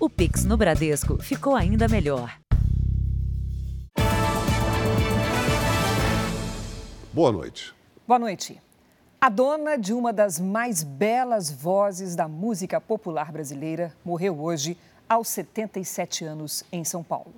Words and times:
O 0.00 0.08
Pix 0.08 0.44
no 0.44 0.56
Bradesco 0.56 1.20
ficou 1.20 1.56
ainda 1.56 1.88
melhor. 1.88 2.38
Boa 7.12 7.32
noite. 7.32 7.74
Boa 8.06 8.20
noite. 8.20 8.62
A 9.20 9.28
dona 9.28 9.76
de 9.76 9.92
uma 9.92 10.12
das 10.12 10.38
mais 10.38 10.84
belas 10.84 11.50
vozes 11.50 12.14
da 12.14 12.28
música 12.28 12.80
popular 12.80 13.32
brasileira 13.32 13.92
morreu 14.04 14.40
hoje 14.40 14.78
aos 15.08 15.26
77 15.26 16.24
anos 16.24 16.62
em 16.70 16.84
São 16.84 17.02
Paulo. 17.02 17.34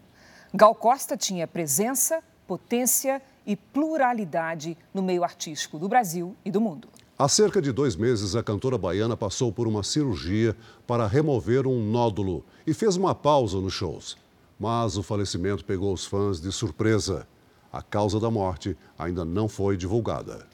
Gal 0.52 0.74
Costa 0.74 1.16
tinha 1.16 1.48
presença, 1.48 2.22
potência 2.46 3.22
e 3.46 3.56
pluralidade 3.56 4.76
no 4.92 5.02
meio 5.02 5.24
artístico 5.24 5.78
do 5.78 5.88
Brasil 5.88 6.36
e 6.44 6.50
do 6.50 6.60
mundo. 6.60 6.90
Há 7.20 7.28
cerca 7.28 7.60
de 7.60 7.70
dois 7.70 7.96
meses, 7.96 8.34
a 8.34 8.42
cantora 8.42 8.78
baiana 8.78 9.14
passou 9.14 9.52
por 9.52 9.68
uma 9.68 9.82
cirurgia 9.82 10.56
para 10.86 11.06
remover 11.06 11.66
um 11.66 11.78
nódulo 11.78 12.42
e 12.66 12.72
fez 12.72 12.96
uma 12.96 13.14
pausa 13.14 13.60
nos 13.60 13.74
shows. 13.74 14.16
Mas 14.58 14.96
o 14.96 15.02
falecimento 15.02 15.62
pegou 15.62 15.92
os 15.92 16.06
fãs 16.06 16.40
de 16.40 16.50
surpresa. 16.50 17.28
A 17.70 17.82
causa 17.82 18.18
da 18.18 18.30
morte 18.30 18.74
ainda 18.98 19.22
não 19.22 19.50
foi 19.50 19.76
divulgada. 19.76 20.46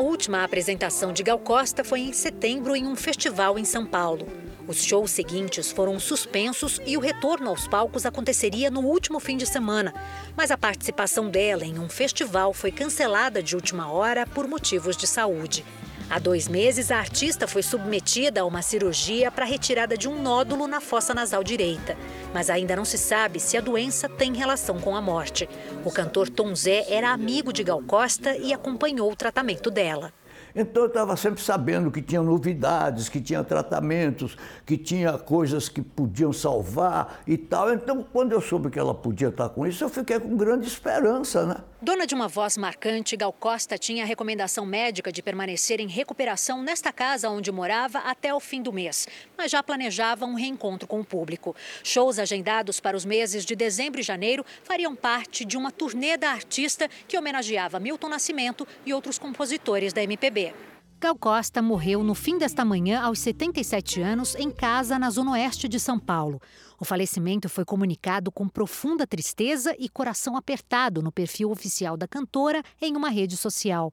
Última 0.00 0.42
apresentação 0.42 1.12
de 1.12 1.22
Gal 1.22 1.38
Costa 1.38 1.84
foi 1.84 2.00
em 2.00 2.12
setembro 2.12 2.74
em 2.74 2.86
um 2.86 2.96
festival 2.96 3.58
em 3.58 3.64
São 3.64 3.86
Paulo. 3.86 4.26
Os 4.66 4.84
shows 4.84 5.10
seguintes 5.10 5.72
foram 5.72 5.98
suspensos 5.98 6.80
e 6.86 6.96
o 6.96 7.00
retorno 7.00 7.48
aos 7.48 7.66
palcos 7.66 8.06
aconteceria 8.06 8.70
no 8.70 8.80
último 8.80 9.18
fim 9.18 9.36
de 9.36 9.44
semana. 9.44 9.92
Mas 10.36 10.50
a 10.50 10.56
participação 10.56 11.28
dela 11.28 11.64
em 11.64 11.78
um 11.78 11.88
festival 11.88 12.52
foi 12.52 12.70
cancelada 12.70 13.42
de 13.42 13.56
última 13.56 13.90
hora 13.90 14.26
por 14.26 14.46
motivos 14.46 14.96
de 14.96 15.06
saúde. 15.06 15.64
Há 16.10 16.18
dois 16.18 16.48
meses, 16.48 16.90
a 16.90 16.98
artista 16.98 17.46
foi 17.46 17.62
submetida 17.62 18.40
a 18.40 18.44
uma 18.44 18.62
cirurgia 18.62 19.30
para 19.30 19.44
retirada 19.44 19.96
de 19.96 20.08
um 20.08 20.20
nódulo 20.20 20.66
na 20.66 20.80
fossa 20.80 21.14
nasal 21.14 21.44
direita. 21.44 21.96
Mas 22.34 22.50
ainda 22.50 22.74
não 22.74 22.84
se 22.84 22.98
sabe 22.98 23.38
se 23.38 23.56
a 23.56 23.60
doença 23.60 24.08
tem 24.08 24.34
relação 24.34 24.80
com 24.80 24.96
a 24.96 25.00
morte. 25.00 25.48
O 25.84 25.90
cantor 25.92 26.28
Tom 26.28 26.52
Zé 26.52 26.84
era 26.88 27.12
amigo 27.12 27.52
de 27.52 27.62
Gal 27.62 27.80
Costa 27.80 28.36
e 28.36 28.52
acompanhou 28.52 29.12
o 29.12 29.14
tratamento 29.14 29.70
dela. 29.70 30.12
Então 30.52 30.82
eu 30.82 30.88
estava 30.88 31.16
sempre 31.16 31.40
sabendo 31.40 31.92
que 31.92 32.02
tinha 32.02 32.22
novidades, 32.22 33.08
que 33.08 33.20
tinha 33.20 33.44
tratamentos, 33.44 34.36
que 34.66 34.76
tinha 34.76 35.16
coisas 35.16 35.68
que 35.68 35.80
podiam 35.80 36.32
salvar 36.32 37.20
e 37.24 37.38
tal. 37.38 37.72
Então, 37.72 38.04
quando 38.12 38.32
eu 38.32 38.40
soube 38.40 38.68
que 38.68 38.80
ela 38.80 38.92
podia 38.92 39.28
estar 39.28 39.48
com 39.50 39.64
isso, 39.64 39.84
eu 39.84 39.88
fiquei 39.88 40.18
com 40.18 40.36
grande 40.36 40.66
esperança, 40.66 41.46
né? 41.46 41.56
Dona 41.82 42.06
de 42.06 42.14
uma 42.14 42.28
voz 42.28 42.58
marcante, 42.58 43.16
Gal 43.16 43.32
Costa 43.32 43.78
tinha 43.78 44.04
a 44.04 44.06
recomendação 44.06 44.66
médica 44.66 45.10
de 45.10 45.22
permanecer 45.22 45.80
em 45.80 45.88
recuperação 45.88 46.62
nesta 46.62 46.92
casa 46.92 47.30
onde 47.30 47.50
morava 47.50 48.00
até 48.00 48.34
o 48.34 48.38
fim 48.38 48.60
do 48.60 48.70
mês, 48.70 49.08
mas 49.34 49.50
já 49.50 49.62
planejava 49.62 50.26
um 50.26 50.34
reencontro 50.34 50.86
com 50.86 51.00
o 51.00 51.04
público. 51.04 51.56
Shows 51.82 52.18
agendados 52.18 52.80
para 52.80 52.98
os 52.98 53.06
meses 53.06 53.46
de 53.46 53.56
dezembro 53.56 53.98
e 53.98 54.04
janeiro 54.04 54.44
fariam 54.62 54.94
parte 54.94 55.42
de 55.42 55.56
uma 55.56 55.72
turnê 55.72 56.18
da 56.18 56.32
artista 56.32 56.86
que 57.08 57.16
homenageava 57.16 57.80
Milton 57.80 58.10
Nascimento 58.10 58.68
e 58.84 58.92
outros 58.92 59.18
compositores 59.18 59.94
da 59.94 60.02
MPB. 60.02 60.52
Gal 61.02 61.16
Costa 61.16 61.62
morreu 61.62 62.04
no 62.04 62.14
fim 62.14 62.36
desta 62.36 62.62
manhã, 62.62 63.00
aos 63.00 63.20
77 63.20 64.02
anos, 64.02 64.34
em 64.34 64.50
casa 64.50 64.98
na 64.98 65.08
zona 65.08 65.30
oeste 65.30 65.66
de 65.66 65.80
São 65.80 65.98
Paulo. 65.98 66.42
O 66.78 66.84
falecimento 66.84 67.48
foi 67.48 67.64
comunicado 67.64 68.30
com 68.30 68.46
profunda 68.46 69.06
tristeza 69.06 69.74
e 69.78 69.88
coração 69.88 70.36
apertado 70.36 71.00
no 71.00 71.10
perfil 71.10 71.50
oficial 71.50 71.96
da 71.96 72.06
cantora 72.06 72.62
em 72.82 72.96
uma 72.96 73.08
rede 73.08 73.34
social. 73.34 73.90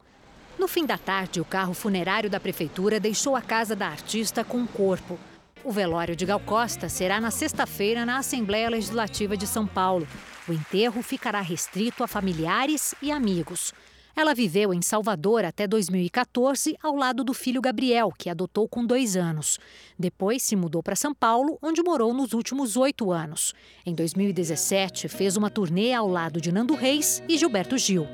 No 0.59 0.67
fim 0.67 0.85
da 0.85 0.97
tarde, 0.97 1.39
o 1.39 1.45
carro 1.45 1.73
funerário 1.73 2.29
da 2.29 2.41
prefeitura 2.41 2.99
deixou 2.99 3.37
a 3.37 3.41
casa 3.41 3.73
da 3.73 3.87
artista 3.87 4.43
com 4.43 4.61
o 4.61 4.67
corpo. 4.67 5.17
O 5.63 5.71
velório 5.71 6.13
de 6.13 6.25
Gal 6.25 6.41
Costa 6.41 6.89
será 6.89 7.21
na 7.21 7.31
sexta-feira 7.31 8.05
na 8.05 8.17
Assembleia 8.17 8.69
Legislativa 8.69 9.37
de 9.37 9.47
São 9.47 9.65
Paulo. 9.65 10.05
O 10.45 10.51
enterro 10.51 11.01
ficará 11.01 11.39
restrito 11.39 12.03
a 12.03 12.07
familiares 12.07 12.93
e 13.01 13.13
amigos. 13.13 13.73
Ela 14.17 14.33
viveu 14.33 14.73
em 14.73 14.81
Salvador 14.81 15.45
até 15.45 15.67
2014, 15.67 16.75
ao 16.81 16.95
lado 16.95 17.23
do 17.23 17.35
filho 17.35 17.61
Gabriel, 17.61 18.11
que 18.17 18.31
adotou 18.31 18.67
com 18.67 18.83
dois 18.83 19.15
anos. 19.15 19.59
Depois 19.97 20.41
se 20.41 20.55
mudou 20.55 20.81
para 20.81 20.95
São 20.95 21.13
Paulo, 21.13 21.59
onde 21.61 21.83
morou 21.83 22.11
nos 22.15 22.33
últimos 22.33 22.75
oito 22.77 23.11
anos. 23.11 23.53
Em 23.85 23.93
2017, 23.93 25.07
fez 25.07 25.37
uma 25.37 25.51
turnê 25.51 25.93
ao 25.93 26.07
lado 26.07 26.41
de 26.41 26.51
Nando 26.51 26.73
Reis 26.73 27.21
e 27.29 27.37
Gilberto 27.37 27.77
Gil. 27.77 28.07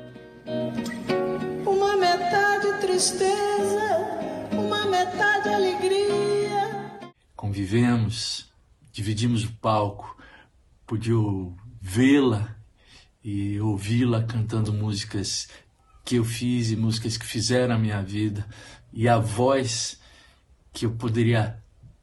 Uma 1.66 1.96
metade 1.96 2.80
tristeza, 2.82 3.96
uma 4.52 4.84
metade 4.84 5.48
alegria. 5.48 7.00
Convivemos, 7.34 8.52
dividimos 8.92 9.44
o 9.44 9.52
palco, 9.54 10.18
pude 10.86 11.12
vê-la 11.80 12.54
e 13.24 13.58
ouvi-la 13.58 14.22
cantando 14.24 14.70
músicas 14.70 15.48
que 16.04 16.16
eu 16.16 16.24
fiz 16.24 16.70
e 16.70 16.76
músicas 16.76 17.16
que 17.16 17.24
fizeram 17.24 17.74
a 17.74 17.78
minha 17.78 18.02
vida 18.02 18.46
e 18.92 19.08
a 19.08 19.18
voz 19.18 19.98
que 20.72 20.86
eu 20.86 20.92
poderia 20.92 21.56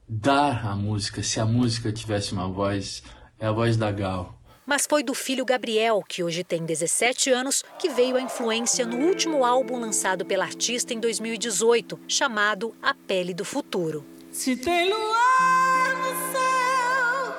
dar 0.08 0.66
à 0.66 0.74
música, 0.74 1.22
se 1.22 1.38
a 1.40 1.46
música 1.46 1.92
tivesse 1.92 2.32
uma 2.32 2.48
voz, 2.48 3.02
é 3.38 3.46
a 3.46 3.52
voz 3.52 3.76
da 3.76 3.90
Gal. 3.92 4.38
Mas 4.66 4.86
foi 4.86 5.02
do 5.02 5.14
filho 5.14 5.44
Gabriel, 5.44 6.02
que 6.06 6.22
hoje 6.22 6.44
tem 6.44 6.64
17 6.64 7.30
anos, 7.30 7.64
que 7.78 7.88
veio 7.88 8.16
a 8.16 8.20
influência 8.20 8.86
no 8.86 8.98
último 8.98 9.44
álbum 9.44 9.78
lançado 9.78 10.24
pela 10.24 10.44
artista 10.44 10.94
em 10.94 11.00
2018, 11.00 11.98
chamado 12.06 12.74
A 12.82 12.94
Pele 12.94 13.34
do 13.34 13.44
Futuro. 13.44 14.04
Se 14.30 14.56
tem 14.56 14.88
luar 14.88 15.96
no 15.98 16.14
céu, 16.32 17.34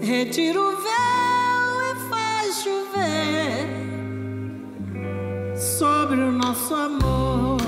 retira 0.00 0.60
o 0.60 0.76
véu 0.76 1.31
sobre 6.12 6.24
o 6.24 6.32
nosso 6.32 6.74
amor. 6.74 7.58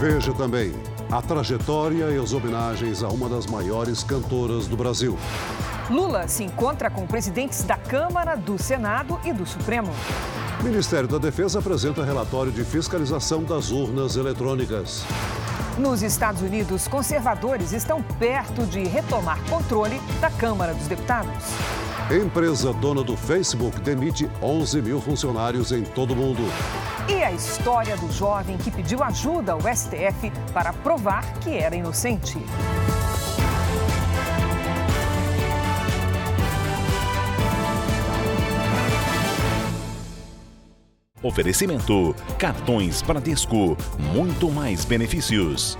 Veja 0.00 0.34
também 0.34 0.72
a 1.12 1.22
trajetória 1.22 2.10
e 2.10 2.18
as 2.18 2.32
homenagens 2.32 3.04
a 3.04 3.08
uma 3.08 3.28
das 3.28 3.46
maiores 3.46 4.02
cantoras 4.02 4.66
do 4.66 4.76
Brasil. 4.76 5.16
Lula 5.88 6.26
se 6.26 6.42
encontra 6.42 6.90
com 6.90 7.06
presidentes 7.06 7.62
da 7.62 7.76
Câmara, 7.76 8.36
do 8.36 8.60
Senado 8.60 9.20
e 9.24 9.32
do 9.32 9.46
Supremo. 9.46 9.92
O 10.58 10.64
Ministério 10.64 11.06
da 11.06 11.18
Defesa 11.18 11.60
apresenta 11.60 12.04
relatório 12.04 12.50
de 12.50 12.64
fiscalização 12.64 13.44
das 13.44 13.70
urnas 13.70 14.16
eletrônicas. 14.16 15.04
Nos 15.78 16.02
Estados 16.02 16.42
Unidos, 16.42 16.88
conservadores 16.88 17.72
estão 17.72 18.02
perto 18.02 18.66
de 18.66 18.82
retomar 18.82 19.38
controle 19.48 20.00
da 20.20 20.30
Câmara 20.30 20.74
dos 20.74 20.88
Deputados. 20.88 21.44
Empresa 22.12 22.72
dona 22.72 23.04
do 23.04 23.16
Facebook 23.16 23.80
demite 23.82 24.28
11 24.42 24.82
mil 24.82 25.00
funcionários 25.00 25.70
em 25.70 25.84
todo 25.84 26.10
o 26.12 26.16
mundo. 26.16 26.42
E 27.08 27.22
a 27.22 27.30
história 27.30 27.96
do 27.96 28.10
jovem 28.10 28.56
que 28.58 28.68
pediu 28.68 29.00
ajuda 29.04 29.52
ao 29.52 29.60
STF 29.60 30.32
para 30.52 30.72
provar 30.72 31.22
que 31.34 31.56
era 31.56 31.76
inocente. 31.76 32.36
Oferecimento: 41.22 42.16
Cartões 42.36 43.02
Bradesco. 43.02 43.76
Muito 44.12 44.50
mais 44.50 44.84
benefícios. 44.84 45.78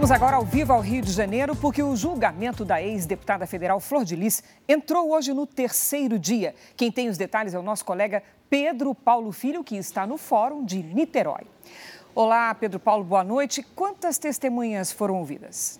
Vamos 0.00 0.12
agora 0.12 0.36
ao 0.36 0.44
vivo 0.46 0.72
ao 0.72 0.80
Rio 0.80 1.02
de 1.02 1.12
Janeiro, 1.12 1.54
porque 1.54 1.82
o 1.82 1.94
julgamento 1.94 2.64
da 2.64 2.80
ex-deputada 2.80 3.46
federal 3.46 3.78
Flor 3.78 4.02
de 4.02 4.16
Lis 4.16 4.42
entrou 4.66 5.10
hoje 5.12 5.34
no 5.34 5.46
terceiro 5.46 6.18
dia. 6.18 6.54
Quem 6.74 6.90
tem 6.90 7.10
os 7.10 7.18
detalhes 7.18 7.52
é 7.52 7.58
o 7.58 7.62
nosso 7.62 7.84
colega 7.84 8.22
Pedro 8.48 8.94
Paulo 8.94 9.30
Filho, 9.30 9.62
que 9.62 9.76
está 9.76 10.06
no 10.06 10.16
Fórum 10.16 10.64
de 10.64 10.82
Niterói. 10.82 11.42
Olá, 12.14 12.54
Pedro 12.54 12.80
Paulo, 12.80 13.04
boa 13.04 13.22
noite. 13.22 13.62
Quantas 13.62 14.16
testemunhas 14.16 14.90
foram 14.90 15.16
ouvidas? 15.16 15.78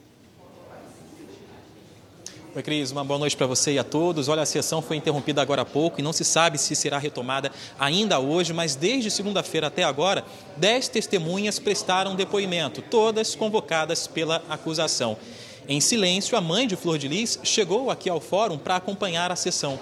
Oi, 2.53 2.65
Cris, 2.65 2.91
uma 2.91 3.05
boa 3.05 3.17
noite 3.17 3.37
para 3.37 3.47
você 3.47 3.75
e 3.75 3.79
a 3.79 3.85
todos. 3.85 4.29
Olha, 4.29 4.43
a 4.43 4.47
sessão 4.47 4.83
foi 4.83 4.97
interrompida 4.97 5.41
agora 5.41 5.63
há 5.63 5.65
pouco 5.65 6.01
e 6.01 6.03
não 6.03 6.13
se 6.13 6.25
sabe 6.25 6.59
se 6.59 6.75
será 6.75 6.99
retomada 6.99 7.53
ainda 7.79 8.19
hoje, 8.19 8.53
mas 8.53 8.75
desde 8.75 9.09
segunda-feira 9.09 9.69
até 9.69 9.85
agora, 9.85 10.25
dez 10.57 10.89
testemunhas 10.89 11.61
prestaram 11.61 12.17
depoimento, 12.17 12.83
todas 12.83 13.37
convocadas 13.37 14.09
pela 14.09 14.43
acusação. 14.49 15.17
Em 15.69 15.81
silêncio, 15.81 16.37
a 16.37 16.41
mãe 16.41 16.67
de 16.67 16.75
Flor 16.75 16.99
de 16.99 17.07
Lis 17.07 17.39
chegou 17.45 17.89
aqui 17.89 18.11
ao 18.11 18.21
fórum 18.21 18.59
para 18.59 18.75
acompanhar 18.75 19.31
a 19.31 19.37
sessão. 19.37 19.79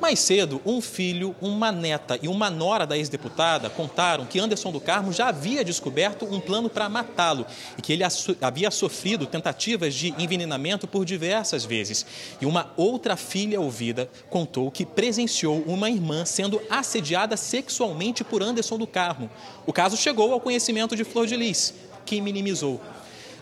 Mais 0.00 0.18
cedo, 0.18 0.62
um 0.64 0.80
filho, 0.80 1.36
uma 1.42 1.70
neta 1.70 2.18
e 2.22 2.26
uma 2.26 2.48
nora 2.48 2.86
da 2.86 2.96
ex-deputada 2.96 3.68
contaram 3.68 4.24
que 4.24 4.40
Anderson 4.40 4.72
do 4.72 4.80
Carmo 4.80 5.12
já 5.12 5.28
havia 5.28 5.62
descoberto 5.62 6.24
um 6.24 6.40
plano 6.40 6.70
para 6.70 6.88
matá-lo 6.88 7.44
e 7.76 7.82
que 7.82 7.92
ele 7.92 8.02
havia 8.40 8.70
sofrido 8.70 9.26
tentativas 9.26 9.94
de 9.94 10.14
envenenamento 10.18 10.88
por 10.88 11.04
diversas 11.04 11.66
vezes. 11.66 12.06
E 12.40 12.46
uma 12.46 12.72
outra 12.78 13.14
filha 13.14 13.60
ouvida 13.60 14.08
contou 14.30 14.70
que 14.70 14.86
presenciou 14.86 15.62
uma 15.66 15.90
irmã 15.90 16.24
sendo 16.24 16.62
assediada 16.70 17.36
sexualmente 17.36 18.24
por 18.24 18.42
Anderson 18.42 18.78
do 18.78 18.86
Carmo. 18.86 19.28
O 19.66 19.72
caso 19.72 19.98
chegou 19.98 20.32
ao 20.32 20.40
conhecimento 20.40 20.96
de 20.96 21.04
Flor 21.04 21.26
de 21.26 21.36
Lis, 21.36 21.74
que 22.06 22.22
minimizou. 22.22 22.80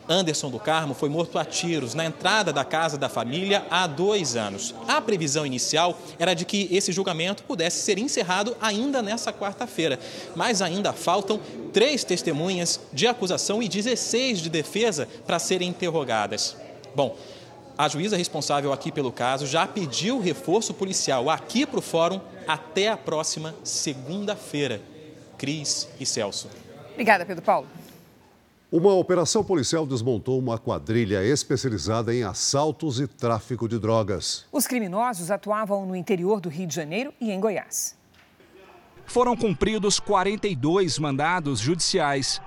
Anderson 0.08 0.50
do 0.50 0.58
Carmo 0.58 0.94
foi 0.94 1.08
morto 1.08 1.38
a 1.38 1.44
tiros 1.44 1.94
na 1.94 2.04
entrada 2.04 2.52
da 2.52 2.64
casa 2.64 2.96
da 2.96 3.08
família 3.08 3.66
há 3.70 3.86
dois 3.86 4.36
anos. 4.36 4.74
A 4.86 5.00
previsão 5.00 5.44
inicial 5.44 5.98
era 6.18 6.32
de 6.32 6.44
que 6.44 6.68
esse 6.70 6.92
julgamento 6.92 7.42
pudesse 7.42 7.82
ser 7.82 7.98
encerrado 7.98 8.56
ainda 8.60 9.02
nessa 9.02 9.32
quarta-feira, 9.32 9.98
mas 10.34 10.62
ainda 10.62 10.92
faltam 10.92 11.38
três 11.72 12.04
testemunhas 12.04 12.80
de 12.92 13.06
acusação 13.06 13.62
e 13.62 13.68
16 13.68 14.40
de 14.40 14.48
defesa 14.48 15.06
para 15.26 15.38
serem 15.38 15.68
interrogadas. 15.68 16.56
Bom, 16.94 17.16
a 17.76 17.86
juíza 17.86 18.16
responsável 18.16 18.72
aqui 18.72 18.90
pelo 18.90 19.12
caso 19.12 19.46
já 19.46 19.66
pediu 19.66 20.18
reforço 20.20 20.74
policial 20.74 21.28
aqui 21.30 21.66
para 21.66 21.78
o 21.78 21.82
fórum 21.82 22.20
até 22.46 22.88
a 22.88 22.96
próxima 22.96 23.54
segunda-feira. 23.62 24.80
Cris 25.36 25.88
e 26.00 26.06
Celso. 26.06 26.48
Obrigada, 26.92 27.24
Pedro 27.24 27.44
Paulo. 27.44 27.68
Uma 28.70 28.92
operação 28.92 29.42
policial 29.42 29.86
desmontou 29.86 30.38
uma 30.38 30.58
quadrilha 30.58 31.24
especializada 31.24 32.14
em 32.14 32.22
assaltos 32.22 33.00
e 33.00 33.06
tráfico 33.06 33.66
de 33.66 33.78
drogas. 33.78 34.44
Os 34.52 34.66
criminosos 34.66 35.30
atuavam 35.30 35.86
no 35.86 35.96
interior 35.96 36.38
do 36.38 36.50
Rio 36.50 36.66
de 36.66 36.74
Janeiro 36.74 37.14
e 37.18 37.30
em 37.30 37.40
Goiás. 37.40 37.96
Foram 39.06 39.34
cumpridos 39.34 39.98
42 39.98 40.98
mandados 40.98 41.60
judiciais. 41.60 42.42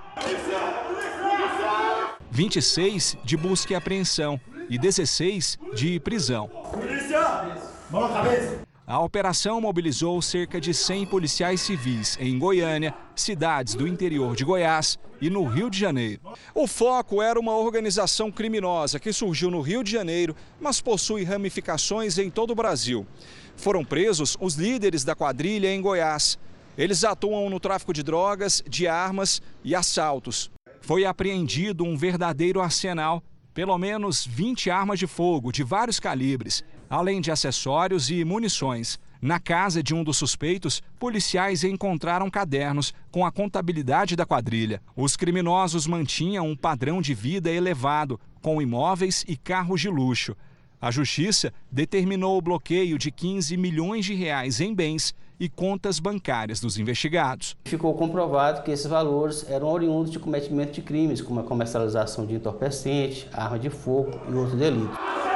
26 2.30 3.18
de 3.24 3.36
busca 3.36 3.74
e 3.74 3.76
apreensão 3.76 4.40
e 4.70 4.78
16 4.78 5.58
de 5.74 6.00
prisão. 6.00 6.48
Polícia! 6.48 7.58
Mão 7.90 8.08
na 8.08 8.14
cabeça! 8.14 8.71
A 8.92 9.00
operação 9.00 9.62
mobilizou 9.62 10.22
cerca 10.22 10.60
de 10.60 10.74
100 10.74 11.06
policiais 11.06 11.62
civis 11.62 12.18
em 12.20 12.38
Goiânia, 12.38 12.94
cidades 13.16 13.74
do 13.74 13.88
interior 13.88 14.36
de 14.36 14.44
Goiás 14.44 15.00
e 15.22 15.30
no 15.30 15.46
Rio 15.46 15.70
de 15.70 15.80
Janeiro. 15.80 16.20
O 16.54 16.68
foco 16.68 17.22
era 17.22 17.40
uma 17.40 17.56
organização 17.56 18.30
criminosa 18.30 19.00
que 19.00 19.14
surgiu 19.14 19.50
no 19.50 19.62
Rio 19.62 19.82
de 19.82 19.90
Janeiro, 19.90 20.36
mas 20.60 20.82
possui 20.82 21.24
ramificações 21.24 22.18
em 22.18 22.30
todo 22.30 22.52
o 22.52 22.56
Brasil. 22.56 23.08
Foram 23.56 23.86
presos 23.86 24.36
os 24.42 24.56
líderes 24.56 25.06
da 25.06 25.16
quadrilha 25.16 25.74
em 25.74 25.82
Goiás. 25.82 26.38
Eles 26.78 27.06
atuam 27.06 27.50
no 27.50 27.62
tráfico 27.62 27.94
de 27.94 28.04
drogas, 28.04 28.62
de 28.68 28.90
armas 28.90 29.42
e 29.64 29.74
assaltos. 29.74 30.52
Foi 30.82 31.06
apreendido 31.06 31.86
um 31.86 31.96
verdadeiro 31.96 32.60
arsenal 32.60 33.24
pelo 33.54 33.78
menos 33.78 34.26
20 34.26 34.70
armas 34.70 35.00
de 35.00 35.08
fogo 35.08 35.52
de 35.52 35.64
vários 35.64 36.00
calibres, 36.00 36.64
além 36.92 37.22
de 37.22 37.32
acessórios 37.32 38.12
e 38.12 38.26
munições. 38.26 39.00
Na 39.22 39.40
casa 39.40 39.82
de 39.82 39.96
um 39.96 40.04
dos 40.04 40.18
suspeitos, 40.18 40.84
policiais 41.00 41.64
encontraram 41.64 42.30
cadernos 42.30 42.94
com 43.10 43.26
a 43.26 43.32
contabilidade 43.32 44.14
da 44.14 44.26
quadrilha. 44.26 44.82
Os 44.94 45.16
criminosos 45.16 45.88
mantinham 45.88 46.46
um 46.46 46.56
padrão 46.56 47.02
de 47.02 47.14
vida 47.14 47.50
elevado, 47.50 48.20
com 48.42 48.62
imóveis 48.62 49.24
e 49.26 49.38
carros 49.38 49.80
de 49.80 49.88
luxo. 49.88 50.36
A 50.82 50.92
justiça 50.92 51.54
determinou 51.72 52.38
o 52.38 52.42
bloqueio 52.42 52.98
de 52.98 53.10
15 53.10 53.56
milhões 53.56 54.04
de 54.04 54.14
reais 54.14 54.60
em 54.60 54.74
bens 54.74 55.16
e 55.40 55.48
contas 55.48 55.98
bancárias 55.98 56.60
dos 56.60 56.78
investigados. 56.78 57.56
Ficou 57.64 57.94
comprovado 57.94 58.64
que 58.64 58.72
esses 58.72 58.88
valores 58.88 59.50
eram 59.50 59.68
oriundos 59.68 60.12
de 60.12 60.20
cometimento 60.20 60.74
de 60.74 60.82
crimes, 60.82 61.22
como 61.22 61.40
a 61.40 61.44
comercialização 61.44 62.26
de 62.26 62.36
entorpecente, 62.36 63.30
arma 63.32 63.58
de 63.58 63.70
fogo 63.70 64.20
e 64.30 64.34
outros 64.34 64.60
delitos. 64.60 65.31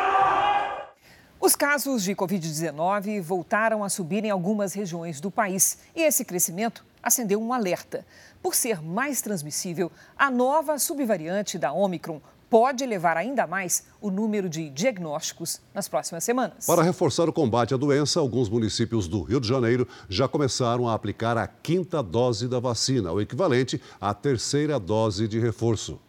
Os 1.39 1.55
casos 1.55 2.03
de 2.03 2.15
Covid-19 2.15 3.21
voltaram 3.21 3.83
a 3.83 3.89
subir 3.89 4.23
em 4.23 4.29
algumas 4.29 4.73
regiões 4.73 5.19
do 5.19 5.29
país 5.29 5.77
e 5.95 6.01
esse 6.01 6.23
crescimento 6.23 6.83
acendeu 7.03 7.41
um 7.41 7.53
alerta. 7.53 8.05
Por 8.41 8.55
ser 8.55 8.81
mais 8.81 9.21
transmissível, 9.21 9.91
a 10.17 10.31
nova 10.31 10.79
subvariante 10.79 11.57
da 11.57 11.71
Omicron 11.71 12.21
pode 12.49 12.83
elevar 12.83 13.17
ainda 13.17 13.45
mais 13.45 13.83
o 13.99 14.09
número 14.09 14.47
de 14.47 14.69
diagnósticos 14.69 15.59
nas 15.73 15.87
próximas 15.87 16.23
semanas. 16.23 16.65
Para 16.65 16.83
reforçar 16.83 17.27
o 17.27 17.33
combate 17.33 17.73
à 17.73 17.77
doença, 17.77 18.19
alguns 18.19 18.49
municípios 18.49 19.07
do 19.07 19.21
Rio 19.21 19.41
de 19.41 19.47
Janeiro 19.47 19.87
já 20.07 20.27
começaram 20.27 20.87
a 20.87 20.93
aplicar 20.93 21.37
a 21.37 21.47
quinta 21.47 22.01
dose 22.01 22.47
da 22.47 22.59
vacina, 22.59 23.11
o 23.11 23.19
equivalente 23.19 23.81
à 23.99 24.13
terceira 24.13 24.79
dose 24.79 25.27
de 25.27 25.39
reforço. 25.39 25.99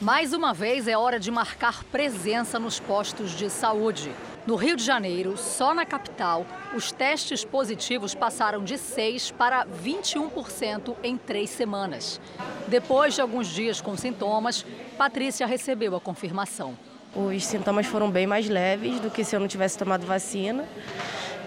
Mais 0.00 0.32
uma 0.32 0.54
vez 0.54 0.88
é 0.88 0.96
hora 0.96 1.20
de 1.20 1.30
marcar 1.30 1.84
presença 1.84 2.58
nos 2.58 2.80
postos 2.80 3.32
de 3.32 3.50
saúde. 3.50 4.10
No 4.46 4.56
Rio 4.56 4.74
de 4.74 4.82
Janeiro, 4.82 5.36
só 5.36 5.74
na 5.74 5.84
capital, 5.84 6.46
os 6.74 6.90
testes 6.90 7.44
positivos 7.44 8.14
passaram 8.14 8.64
de 8.64 8.76
6% 8.76 9.34
para 9.34 9.66
21% 9.66 10.96
em 11.02 11.18
três 11.18 11.50
semanas. 11.50 12.18
Depois 12.66 13.14
de 13.14 13.20
alguns 13.20 13.46
dias 13.48 13.82
com 13.82 13.94
sintomas, 13.94 14.64
Patrícia 14.96 15.46
recebeu 15.46 15.94
a 15.94 16.00
confirmação. 16.00 16.78
Os 17.14 17.44
sintomas 17.44 17.84
foram 17.84 18.10
bem 18.10 18.26
mais 18.26 18.48
leves 18.48 19.00
do 19.00 19.10
que 19.10 19.22
se 19.22 19.36
eu 19.36 19.40
não 19.40 19.48
tivesse 19.48 19.76
tomado 19.76 20.06
vacina. 20.06 20.64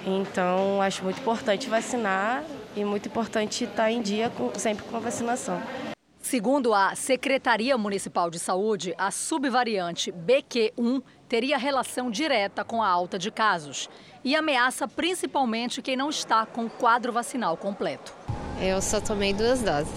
Então, 0.06 0.80
acho 0.80 1.04
muito 1.04 1.20
importante 1.20 1.68
vacinar 1.68 2.44
e 2.76 2.86
muito 2.86 3.08
importante 3.08 3.64
estar 3.64 3.92
em 3.92 4.00
dia 4.00 4.32
sempre 4.60 4.86
com 4.86 4.96
a 4.96 5.00
vacinação. 5.00 5.60
Segundo 6.24 6.74
a 6.74 6.96
Secretaria 6.96 7.78
Municipal 7.78 8.30
de 8.30 8.40
Saúde, 8.40 8.96
a 8.98 9.12
subvariante 9.12 10.10
BQ1 10.10 11.04
teria 11.28 11.58
relação 11.58 12.10
direta 12.10 12.64
com 12.64 12.82
a 12.82 12.88
alta 12.88 13.20
de 13.20 13.30
casos 13.30 13.90
e 14.24 14.34
ameaça 14.34 14.88
principalmente 14.88 15.82
quem 15.82 15.98
não 15.98 16.10
está 16.10 16.46
com 16.46 16.66
o 16.66 16.70
quadro 16.70 17.12
vacinal 17.12 17.58
completo. 17.58 18.16
Eu 18.58 18.82
só 18.82 19.02
tomei 19.02 19.34
duas 19.34 19.62
doses. 19.62 19.94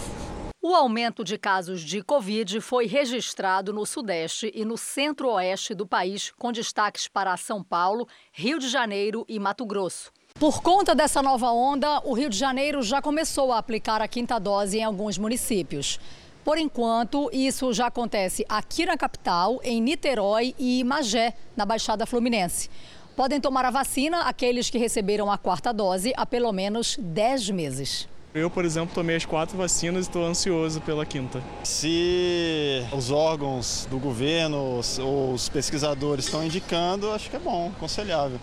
O 0.61 0.75
aumento 0.75 1.23
de 1.23 1.39
casos 1.39 1.81
de 1.81 2.03
Covid 2.03 2.61
foi 2.61 2.87
registrado 2.87 3.73
no 3.73 3.87
Sudeste 3.87 4.51
e 4.53 4.65
no 4.65 4.77
Centro-Oeste 4.77 5.77
do 5.77 5.87
país, 5.87 6.33
com 6.37 6.51
destaques 6.51 7.07
para 7.07 7.37
São 7.37 7.63
Paulo, 7.63 8.09
Rio 8.33 8.59
de 8.59 8.69
Janeiro 8.69 9.25
e 9.29 9.39
Mato 9.39 9.65
Grosso. 9.65 10.11
Por 10.39 10.61
conta 10.61 10.95
dessa 10.95 11.23
nova 11.23 11.51
onda, 11.51 12.03
o 12.05 12.13
Rio 12.13 12.29
de 12.29 12.37
Janeiro 12.37 12.83
já 12.83 13.01
começou 13.01 13.55
a 13.55 13.59
aplicar 13.59 14.03
a 14.03 14.07
quinta 14.07 14.39
dose 14.39 14.77
em 14.77 14.85
alguns 14.85 15.17
municípios. 15.17 15.99
Por 16.45 16.59
enquanto, 16.59 17.31
isso 17.33 17.73
já 17.73 17.87
acontece 17.87 18.45
aqui 18.47 18.85
na 18.85 18.99
capital, 18.99 19.59
em 19.65 19.81
Niterói 19.81 20.55
e 20.59 20.85
Magé, 20.85 21.33
na 21.57 21.65
Baixada 21.65 22.05
Fluminense. 22.05 22.69
Podem 23.17 23.41
tomar 23.41 23.65
a 23.65 23.71
vacina 23.71 24.25
aqueles 24.25 24.69
que 24.69 24.77
receberam 24.77 25.33
a 25.33 25.39
quarta 25.39 25.73
dose 25.73 26.13
há 26.15 26.27
pelo 26.27 26.53
menos 26.53 26.99
10 27.01 27.49
meses. 27.49 28.07
Eu, 28.35 28.51
por 28.51 28.67
exemplo, 28.67 28.95
tomei 28.95 29.17
as 29.17 29.25
quatro 29.25 29.57
vacinas 29.57 30.05
e 30.05 30.09
estou 30.11 30.23
ansioso 30.23 30.83
pela 30.83 31.07
quinta. 31.07 31.43
Se 31.65 32.87
os 32.93 33.11
órgãos 33.11 33.89
do 33.89 33.99
governo 33.99 34.83
ou 35.01 35.33
os 35.33 35.49
pesquisadores 35.49 36.27
estão 36.27 36.45
indicando, 36.45 37.11
acho 37.13 37.31
que 37.31 37.37
é 37.37 37.41
bom, 37.41 37.73
aconselhável 37.75 38.39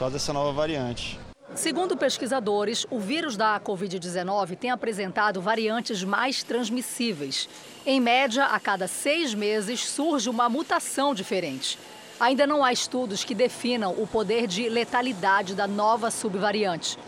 causa 0.00 0.14
dessa 0.14 0.32
nova 0.32 0.50
variante. 0.50 1.20
Segundo 1.54 1.94
pesquisadores, 1.94 2.86
o 2.90 2.98
vírus 2.98 3.36
da 3.36 3.60
Covid-19 3.60 4.56
tem 4.56 4.70
apresentado 4.70 5.42
variantes 5.42 6.02
mais 6.02 6.42
transmissíveis. 6.42 7.46
Em 7.84 8.00
média, 8.00 8.46
a 8.46 8.58
cada 8.58 8.88
seis 8.88 9.34
meses 9.34 9.86
surge 9.86 10.30
uma 10.30 10.48
mutação 10.48 11.14
diferente. 11.14 11.78
Ainda 12.18 12.46
não 12.46 12.64
há 12.64 12.72
estudos 12.72 13.24
que 13.24 13.34
definam 13.34 13.92
o 13.92 14.06
poder 14.06 14.46
de 14.46 14.70
letalidade 14.70 15.54
da 15.54 15.66
nova 15.66 16.10
subvariante. 16.10 16.98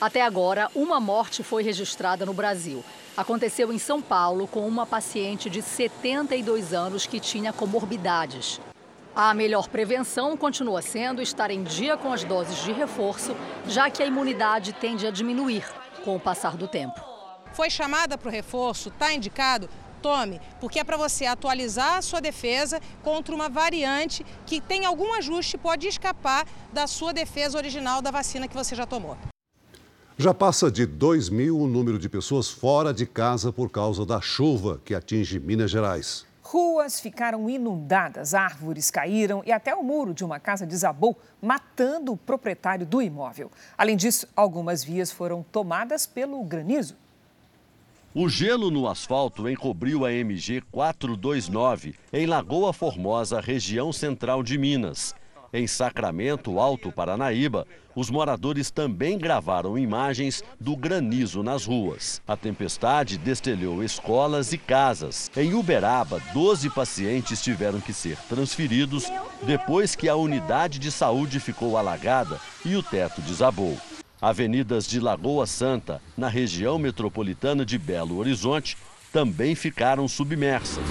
Até 0.00 0.22
agora, 0.22 0.70
uma 0.74 0.98
morte 0.98 1.42
foi 1.42 1.62
registrada 1.62 2.24
no 2.24 2.32
Brasil. 2.32 2.82
Aconteceu 3.14 3.70
em 3.70 3.78
São 3.78 4.00
Paulo 4.00 4.46
com 4.46 4.66
uma 4.66 4.86
paciente 4.86 5.50
de 5.50 5.60
72 5.60 6.72
anos 6.72 7.04
que 7.04 7.20
tinha 7.20 7.52
comorbidades. 7.52 8.60
A 9.14 9.34
melhor 9.34 9.68
prevenção 9.68 10.36
continua 10.36 10.80
sendo 10.80 11.20
estar 11.20 11.50
em 11.50 11.64
dia 11.64 11.96
com 11.96 12.12
as 12.12 12.22
doses 12.22 12.62
de 12.62 12.72
reforço, 12.72 13.34
já 13.66 13.90
que 13.90 14.02
a 14.02 14.06
imunidade 14.06 14.72
tende 14.72 15.06
a 15.06 15.10
diminuir 15.10 15.64
com 16.04 16.14
o 16.14 16.20
passar 16.20 16.56
do 16.56 16.68
tempo. 16.68 17.00
Foi 17.52 17.68
chamada 17.68 18.16
para 18.16 18.28
o 18.28 18.32
reforço, 18.32 18.88
está 18.88 19.12
indicado? 19.12 19.68
Tome, 20.00 20.40
porque 20.60 20.78
é 20.78 20.84
para 20.84 20.96
você 20.96 21.26
atualizar 21.26 21.98
a 21.98 22.02
sua 22.02 22.20
defesa 22.20 22.80
contra 23.02 23.34
uma 23.34 23.48
variante 23.48 24.24
que 24.46 24.60
tem 24.60 24.86
algum 24.86 25.12
ajuste 25.14 25.58
pode 25.58 25.88
escapar 25.88 26.46
da 26.72 26.86
sua 26.86 27.12
defesa 27.12 27.58
original 27.58 28.00
da 28.00 28.10
vacina 28.10 28.48
que 28.48 28.54
você 28.54 28.74
já 28.74 28.86
tomou. 28.86 29.18
Já 30.16 30.32
passa 30.32 30.70
de 30.70 30.86
2 30.86 31.28
mil 31.30 31.58
o 31.58 31.66
número 31.66 31.98
de 31.98 32.08
pessoas 32.08 32.48
fora 32.48 32.94
de 32.94 33.04
casa 33.04 33.52
por 33.52 33.70
causa 33.70 34.06
da 34.06 34.20
chuva 34.20 34.80
que 34.84 34.94
atinge 34.94 35.40
Minas 35.40 35.70
Gerais. 35.70 36.29
Ruas 36.52 36.98
ficaram 36.98 37.48
inundadas, 37.48 38.34
árvores 38.34 38.90
caíram 38.90 39.40
e 39.46 39.52
até 39.52 39.72
o 39.72 39.84
muro 39.84 40.12
de 40.12 40.24
uma 40.24 40.40
casa 40.40 40.66
desabou, 40.66 41.16
matando 41.40 42.12
o 42.12 42.16
proprietário 42.16 42.84
do 42.84 43.00
imóvel. 43.00 43.52
Além 43.78 43.96
disso, 43.96 44.26
algumas 44.34 44.82
vias 44.82 45.12
foram 45.12 45.44
tomadas 45.44 46.08
pelo 46.08 46.42
granizo. 46.42 46.96
O 48.12 48.28
gelo 48.28 48.68
no 48.68 48.88
asfalto 48.88 49.48
encobriu 49.48 50.04
a 50.04 50.12
MG 50.12 50.60
429 50.72 51.94
em 52.12 52.26
Lagoa 52.26 52.72
Formosa, 52.72 53.40
região 53.40 53.92
central 53.92 54.42
de 54.42 54.58
Minas. 54.58 55.14
Em 55.52 55.66
Sacramento, 55.66 56.60
Alto 56.60 56.92
Paranaíba, 56.92 57.66
os 57.94 58.08
moradores 58.08 58.70
também 58.70 59.18
gravaram 59.18 59.76
imagens 59.76 60.44
do 60.60 60.76
granizo 60.76 61.42
nas 61.42 61.66
ruas. 61.66 62.22
A 62.26 62.36
tempestade 62.36 63.18
destelhou 63.18 63.82
escolas 63.82 64.52
e 64.52 64.58
casas. 64.58 65.28
Em 65.36 65.52
Uberaba, 65.54 66.22
12 66.32 66.70
pacientes 66.70 67.42
tiveram 67.42 67.80
que 67.80 67.92
ser 67.92 68.16
transferidos 68.28 69.10
depois 69.42 69.96
que 69.96 70.08
a 70.08 70.14
unidade 70.14 70.78
de 70.78 70.90
saúde 70.92 71.40
ficou 71.40 71.76
alagada 71.76 72.38
e 72.64 72.76
o 72.76 72.82
teto 72.82 73.20
desabou. 73.20 73.76
Avenidas 74.22 74.86
de 74.86 75.00
Lagoa 75.00 75.46
Santa, 75.46 76.00
na 76.16 76.28
região 76.28 76.78
metropolitana 76.78 77.64
de 77.64 77.76
Belo 77.76 78.18
Horizonte, 78.18 78.76
também 79.12 79.56
ficaram 79.56 80.06
submersas 80.06 80.84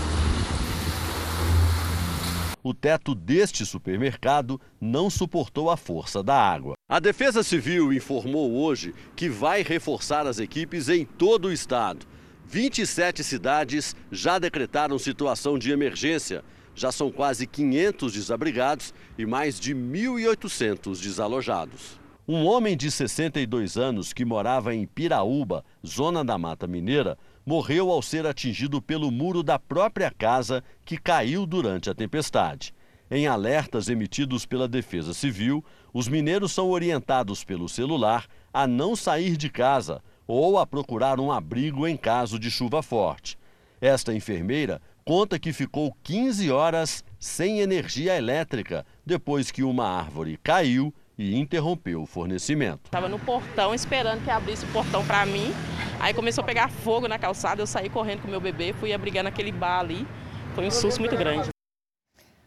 o 2.63 2.73
teto 2.73 3.15
deste 3.15 3.65
supermercado 3.65 4.59
não 4.79 5.09
suportou 5.09 5.69
a 5.69 5.77
força 5.77 6.21
da 6.21 6.35
água. 6.35 6.75
A 6.87 6.99
Defesa 6.99 7.43
Civil 7.43 7.93
informou 7.93 8.51
hoje 8.51 8.93
que 9.15 9.29
vai 9.29 9.63
reforçar 9.63 10.27
as 10.27 10.39
equipes 10.39 10.89
em 10.89 11.05
todo 11.05 11.45
o 11.45 11.53
estado. 11.53 12.05
27 12.47 13.23
cidades 13.23 13.95
já 14.11 14.39
decretaram 14.39 14.97
situação 14.97 15.57
de 15.57 15.71
emergência. 15.71 16.43
Já 16.73 16.91
são 16.91 17.11
quase 17.11 17.45
500 17.45 18.13
desabrigados 18.13 18.93
e 19.17 19.25
mais 19.25 19.59
de 19.59 19.75
1.800 19.75 21.01
desalojados. 21.01 21.99
Um 22.27 22.45
homem 22.45 22.77
de 22.77 22.91
62 22.91 23.75
anos 23.75 24.13
que 24.13 24.23
morava 24.23 24.73
em 24.73 24.85
Piraúba, 24.85 25.65
zona 25.85 26.23
da 26.23 26.37
Mata 26.37 26.67
Mineira, 26.67 27.17
morreu 27.49 27.89
ao 27.89 27.99
ser 27.99 28.27
atingido 28.27 28.79
pelo 28.79 29.09
muro 29.09 29.41
da 29.41 29.57
própria 29.57 30.11
casa 30.11 30.63
que 30.85 30.99
caiu 30.99 31.47
durante 31.47 31.89
a 31.89 31.95
tempestade. 31.95 32.75
Em 33.09 33.25
alertas 33.25 33.89
emitidos 33.89 34.45
pela 34.45 34.67
Defesa 34.67 35.15
Civil, 35.15 35.65
os 35.91 36.07
mineiros 36.07 36.51
são 36.51 36.69
orientados 36.69 37.43
pelo 37.43 37.67
celular 37.67 38.27
a 38.53 38.67
não 38.67 38.95
sair 38.95 39.35
de 39.35 39.49
casa 39.49 39.99
ou 40.27 40.59
a 40.59 40.67
procurar 40.67 41.19
um 41.19 41.31
abrigo 41.31 41.87
em 41.87 41.97
caso 41.97 42.37
de 42.37 42.51
chuva 42.51 42.83
forte. 42.83 43.35
Esta 43.81 44.13
enfermeira 44.13 44.79
conta 45.03 45.39
que 45.39 45.51
ficou 45.51 45.97
15 46.03 46.51
horas 46.51 47.03
sem 47.17 47.61
energia 47.61 48.15
elétrica 48.15 48.85
depois 49.03 49.49
que 49.49 49.63
uma 49.63 49.87
árvore 49.87 50.37
caiu 50.43 50.93
e 51.19 51.38
interrompeu 51.38 52.01
o 52.01 52.05
fornecimento. 52.05 52.85
Estava 52.85 53.09
no 53.09 53.19
portão 53.19 53.75
esperando 53.75 54.23
que 54.23 54.31
abrisse 54.31 54.63
o 54.63 54.67
portão 54.69 55.05
para 55.05 55.25
mim. 55.25 55.53
Aí 55.99 56.13
começou 56.13 56.41
a 56.41 56.47
pegar 56.47 56.71
fogo 56.71 57.09
na 57.09 57.19
calçada, 57.19 57.61
eu 57.61 57.67
saí 57.67 57.89
correndo 57.89 58.21
com 58.21 58.29
meu 58.29 58.39
bebê, 58.39 58.71
fui 58.71 58.93
abrigar 58.93 59.21
naquele 59.21 59.51
bar 59.51 59.81
ali. 59.81 60.07
Foi 60.55 60.65
um 60.65 60.71
susto 60.71 61.01
muito 61.01 61.17
grande. 61.17 61.49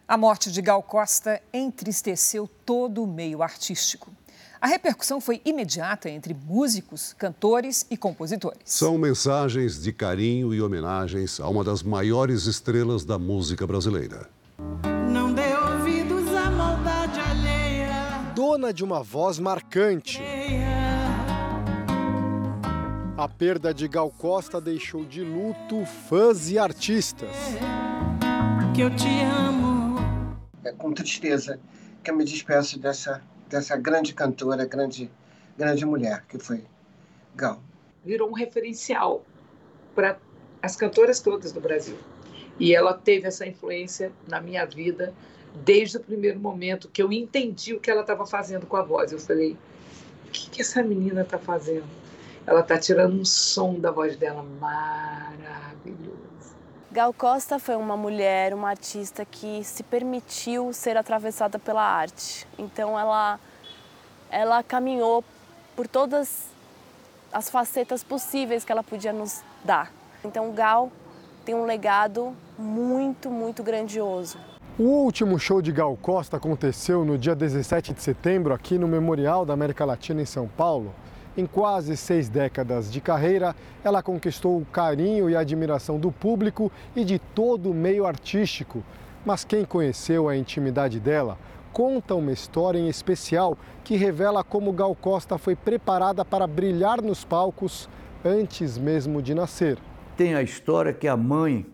A 0.08 0.16
morte 0.16 0.50
de 0.50 0.62
Gal 0.62 0.82
Costa 0.82 1.40
entristeceu 1.52 2.48
todo 2.64 3.02
o 3.02 3.06
meio 3.06 3.42
artístico. 3.42 4.10
A 4.58 4.66
repercussão 4.66 5.20
foi 5.20 5.42
imediata 5.44 6.08
entre 6.08 6.32
músicos, 6.32 7.12
cantores 7.18 7.86
e 7.90 7.96
compositores. 7.96 8.60
São 8.64 8.96
mensagens 8.96 9.82
de 9.82 9.92
carinho 9.92 10.54
e 10.54 10.62
homenagens 10.62 11.40
a 11.40 11.48
uma 11.48 11.62
das 11.62 11.82
maiores 11.82 12.46
estrelas 12.46 13.04
da 13.04 13.18
música 13.18 13.66
brasileira. 13.66 14.30
Dona 18.44 18.72
de 18.72 18.82
uma 18.82 19.04
voz 19.04 19.38
marcante. 19.38 20.20
A 23.16 23.28
perda 23.28 23.72
de 23.72 23.86
Gal 23.86 24.10
Costa 24.10 24.60
deixou 24.60 25.04
de 25.04 25.22
luto 25.22 25.86
fãs 25.86 26.50
e 26.50 26.58
artistas. 26.58 27.30
Que 28.74 28.80
eu 28.80 28.90
te 28.96 29.06
amo. 29.22 29.96
É 30.64 30.72
com 30.72 30.92
tristeza 30.92 31.60
que 32.02 32.10
eu 32.10 32.16
me 32.16 32.24
despeço 32.24 32.80
dessa, 32.80 33.22
dessa 33.48 33.76
grande 33.76 34.12
cantora, 34.12 34.66
grande, 34.66 35.08
grande 35.56 35.86
mulher 35.86 36.24
que 36.28 36.36
foi 36.36 36.64
Gal. 37.36 37.62
Virou 38.04 38.28
um 38.28 38.34
referencial 38.34 39.24
para 39.94 40.18
as 40.60 40.74
cantoras 40.74 41.20
todas 41.20 41.52
do 41.52 41.60
Brasil. 41.60 41.96
E 42.58 42.74
ela 42.74 42.92
teve 42.92 43.28
essa 43.28 43.46
influência 43.46 44.10
na 44.26 44.40
minha 44.40 44.66
vida 44.66 45.14
desde 45.54 45.96
o 45.96 46.00
primeiro 46.00 46.38
momento 46.38 46.88
que 46.88 47.02
eu 47.02 47.12
entendi 47.12 47.74
o 47.74 47.80
que 47.80 47.90
ela 47.90 48.00
estava 48.02 48.26
fazendo 48.26 48.66
com 48.66 48.76
a 48.76 48.82
voz. 48.82 49.12
Eu 49.12 49.18
falei: 49.18 49.56
o 50.26 50.30
que, 50.30 50.50
que 50.50 50.62
essa 50.62 50.82
menina 50.82 51.22
está 51.22 51.38
fazendo? 51.38 51.86
Ela 52.46 52.60
está 52.60 52.78
tirando 52.78 53.14
um 53.14 53.24
som 53.24 53.78
da 53.78 53.90
voz 53.90 54.16
dela 54.16 54.42
maravilhoso. 54.60 56.22
Gal 56.90 57.12
Costa 57.12 57.58
foi 57.58 57.76
uma 57.76 57.96
mulher, 57.96 58.52
uma 58.52 58.68
artista 58.68 59.24
que 59.24 59.64
se 59.64 59.82
permitiu 59.82 60.72
ser 60.72 60.96
atravessada 60.96 61.58
pela 61.58 61.82
arte. 61.82 62.46
Então 62.58 62.98
ela 62.98 63.38
ela 64.30 64.62
caminhou 64.62 65.22
por 65.76 65.86
todas 65.86 66.46
as 67.32 67.48
facetas 67.48 68.02
possíveis 68.02 68.64
que 68.64 68.72
ela 68.72 68.82
podia 68.82 69.12
nos 69.12 69.42
dar. 69.64 69.92
Então 70.24 70.52
Gal 70.52 70.90
tem 71.44 71.54
um 71.54 71.64
legado 71.64 72.36
muito, 72.58 73.30
muito 73.30 73.62
grandioso. 73.62 74.38
O 74.78 74.84
último 74.84 75.38
show 75.38 75.60
de 75.60 75.70
Gal 75.70 75.94
Costa 76.00 76.38
aconteceu 76.38 77.04
no 77.04 77.18
dia 77.18 77.34
17 77.34 77.92
de 77.92 78.00
setembro 78.00 78.54
aqui 78.54 78.78
no 78.78 78.88
Memorial 78.88 79.44
da 79.44 79.52
América 79.52 79.84
Latina 79.84 80.22
em 80.22 80.24
São 80.24 80.48
Paulo. 80.48 80.94
Em 81.36 81.44
quase 81.44 81.94
seis 81.94 82.30
décadas 82.30 82.90
de 82.90 82.98
carreira, 82.98 83.54
ela 83.84 84.02
conquistou 84.02 84.58
o 84.58 84.64
carinho 84.64 85.28
e 85.28 85.36
a 85.36 85.40
admiração 85.40 85.98
do 85.98 86.10
público 86.10 86.72
e 86.96 87.04
de 87.04 87.18
todo 87.18 87.70
o 87.70 87.74
meio 87.74 88.06
artístico. 88.06 88.82
Mas 89.26 89.44
quem 89.44 89.62
conheceu 89.62 90.26
a 90.26 90.34
intimidade 90.34 90.98
dela 90.98 91.36
conta 91.70 92.14
uma 92.14 92.32
história 92.32 92.78
em 92.78 92.88
especial 92.88 93.58
que 93.84 93.96
revela 93.96 94.42
como 94.42 94.72
Gal 94.72 94.94
Costa 94.94 95.36
foi 95.36 95.54
preparada 95.54 96.24
para 96.24 96.46
brilhar 96.46 97.02
nos 97.02 97.26
palcos 97.26 97.90
antes 98.24 98.78
mesmo 98.78 99.20
de 99.20 99.34
nascer. 99.34 99.76
Tem 100.16 100.34
a 100.34 100.42
história 100.42 100.94
que 100.94 101.06
a 101.06 101.16
mãe 101.16 101.66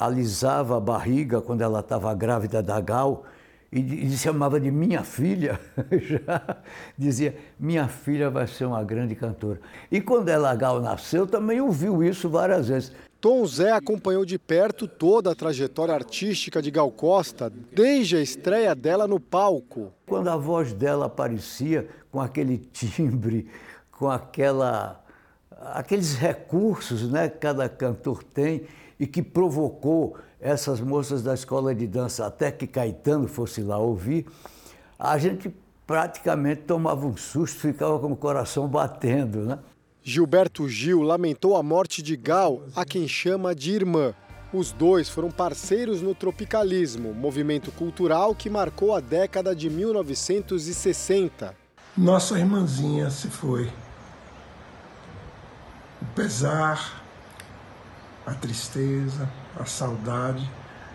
alisava 0.00 0.78
a 0.78 0.80
barriga 0.80 1.42
quando 1.42 1.60
ela 1.60 1.80
estava 1.80 2.14
grávida 2.14 2.62
da 2.62 2.80
Gal 2.80 3.26
e, 3.70 4.06
e 4.06 4.10
chamava 4.16 4.58
de 4.58 4.70
minha 4.70 5.04
filha, 5.04 5.60
já 6.00 6.56
dizia, 6.96 7.36
minha 7.58 7.86
filha 7.86 8.30
vai 8.30 8.46
ser 8.46 8.64
uma 8.64 8.82
grande 8.82 9.14
cantora. 9.14 9.60
E 9.92 10.00
quando 10.00 10.30
ela 10.30 10.54
Gal 10.56 10.80
nasceu, 10.80 11.26
também 11.26 11.60
ouviu 11.60 12.02
isso 12.02 12.28
várias 12.28 12.68
vezes. 12.68 12.92
Tom 13.20 13.44
Zé 13.46 13.72
acompanhou 13.72 14.24
de 14.24 14.38
perto 14.38 14.88
toda 14.88 15.30
a 15.30 15.34
trajetória 15.34 15.94
artística 15.94 16.62
de 16.62 16.70
Gal 16.70 16.90
Costa, 16.90 17.52
desde 17.72 18.16
a 18.16 18.22
estreia 18.22 18.74
dela 18.74 19.06
no 19.06 19.20
palco. 19.20 19.92
Quando 20.06 20.28
a 20.28 20.36
voz 20.38 20.72
dela 20.72 21.04
aparecia 21.04 21.86
com 22.10 22.18
aquele 22.18 22.56
timbre, 22.56 23.46
com 23.92 24.08
aquela, 24.08 25.04
aqueles 25.74 26.14
recursos 26.14 27.10
né, 27.10 27.28
que 27.28 27.36
cada 27.36 27.68
cantor 27.68 28.24
tem 28.24 28.62
e 29.00 29.06
que 29.06 29.22
provocou 29.22 30.18
essas 30.38 30.78
moças 30.78 31.22
da 31.22 31.32
escola 31.32 31.74
de 31.74 31.86
dança, 31.86 32.26
até 32.26 32.52
que 32.52 32.66
Caetano 32.66 33.26
fosse 33.26 33.62
lá 33.62 33.78
ouvir, 33.78 34.26
a 34.98 35.16
gente 35.16 35.50
praticamente 35.86 36.62
tomava 36.62 37.06
um 37.06 37.16
susto, 37.16 37.58
ficava 37.60 37.98
com 37.98 38.12
o 38.12 38.16
coração 38.16 38.68
batendo, 38.68 39.40
né? 39.40 39.58
Gilberto 40.02 40.68
Gil 40.68 41.02
lamentou 41.02 41.56
a 41.56 41.62
morte 41.62 42.02
de 42.02 42.14
Gal, 42.16 42.62
a 42.76 42.84
quem 42.84 43.08
chama 43.08 43.54
de 43.54 43.72
irmã. 43.72 44.14
Os 44.52 44.72
dois 44.72 45.08
foram 45.08 45.30
parceiros 45.30 46.02
no 46.02 46.14
tropicalismo, 46.14 47.14
movimento 47.14 47.72
cultural 47.72 48.34
que 48.34 48.50
marcou 48.50 48.94
a 48.94 49.00
década 49.00 49.54
de 49.54 49.70
1960. 49.70 51.54
Nossa 51.96 52.38
irmãzinha 52.38 53.10
se 53.10 53.28
foi. 53.28 53.70
O 56.02 56.06
pesar, 56.14 56.99
a 58.26 58.34
tristeza, 58.34 59.28
a 59.58 59.64
saudade, 59.64 60.48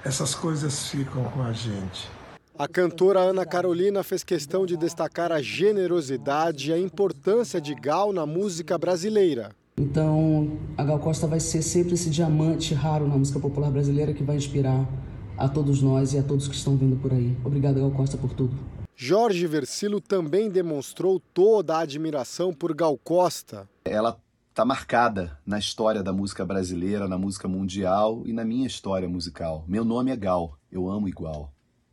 essas 0.04 0.36
coisas 0.36 0.88
ficam 0.90 1.24
com 1.26 1.42
a 1.42 1.52
gente. 1.52 2.10
A 2.58 2.68
cantora 2.68 3.20
Ana 3.20 3.46
Carolina 3.46 4.02
fez 4.02 4.24
questão 4.24 4.66
de 4.66 4.78
destacar 4.78 5.32
a 5.32 5.42
generosidade 5.42 6.70
e 6.70 6.74
a 6.74 6.80
importância 6.80 7.60
de 7.60 7.76
Gal 7.76 8.14
na 8.14 8.26
música 8.26 8.78
brasileira. 8.78 9.52
Então, 9.78 10.58
a 10.78 10.84
Gal 10.86 11.00
Costa 11.00 11.28
vai 11.28 11.42
ser 11.42 11.62
sempre 11.62 11.96
esse 11.96 12.10
diamante 12.10 12.74
raro 12.74 13.08
na 13.08 13.18
música 13.18 13.40
popular 13.40 13.70
brasileira 13.70 14.14
que 14.14 14.24
vai 14.24 14.38
inspirar 14.38 14.88
a 15.38 15.50
todos 15.50 15.82
nós 15.82 16.14
e 16.14 16.18
a 16.18 16.24
todos 16.24 16.48
que 16.48 16.56
estão 16.56 16.78
vindo 16.78 16.96
por 16.96 17.12
aí. 17.12 17.36
Obrigado, 17.44 17.82
Gal 17.82 17.92
Costa, 17.92 18.18
por 18.18 18.32
tudo. 18.34 18.56
Jorge 18.96 19.46
Versilo 19.46 20.00
também 20.00 20.50
demonstrou 20.50 21.22
toda 21.34 21.76
a 21.76 21.80
admiração 21.80 22.54
por 22.54 22.74
Gal 22.74 22.98
Costa. 23.04 23.68
Ela 23.84 24.18
está 24.56 24.64
marcada 24.64 25.38
na 25.46 25.60
história 25.60 26.02
da 26.02 26.14
música 26.14 26.46
brasileira, 26.46 27.10
na 27.10 27.18
música 27.18 27.46
mundial 27.46 28.24
e 28.26 28.32
na 28.32 28.46
minha 28.46 28.66
história 28.66 29.10
musical. 29.10 29.66
Meu 29.68 29.84
nome 29.84 30.12
é 30.12 30.16
Gal, 30.16 30.58
eu 30.72 30.90
amo 30.90 31.10
igual. 31.10 31.52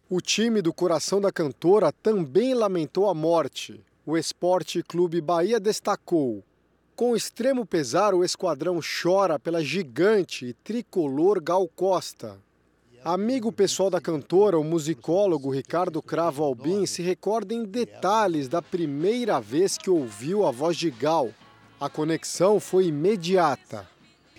O 0.09 0.21
time 0.21 0.62
do 0.62 0.73
coração 0.73 1.21
da 1.21 1.33
cantora 1.33 1.90
também 1.90 2.54
lamentou 2.54 3.11
a 3.11 3.14
morte. 3.14 3.85
O 4.07 4.16
Esporte 4.16 4.81
Clube 4.81 5.21
Bahia 5.21 5.59
destacou. 5.59 6.45
Com 6.95 7.16
extremo 7.16 7.66
pesar, 7.66 8.14
o 8.14 8.23
esquadrão 8.23 8.78
chora 8.81 9.40
pela 9.40 9.61
gigante 9.61 10.47
e 10.47 10.52
tricolor 10.52 11.42
Gal 11.42 11.66
Costa. 11.66 12.38
Amigo 13.04 13.50
pessoal 13.50 13.90
da 13.90 14.00
cantora, 14.00 14.57
o 14.57 14.62
musicólogo 14.62 15.50
Ricardo 15.50 16.00
Cravo 16.00 16.45
Albim 16.45 16.87
se 16.87 17.02
recorda 17.02 17.52
em 17.52 17.64
detalhes 17.64 18.47
da 18.47 18.62
primeira 18.62 19.40
vez 19.40 19.76
que 19.76 19.90
ouviu 19.90 20.47
a 20.47 20.52
voz 20.52 20.76
de 20.76 20.92
Gal. 20.92 21.31
A 21.83 21.89
conexão 21.89 22.61
foi 22.61 22.87
imediata. 22.87 23.85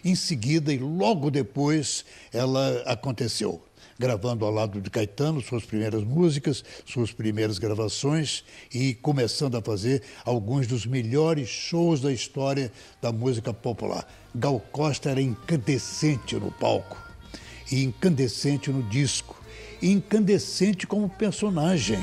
Em 0.02 0.16
seguida 0.16 0.74
e 0.74 0.78
logo 0.78 1.30
depois, 1.30 2.06
ela 2.32 2.82
aconteceu, 2.86 3.62
gravando 4.00 4.46
ao 4.46 4.52
lado 4.52 4.80
de 4.80 4.90
Caetano 4.90 5.42
suas 5.42 5.66
primeiras 5.66 6.06
músicas, 6.06 6.64
suas 6.86 7.12
primeiras 7.12 7.60
gravações 7.60 8.46
e 8.74 8.94
começando 8.94 9.58
a 9.58 9.62
fazer 9.62 10.04
alguns 10.24 10.68
dos 10.68 10.86
melhores 10.86 11.50
shows 11.50 12.00
da 12.00 12.14
história 12.14 12.72
da 13.02 13.12
música 13.12 13.54
popular. 13.54 14.08
Gal 14.34 14.62
Costa 14.72 15.10
era 15.10 15.22
incandescente 15.22 16.38
no 16.38 16.50
palco 16.50 16.98
e 17.70 17.84
incandescente 17.84 18.72
no 18.72 18.84
disco, 18.84 19.36
e 19.82 19.92
incandescente 19.92 20.88
como 20.88 21.10
personagem. 21.10 22.00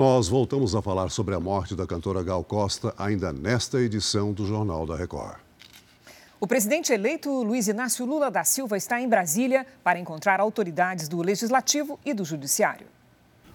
Nós 0.00 0.28
voltamos 0.28 0.74
a 0.74 0.80
falar 0.80 1.10
sobre 1.10 1.34
a 1.34 1.38
morte 1.38 1.76
da 1.76 1.86
cantora 1.86 2.22
Gal 2.22 2.42
Costa 2.42 2.94
ainda 2.96 3.34
nesta 3.34 3.78
edição 3.78 4.32
do 4.32 4.46
Jornal 4.46 4.86
da 4.86 4.96
Record. 4.96 5.36
O 6.40 6.46
presidente 6.46 6.90
eleito 6.90 7.30
Luiz 7.42 7.68
Inácio 7.68 8.06
Lula 8.06 8.30
da 8.30 8.42
Silva 8.42 8.78
está 8.78 8.98
em 8.98 9.06
Brasília 9.06 9.66
para 9.84 9.98
encontrar 9.98 10.40
autoridades 10.40 11.06
do 11.06 11.20
Legislativo 11.20 12.00
e 12.02 12.14
do 12.14 12.24
Judiciário. 12.24 12.86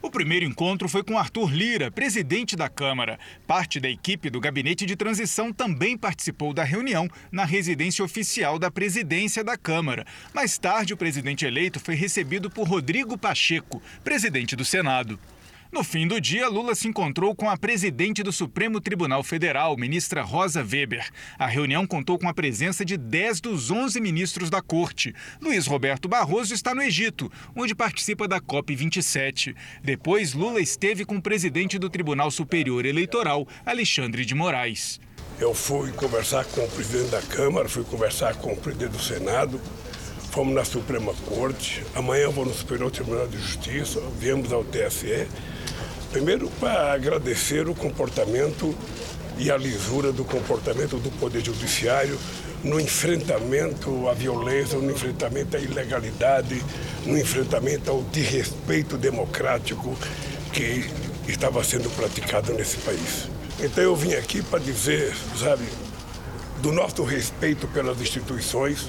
O 0.03 0.11
primeiro 0.11 0.45
encontro 0.45 0.87
foi 0.87 1.03
com 1.03 1.17
Arthur 1.17 1.51
Lira, 1.51 1.89
presidente 1.89 2.55
da 2.55 2.69
Câmara. 2.69 3.17
Parte 3.47 3.79
da 3.79 3.89
equipe 3.89 4.29
do 4.29 4.39
gabinete 4.39 4.85
de 4.85 4.95
transição 4.95 5.51
também 5.51 5.97
participou 5.97 6.53
da 6.53 6.63
reunião 6.63 7.09
na 7.31 7.43
residência 7.43 8.05
oficial 8.05 8.59
da 8.59 8.69
presidência 8.69 9.43
da 9.43 9.57
Câmara. 9.57 10.05
Mais 10.31 10.59
tarde, 10.59 10.93
o 10.93 10.97
presidente 10.97 11.43
eleito 11.43 11.79
foi 11.79 11.95
recebido 11.95 12.51
por 12.51 12.67
Rodrigo 12.67 13.17
Pacheco, 13.17 13.81
presidente 14.03 14.55
do 14.55 14.63
Senado. 14.63 15.19
No 15.75 15.83
fim 15.83 16.07
do 16.07 16.21
dia, 16.21 16.47
Lula 16.47 16.73
se 16.73 16.87
encontrou 16.87 17.35
com 17.35 17.49
a 17.49 17.57
presidente 17.57 18.23
do 18.23 18.31
Supremo 18.31 18.79
Tribunal 18.79 19.21
Federal, 19.21 19.75
ministra 19.75 20.21
Rosa 20.21 20.61
Weber. 20.61 21.05
A 21.37 21.47
reunião 21.47 21.85
contou 21.85 22.17
com 22.17 22.29
a 22.29 22.33
presença 22.33 22.85
de 22.85 22.95
10 22.95 23.41
dos 23.41 23.69
11 23.69 23.99
ministros 23.99 24.49
da 24.49 24.61
corte. 24.61 25.13
Luiz 25.41 25.67
Roberto 25.67 26.07
Barroso 26.07 26.53
está 26.53 26.73
no 26.73 26.81
Egito, 26.81 27.29
onde 27.53 27.75
participa 27.75 28.25
da 28.25 28.39
COP27. 28.39 29.53
Depois, 29.83 30.33
Lula 30.33 30.61
esteve 30.61 31.03
com 31.03 31.17
o 31.17 31.21
presidente 31.21 31.77
do 31.77 31.89
Tribunal 31.89 32.31
Superior 32.31 32.85
Eleitoral, 32.85 33.45
Alexandre 33.65 34.23
de 34.23 34.33
Moraes. 34.33 35.01
Eu 35.41 35.53
fui 35.53 35.91
conversar 35.91 36.45
com 36.45 36.63
o 36.63 36.69
presidente 36.69 37.11
da 37.11 37.21
Câmara, 37.21 37.67
fui 37.67 37.83
conversar 37.83 38.35
com 38.35 38.53
o 38.53 38.55
presidente 38.55 38.91
do 38.91 39.03
Senado, 39.03 39.59
fomos 40.31 40.55
na 40.55 40.63
Suprema 40.63 41.13
Corte, 41.25 41.83
amanhã 41.93 42.29
vou 42.29 42.45
no 42.45 42.53
Superior 42.53 42.89
Tribunal 42.91 43.27
de 43.27 43.37
Justiça, 43.37 43.99
viemos 44.17 44.53
ao 44.53 44.63
TSE. 44.63 45.27
Primeiro, 46.15 46.49
para 46.61 46.93
agradecer 46.93 47.67
o 47.67 47.75
comportamento 47.75 48.73
e 49.37 49.51
a 49.51 49.57
lisura 49.57 50.13
do 50.13 50.23
comportamento 50.23 50.95
do 50.95 51.11
Poder 51.19 51.43
Judiciário 51.43 52.17
no 52.63 52.79
enfrentamento 52.79 54.07
à 54.07 54.13
violência, 54.13 54.79
no 54.79 54.89
enfrentamento 54.89 55.57
à 55.57 55.59
ilegalidade, 55.59 56.63
no 57.05 57.17
enfrentamento 57.17 57.91
ao 57.91 58.01
desrespeito 58.01 58.95
democrático 58.95 59.93
que 60.53 60.89
estava 61.27 61.61
sendo 61.65 61.93
praticado 61.97 62.53
nesse 62.53 62.77
país. 62.77 63.27
Então 63.59 63.83
eu 63.83 63.93
vim 63.93 64.13
aqui 64.13 64.41
para 64.41 64.59
dizer, 64.59 65.13
sabe, 65.37 65.65
do 66.61 66.71
nosso 66.71 67.03
respeito 67.03 67.67
pelas 67.67 67.99
instituições, 67.99 68.87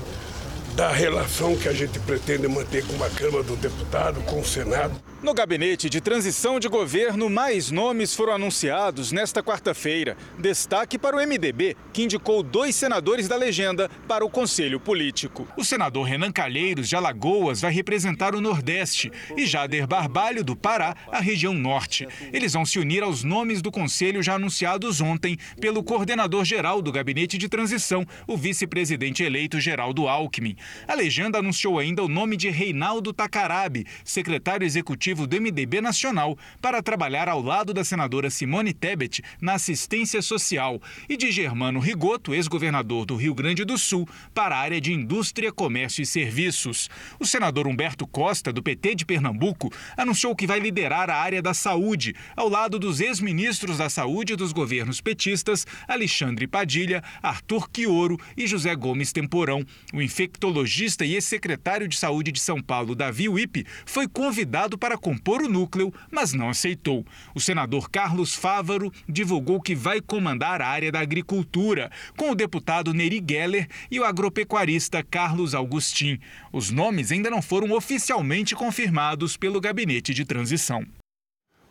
da 0.77 0.93
relação 0.93 1.57
que 1.57 1.69
a 1.69 1.73
gente 1.73 1.99
pretende 1.99 2.47
manter 2.47 2.87
com 2.87 3.03
a 3.03 3.11
Câmara 3.11 3.43
do 3.43 3.57
Deputado, 3.57 4.21
com 4.27 4.41
o 4.41 4.45
Senado. 4.45 4.95
No 5.23 5.33
gabinete 5.33 5.89
de 5.89 5.99
transição 5.99 6.61
de 6.61 6.69
governo, 6.69 7.31
mais 7.31 7.71
nomes 7.71 8.15
foram 8.15 8.35
anunciados 8.35 9.13
nesta 9.13 9.43
quarta-feira. 9.43 10.15
Destaque 10.39 10.99
para 10.99 11.17
o 11.17 11.27
MDB, 11.27 11.75
que 11.91 12.03
indicou 12.03 12.43
dois 12.43 12.77
senadores 12.77 13.27
da 13.27 13.35
legenda 13.35 13.91
para 14.07 14.27
o 14.27 14.31
Conselho 14.31 14.79
Político. 14.79 15.49
O 15.57 15.65
senador 15.65 16.05
Renan 16.05 16.31
Calheiros, 16.31 16.87
de 16.87 16.97
Alagoas, 16.97 17.63
vai 17.63 17.73
representar 17.73 18.35
o 18.35 18.43
Nordeste 18.43 19.11
e 19.35 19.47
Jader 19.47 19.87
Barbalho, 19.87 20.45
do 20.45 20.55
Pará, 20.55 20.95
a 21.11 21.19
região 21.19 21.55
Norte. 21.55 22.07
Eles 22.31 22.53
vão 22.53 22.67
se 22.67 22.79
unir 22.79 23.03
aos 23.03 23.25
nomes 23.25 23.63
do 23.63 23.73
Conselho 23.73 24.23
já 24.23 24.35
anunciados 24.35 25.01
ontem 25.01 25.39
pelo 25.59 25.83
coordenador-geral 25.83 26.83
do 26.83 26.93
gabinete 26.93 27.39
de 27.39 27.49
transição, 27.49 28.07
o 28.27 28.37
vice-presidente 28.37 29.25
eleito 29.25 29.59
Geraldo 29.59 30.09
Alckmin. 30.09 30.57
A 30.87 30.95
legenda 30.95 31.39
anunciou 31.39 31.79
ainda 31.79 32.05
o 32.05 32.09
nome 32.09 32.37
de 32.37 32.51
Reinaldo 32.51 33.15
Takarabe, 33.15 33.87
secretário 34.05 34.67
executivo 34.67 35.06
do 35.14 35.40
MDB 35.40 35.81
Nacional, 35.81 36.37
para 36.61 36.83
trabalhar 36.83 37.29
ao 37.29 37.40
lado 37.40 37.73
da 37.73 37.85
senadora 37.85 38.31
Simone 38.31 38.73
Tebet 38.73 39.23
na 39.40 39.55
assistência 39.55 40.21
social, 40.23 40.81
e 41.09 41.16
de 41.16 41.31
Germano 41.31 41.79
Rigoto, 41.79 42.35
ex-governador 42.35 43.05
do 43.05 43.14
Rio 43.14 43.35
Grande 43.35 43.64
do 43.64 43.79
Sul, 43.79 44.09
para 44.35 44.57
a 44.57 44.59
área 44.59 44.81
de 44.81 44.92
indústria, 44.92 45.53
comércio 45.53 46.03
e 46.03 46.07
serviços. 46.07 46.90
O 47.21 47.27
senador 47.27 47.66
Humberto 47.66 48.07
Costa, 48.07 48.53
do 48.53 48.62
PT 48.62 48.95
de 48.95 49.07
Pernambuco, 49.07 49.73
anunciou 49.97 50.35
que 50.35 50.47
vai 50.47 50.59
liderar 50.59 51.11
a 51.11 51.16
área 51.16 51.42
da 51.42 51.55
saúde, 51.55 52.14
ao 52.35 52.49
lado 52.49 52.79
dos 52.79 53.01
ex-ministros 53.01 53.79
da 53.79 53.88
saúde 53.88 54.35
dos 54.35 54.53
governos 54.53 55.01
petistas 55.01 55.66
Alexandre 55.87 56.47
Padilha, 56.47 57.03
Arthur 57.23 57.69
Quioro 57.71 58.19
e 58.37 58.47
José 58.47 58.75
Gomes 58.75 59.12
Temporão. 59.12 59.64
O 59.92 60.01
infectologista 60.01 61.05
e 61.05 61.14
ex-secretário 61.14 61.87
de 61.87 61.97
saúde 61.97 62.33
de 62.33 62.40
São 62.40 62.61
Paulo, 62.61 62.95
Davi 62.95 63.29
Wipe, 63.29 63.66
foi 63.85 64.09
convidado 64.09 64.79
para 64.79 64.96
compor 64.97 65.43
o 65.43 65.49
núcleo, 65.49 65.93
mas 66.11 66.33
não 66.33 66.49
aceitou. 66.49 67.05
O 67.35 67.41
senador 67.41 67.91
Carlos 67.91 68.35
Fávaro 68.35 68.93
divulgou 69.09 69.61
que 69.61 69.75
vai 69.75 70.01
comandar 70.01 70.61
a 70.61 70.69
área 70.69 70.93
da 70.93 71.01
agricultura, 71.01 71.91
com 72.17 72.31
o 72.31 72.35
deputado 72.35 72.93
Neri 72.93 73.25
Geller 73.27 73.69
e 73.91 74.01
o 74.01 74.05
agropecuarista 74.05 75.03
Carlos 75.03 75.55
Augustin. 75.55 76.19
Os 76.53 76.71
nomes 76.71 77.13
ainda 77.13 77.31
não 77.31 77.43
foram 77.43 77.73
oficialmente 77.73 78.55
confirmados 78.55 79.37
pelo 79.37 79.61
gabinete 79.61 80.13
de 80.13 80.25
transição. 80.25 80.87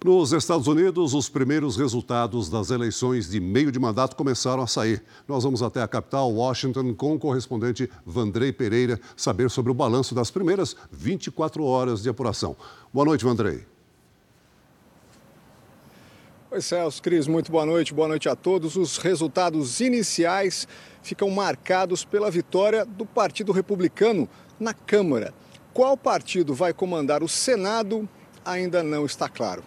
Nos 0.06 0.34
Estados 0.34 0.68
Unidos, 0.68 1.15
os 1.15 1.28
primeiros 1.28 1.78
resultados 1.78 2.48
das 2.48 2.70
eleições 2.70 3.28
de 3.28 3.39
meio 3.39 3.72
de 3.72 3.80
mandato 3.80 4.15
começaram 4.15 4.62
a 4.62 4.68
sair. 4.68 5.02
Nós 5.28 5.44
vamos 5.44 5.63
até 5.63 5.82
a 5.82 5.88
capital, 5.88 6.32
Washington, 6.32 6.94
com 6.94 7.15
o 7.15 7.20
correspondente 7.20 7.89
Vandrei 8.06 8.54
Pereira, 8.54 9.02
saber 9.18 9.50
sobre 9.50 9.72
o 9.72 9.74
balanço 9.74 10.13
das 10.13 10.30
primeiras 10.30 10.76
24 10.91 11.63
horas 11.63 12.04
de 12.04 12.10
apuração. 12.10 12.56
Boa 12.94 13.04
noite, 13.04 13.26
Vandrei. 13.26 13.65
Oi, 16.52 16.62
Celso, 16.62 17.02
Cris, 17.02 17.26
muito 17.26 17.52
boa 17.52 17.65
noite, 17.65 17.91
boa 17.91 18.08
noite 18.08 18.30
a 18.30 18.36
todos. 18.36 18.76
Os 18.76 19.00
resultados 19.00 19.80
iniciais 19.80 20.68
ficam 21.02 21.32
marcados 21.32 22.06
pela 22.06 22.30
vitória 22.30 22.86
do 22.86 23.08
Partido 23.08 23.52
Republicano 23.52 24.30
na 24.60 24.72
Câmara. 24.72 25.34
Qual 25.74 25.98
partido 25.98 26.54
vai 26.54 26.76
comandar 26.76 27.24
o 27.24 27.28
Senado 27.28 28.08
ainda 28.46 28.84
não 28.84 29.04
está 29.04 29.28
claro. 29.28 29.63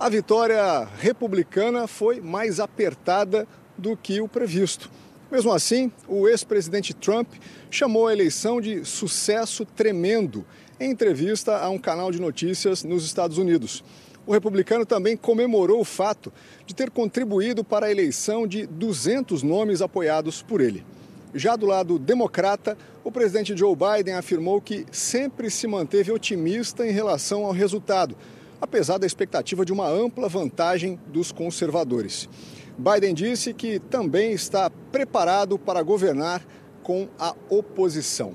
A 0.00 0.08
vitória 0.08 0.84
republicana 1.00 1.88
foi 1.88 2.20
mais 2.20 2.60
apertada 2.60 3.48
do 3.76 3.96
que 3.96 4.20
o 4.20 4.28
previsto. 4.28 4.88
Mesmo 5.28 5.52
assim, 5.52 5.90
o 6.06 6.28
ex-presidente 6.28 6.94
Trump 6.94 7.28
chamou 7.68 8.06
a 8.06 8.12
eleição 8.12 8.60
de 8.60 8.84
sucesso 8.84 9.64
tremendo 9.64 10.46
em 10.78 10.92
entrevista 10.92 11.58
a 11.58 11.68
um 11.68 11.78
canal 11.78 12.12
de 12.12 12.20
notícias 12.20 12.84
nos 12.84 13.04
Estados 13.04 13.38
Unidos. 13.38 13.82
O 14.24 14.32
republicano 14.32 14.86
também 14.86 15.16
comemorou 15.16 15.80
o 15.80 15.84
fato 15.84 16.32
de 16.64 16.76
ter 16.76 16.90
contribuído 16.90 17.64
para 17.64 17.86
a 17.86 17.90
eleição 17.90 18.46
de 18.46 18.66
200 18.66 19.42
nomes 19.42 19.82
apoiados 19.82 20.42
por 20.42 20.60
ele. 20.60 20.86
Já 21.34 21.56
do 21.56 21.66
lado 21.66 21.98
democrata, 21.98 22.78
o 23.02 23.10
presidente 23.10 23.56
Joe 23.56 23.74
Biden 23.74 24.14
afirmou 24.14 24.60
que 24.60 24.86
sempre 24.92 25.50
se 25.50 25.66
manteve 25.66 26.12
otimista 26.12 26.86
em 26.86 26.92
relação 26.92 27.44
ao 27.44 27.50
resultado, 27.50 28.16
apesar 28.60 28.98
da 28.98 29.06
expectativa 29.06 29.64
de 29.64 29.72
uma 29.72 29.88
ampla 29.88 30.28
vantagem 30.28 30.98
dos 31.06 31.32
conservadores. 31.32 32.28
Biden 32.76 33.14
disse 33.14 33.52
que 33.52 33.78
também 33.78 34.32
está 34.32 34.70
preparado 34.70 35.58
para 35.58 35.82
governar 35.82 36.44
com 36.82 37.08
a 37.18 37.34
oposição. 37.48 38.34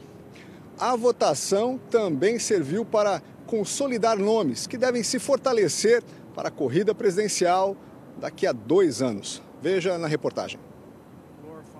a 0.80 0.96
votação 0.96 1.80
também 1.90 2.40
serviu 2.40 2.84
para 2.84 3.22
consolidar 3.46 4.18
nomes 4.18 4.68
que 4.68 4.78
devem 4.78 5.04
se 5.04 5.20
fortalecer 5.20 6.04
para 6.34 6.50
a 6.50 6.52
corrida 6.52 6.96
presidencial 6.96 7.78
daqui 8.20 8.48
a 8.48 8.52
dois 8.52 9.02
anos. 9.02 9.42
Veja 9.62 9.98
na 9.98 10.08
reportagem. 10.08 10.60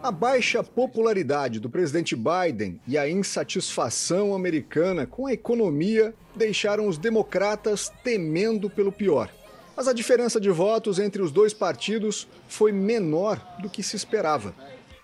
A 0.04 0.12
baixa 0.12 0.62
popularidade 0.62 1.62
do 1.62 1.70
presidente 1.70 2.13
Biden 2.13 2.78
e 2.86 2.98
a 2.98 3.10
insatisfação 3.10 4.36
americana 4.36 5.08
com 5.08 5.28
a 5.28 5.32
economia 5.32 6.13
deixaram 6.36 6.89
os 6.89 6.98
democratas 6.98 7.89
temendo 8.04 8.70
pelo 8.70 8.92
pior. 8.92 9.32
Mas 9.78 9.88
a 9.88 9.94
diferença 9.94 10.42
de 10.42 10.50
votos 10.50 11.00
entre 11.00 11.22
os 11.22 11.32
dois 11.32 11.54
partidos 11.54 12.28
foi 12.50 12.74
menor 12.74 13.42
do 13.62 13.70
que 13.70 13.82
se 13.82 13.96
esperava. 13.96 14.54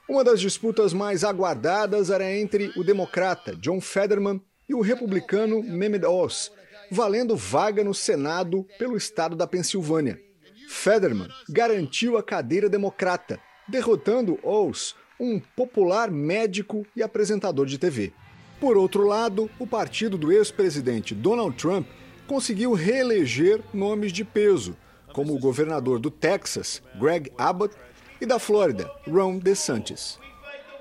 Uma 0.10 0.22
das 0.22 0.42
disputas 0.42 0.92
mais 0.92 1.24
aguardadas 1.24 2.10
era 2.10 2.30
entre 2.30 2.74
o 2.76 2.84
democrata 2.84 3.56
John 3.56 3.80
Fetterman 3.80 4.42
e 4.68 4.76
o 4.76 4.82
republicano 4.82 5.64
Mehmet 5.64 6.06
Oz, 6.06 6.52
valendo 6.92 7.38
vaga 7.38 7.86
no 7.86 7.94
Senado 7.94 8.68
pelo 8.78 8.98
estado 8.98 9.34
da 9.34 9.48
Pensilvânia. 9.48 10.20
Fetterman 10.68 11.30
garantiu 11.50 12.18
a 12.18 12.22
cadeira 12.22 12.68
democrata, 12.68 13.40
derrotando 13.70 14.40
Oz, 14.44 14.96
um 15.20 15.40
popular 15.40 16.10
médico 16.10 16.86
e 16.96 17.04
apresentador 17.04 17.66
de 17.66 17.78
TV. 17.78 18.12
Por 18.60 18.76
outro 18.76 19.06
lado, 19.06 19.50
o 19.58 19.66
partido 19.66 20.18
do 20.18 20.32
ex-presidente 20.32 21.16
Donald 21.16 21.56
Trump 21.56 21.88
conseguiu 22.28 22.74
reeleger 22.74 23.62
nomes 23.74 24.12
de 24.12 24.26
peso, 24.26 24.76
como 25.14 25.34
o 25.34 25.40
governador 25.40 26.00
do 26.00 26.12
Texas, 26.12 26.82
Greg 27.00 27.32
Abbott, 27.38 27.76
e 28.22 28.26
da 28.26 28.38
Flórida, 28.38 28.92
Ron 29.08 29.38
DeSantis. 29.38 30.20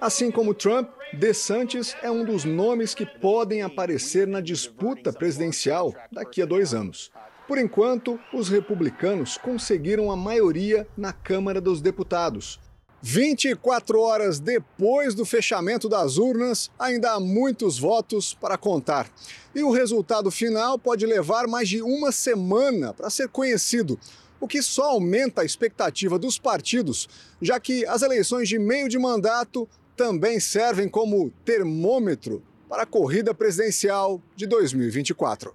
Assim 0.00 0.30
como 0.30 0.54
Trump, 0.54 0.88
DeSantis 1.12 1.96
é 2.02 2.10
um 2.10 2.24
dos 2.24 2.44
nomes 2.44 2.94
que 2.94 3.06
podem 3.06 3.62
aparecer 3.62 4.26
na 4.26 4.40
disputa 4.40 5.12
presidencial 5.12 5.94
daqui 6.10 6.42
a 6.42 6.46
dois 6.46 6.74
anos. 6.74 7.10
Por 7.46 7.58
enquanto, 7.58 8.20
os 8.32 8.48
republicanos 8.48 9.38
conseguiram 9.38 10.10
a 10.10 10.16
maioria 10.16 10.86
na 10.96 11.12
Câmara 11.12 11.60
dos 11.60 11.80
Deputados. 11.80 12.60
24 13.00 14.00
horas 14.00 14.40
depois 14.40 15.14
do 15.14 15.24
fechamento 15.24 15.88
das 15.88 16.18
urnas, 16.18 16.70
ainda 16.78 17.12
há 17.12 17.20
muitos 17.20 17.78
votos 17.78 18.34
para 18.34 18.58
contar. 18.58 19.08
E 19.54 19.62
o 19.62 19.70
resultado 19.70 20.30
final 20.30 20.78
pode 20.78 21.06
levar 21.06 21.46
mais 21.46 21.68
de 21.68 21.80
uma 21.80 22.10
semana 22.10 22.92
para 22.92 23.10
ser 23.10 23.28
conhecido, 23.28 23.98
o 24.40 24.48
que 24.48 24.62
só 24.62 24.90
aumenta 24.90 25.42
a 25.42 25.44
expectativa 25.44 26.18
dos 26.18 26.38
partidos, 26.38 27.08
já 27.40 27.58
que 27.58 27.86
as 27.86 28.02
eleições 28.02 28.48
de 28.48 28.58
meio 28.58 28.88
de 28.88 28.98
mandato 28.98 29.68
também 29.96 30.38
servem 30.38 30.88
como 30.88 31.30
termômetro 31.44 32.42
para 32.68 32.82
a 32.82 32.86
corrida 32.86 33.34
presidencial 33.34 34.20
de 34.36 34.46
2024. 34.46 35.54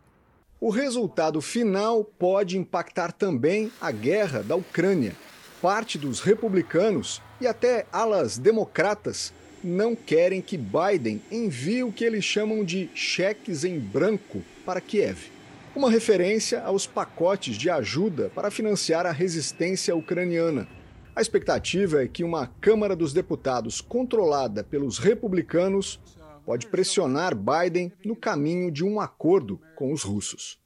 O 0.59 0.69
resultado 0.69 1.41
final 1.41 2.03
pode 2.03 2.57
impactar 2.57 3.11
também 3.11 3.71
a 3.81 3.91
guerra 3.91 4.41
da 4.41 4.55
Ucrânia. 4.55 5.15
Parte 5.61 5.97
dos 5.97 6.21
republicanos 6.21 7.21
e 7.43 7.47
até 7.47 7.85
alas 7.91 8.37
democratas 8.37 9.33
não 9.61 9.95
querem 9.95 10.41
que 10.41 10.57
Biden 10.57 11.21
envie 11.29 11.83
o 11.83 11.91
que 11.91 12.05
eles 12.05 12.23
chamam 12.23 12.63
de 12.63 12.89
cheques 12.95 13.65
em 13.65 13.77
branco 13.77 14.41
para 14.65 14.79
Kiev. 14.79 15.29
Uma 15.75 15.91
referência 15.91 16.61
aos 16.61 16.87
pacotes 16.87 17.57
de 17.57 17.69
ajuda 17.69 18.31
para 18.33 18.49
financiar 18.49 19.05
a 19.05 19.11
resistência 19.11 19.93
ucraniana. 19.93 20.67
A 21.13 21.21
expectativa 21.21 22.01
é 22.01 22.07
que 22.07 22.23
uma 22.23 22.47
Câmara 22.61 22.95
dos 22.95 23.11
Deputados 23.11 23.81
controlada 23.81 24.63
pelos 24.63 24.97
republicanos 24.97 25.99
pode 26.45 26.67
pressionar 26.67 27.35
Biden 27.35 27.91
no 28.05 28.15
caminho 28.15 28.71
de 28.71 28.85
um 28.85 29.01
acordo 29.01 29.59
com 29.75 29.91
os 29.91 30.01
russos. 30.01 30.62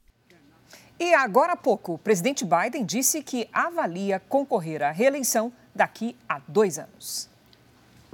E 0.99 1.13
agora 1.13 1.53
há 1.53 1.55
pouco, 1.55 1.93
o 1.93 1.97
presidente 1.97 2.43
Biden 2.43 2.83
disse 2.83 3.21
que 3.21 3.47
avalia 3.53 4.19
concorrer 4.19 4.81
à 4.81 4.91
reeleição 4.91 5.53
daqui 5.75 6.15
a 6.27 6.41
dois 6.47 6.79
anos. 6.79 7.29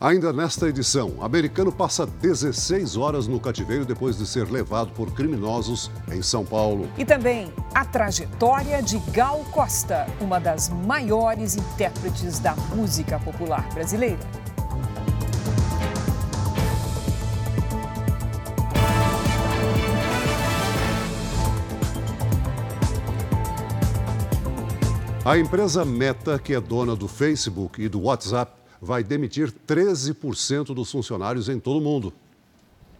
Ainda 0.01 0.33
nesta 0.33 0.67
edição, 0.67 1.23
americano 1.23 1.71
passa 1.71 2.05
16 2.05 2.97
horas 2.97 3.25
no 3.25 3.39
cativeiro 3.39 3.85
depois 3.85 4.17
de 4.17 4.27
ser 4.27 4.51
levado 4.51 4.91
por 4.91 5.13
criminosos 5.13 5.89
em 6.11 6.21
São 6.21 6.43
Paulo. 6.43 6.89
E 6.97 7.05
também 7.05 7.53
a 7.73 7.85
trajetória 7.85 8.81
de 8.81 8.97
Gal 9.11 9.45
Costa, 9.53 10.05
uma 10.19 10.39
das 10.39 10.67
maiores 10.67 11.55
intérpretes 11.55 12.39
da 12.39 12.53
música 12.75 13.17
popular 13.17 13.65
brasileira. 13.73 14.42
A 25.25 25.37
empresa 25.37 25.85
Meta, 25.85 26.37
que 26.37 26.53
é 26.53 26.59
dona 26.59 26.97
do 26.97 27.07
Facebook 27.07 27.81
e 27.81 27.87
do 27.87 28.01
WhatsApp, 28.01 28.51
vai 28.81 29.01
demitir 29.01 29.53
13% 29.65 30.73
dos 30.73 30.91
funcionários 30.91 31.47
em 31.47 31.61
todo 31.61 31.77
o 31.77 31.81
mundo. 31.81 32.13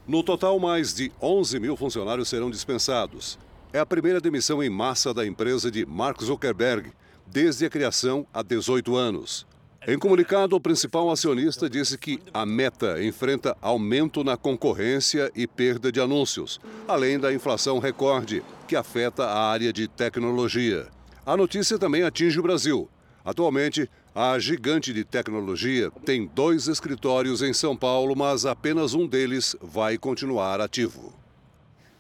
No 0.08 0.24
total, 0.24 0.58
mais 0.58 0.94
de 0.94 1.12
11 1.22 1.60
mil 1.60 1.76
funcionários 1.76 2.30
serão 2.30 2.50
dispensados. 2.50 3.38
É 3.74 3.80
a 3.80 3.86
primeira 3.86 4.22
demissão 4.22 4.64
em 4.64 4.70
massa 4.70 5.14
da 5.14 5.28
empresa 5.28 5.70
de 5.70 5.86
Mark 5.86 6.24
Zuckerberg, 6.24 6.94
desde 7.28 7.66
a 7.66 7.70
criação 7.70 8.26
há 8.34 8.42
18 8.42 8.96
anos. 8.96 9.46
Em 9.86 10.00
comunicado, 10.00 10.56
o 10.56 10.62
principal 10.62 11.12
acionista 11.12 11.70
disse 11.70 11.98
que 11.98 12.22
a 12.34 12.46
Meta 12.46 13.04
enfrenta 13.04 13.58
aumento 13.62 14.24
na 14.24 14.38
concorrência 14.38 15.30
e 15.36 15.46
perda 15.46 15.92
de 15.92 16.00
anúncios, 16.00 16.62
além 16.88 17.20
da 17.20 17.34
inflação 17.34 17.80
recorde, 17.80 18.42
que 18.66 18.78
afeta 18.78 19.26
a 19.26 19.52
área 19.52 19.74
de 19.74 19.90
tecnologia. 19.90 20.88
A 21.26 21.38
notícia 21.38 21.80
também 21.80 22.04
atinge 22.04 22.38
o 22.38 22.44
Brasil. 22.44 22.90
Atualmente, 23.24 23.90
a 24.14 24.38
gigante 24.38 24.92
de 24.92 25.06
tecnologia 25.06 25.90
tem 26.04 26.28
dois 26.28 26.68
escritórios 26.68 27.42
em 27.42 27.54
São 27.54 27.78
Paulo, 27.78 28.14
mas 28.14 28.46
apenas 28.46 28.94
um 28.94 29.08
deles 29.08 29.56
vai 29.62 29.98
continuar 29.98 30.60
ativo. 30.60 31.14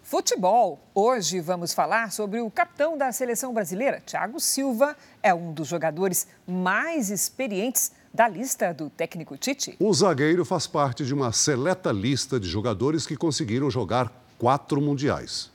Futebol. 0.01 0.85
Hoje 0.93 1.39
vamos 1.39 1.73
falar 1.73 2.11
sobre 2.11 2.41
o 2.41 2.51
capitão 2.51 2.97
da 2.97 3.13
seleção 3.13 3.53
brasileira, 3.53 4.01
Thiago 4.05 4.41
Silva. 4.41 4.93
É 5.23 5.33
um 5.33 5.53
dos 5.53 5.69
jogadores 5.69 6.27
mais 6.45 7.09
experientes 7.09 7.93
da 8.13 8.27
lista 8.27 8.73
do 8.73 8.89
técnico 8.89 9.37
Tite. 9.37 9.77
O 9.79 9.93
zagueiro 9.93 10.43
faz 10.43 10.67
parte 10.67 11.05
de 11.05 11.13
uma 11.13 11.31
seleta 11.31 11.93
lista 11.93 12.37
de 12.37 12.49
jogadores 12.49 13.07
que 13.07 13.15
conseguiram 13.15 13.71
jogar 13.71 14.11
quatro 14.37 14.81
mundiais. 14.81 15.52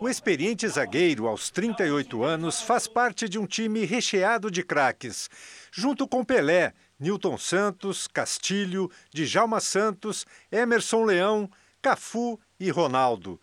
O 0.00 0.08
experiente 0.08 0.66
zagueiro, 0.66 1.28
aos 1.28 1.50
38 1.50 2.24
anos, 2.24 2.62
faz 2.62 2.88
parte 2.88 3.28
de 3.28 3.38
um 3.38 3.44
time 3.44 3.84
recheado 3.84 4.50
de 4.50 4.62
craques. 4.62 5.28
Junto 5.70 6.08
com 6.08 6.24
Pelé, 6.24 6.72
Newton 6.98 7.36
Santos, 7.36 8.08
Castilho, 8.08 8.90
Djalma 9.12 9.60
Santos, 9.60 10.24
Emerson 10.50 11.04
Leão, 11.04 11.50
Cafu 11.82 12.40
e 12.58 12.70
Ronaldo. 12.70 13.38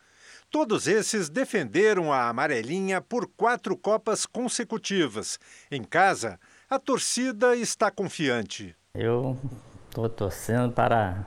Todos 0.50 0.88
esses 0.88 1.30
defenderam 1.30 2.12
a 2.12 2.28
amarelinha 2.28 3.02
por 3.02 3.28
quatro 3.28 3.78
Copas 3.78 4.26
consecutivas. 4.26 5.38
Em 5.70 5.84
casa, 5.84 6.40
a 6.68 6.80
torcida 6.80 7.56
está 7.56 7.92
confiante. 7.92 8.76
Eu 8.96 9.38
estou 9.88 10.10
torcendo 10.10 10.74
para 10.74 11.24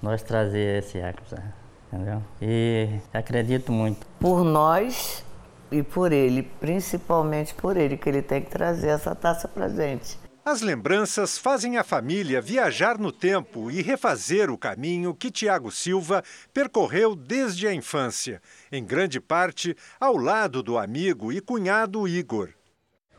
nós 0.00 0.22
trazer 0.22 0.82
esse 0.82 0.96
Hexa 0.96 1.63
entendeu? 1.94 2.22
E 2.42 2.88
acredito 3.12 3.70
muito. 3.72 4.06
Por 4.18 4.44
nós 4.44 5.24
e 5.70 5.82
por 5.82 6.12
ele, 6.12 6.42
principalmente 6.42 7.54
por 7.54 7.76
ele, 7.76 7.96
que 7.96 8.08
ele 8.08 8.22
tem 8.22 8.42
que 8.42 8.50
trazer 8.50 8.88
essa 8.88 9.14
taça 9.14 9.48
pra 9.48 9.68
gente. 9.68 10.18
As 10.44 10.60
lembranças 10.60 11.38
fazem 11.38 11.78
a 11.78 11.84
família 11.84 12.38
viajar 12.38 12.98
no 12.98 13.10
tempo 13.10 13.70
e 13.70 13.80
refazer 13.80 14.50
o 14.50 14.58
caminho 14.58 15.14
que 15.14 15.30
Tiago 15.30 15.70
Silva 15.70 16.22
percorreu 16.52 17.16
desde 17.16 17.66
a 17.66 17.72
infância, 17.72 18.42
em 18.70 18.84
grande 18.84 19.20
parte 19.20 19.74
ao 19.98 20.18
lado 20.18 20.62
do 20.62 20.76
amigo 20.76 21.32
e 21.32 21.40
cunhado 21.40 22.06
Igor. 22.06 22.50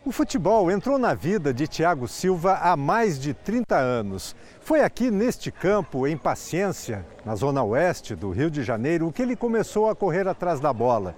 O 0.06 0.12
futebol 0.12 0.70
entrou 0.70 1.00
na 1.00 1.15
vida 1.15 1.52
de 1.52 1.68
Tiago 1.68 2.08
Silva 2.08 2.60
há 2.62 2.78
mais 2.78 3.20
de 3.20 3.34
30 3.34 3.76
anos. 3.76 4.36
Foi 4.62 4.82
aqui 4.82 5.10
neste 5.10 5.52
campo, 5.52 6.06
em 6.06 6.15
Paciência, 6.15 7.04
na 7.26 7.34
zona 7.34 7.63
oeste 7.63 8.13
do 8.13 8.30
Rio 8.30 8.52
de 8.52 8.62
Janeiro, 8.62 9.12
que 9.12 9.24
ele 9.24 9.36
começou 9.36 9.89
a 9.89 9.96
correr 9.96 10.28
atrás 10.28 10.60
da 10.60 10.72
bola. 10.72 11.15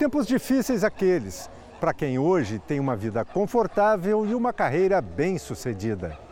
Tempos 0.00 0.26
difíceis 0.26 0.82
aqueles, 0.82 1.48
para 1.78 1.94
quem 1.94 2.18
hoje 2.18 2.58
tem 2.58 2.80
uma 2.80 2.96
vida 2.96 3.24
confortável 3.24 4.26
e 4.26 4.34
uma 4.34 4.52
carreira 4.52 5.00
bem 5.00 5.38
sucedida. 5.38 6.23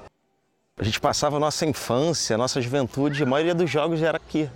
A 0.82 0.84
gente 0.84 0.98
passava 0.98 1.36
a 1.36 1.38
nossa 1.38 1.64
infância, 1.64 2.34
a 2.34 2.36
nossa 2.36 2.60
juventude, 2.60 3.22
a 3.22 3.26
maioria 3.26 3.54
dos 3.54 3.70
jogos 3.70 4.02
era 4.02 4.16
aqui, 4.16 4.50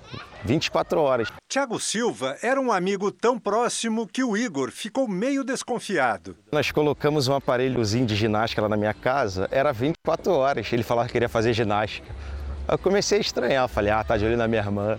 24 0.45 1.01
horas. 1.01 1.29
Tiago 1.49 1.79
Silva 1.79 2.37
era 2.43 2.61
um 2.61 2.73
amigo 2.73 3.13
tão 3.13 3.39
próximo 3.39 4.09
que 4.09 4.25
o 4.25 4.37
Igor 4.37 4.73
ficou 4.73 5.07
meio 5.07 5.45
desconfiado. 5.45 6.37
Nós 6.51 6.73
colocamos 6.73 7.29
um 7.29 7.35
aparelhozinho 7.35 8.07
de 8.07 8.17
ginástica 8.17 8.61
lá 8.61 8.69
na 8.69 8.77
minha 8.77 8.93
casa, 8.93 9.47
era 9.53 9.73
24 9.73 10.33
horas. 10.33 10.67
Ele 10.73 10.83
falava 10.83 11.07
que 11.07 11.13
queria 11.13 11.29
fazer 11.29 11.53
ginástica. 11.53 12.13
Eu 12.69 12.77
comecei 12.77 13.19
a 13.19 13.21
estranhar, 13.21 13.69
falei, 13.69 13.93
ah, 13.93 14.03
tá 14.03 14.17
de 14.17 14.25
olho 14.25 14.37
na 14.37 14.49
minha 14.49 14.63
irmã. 14.63 14.99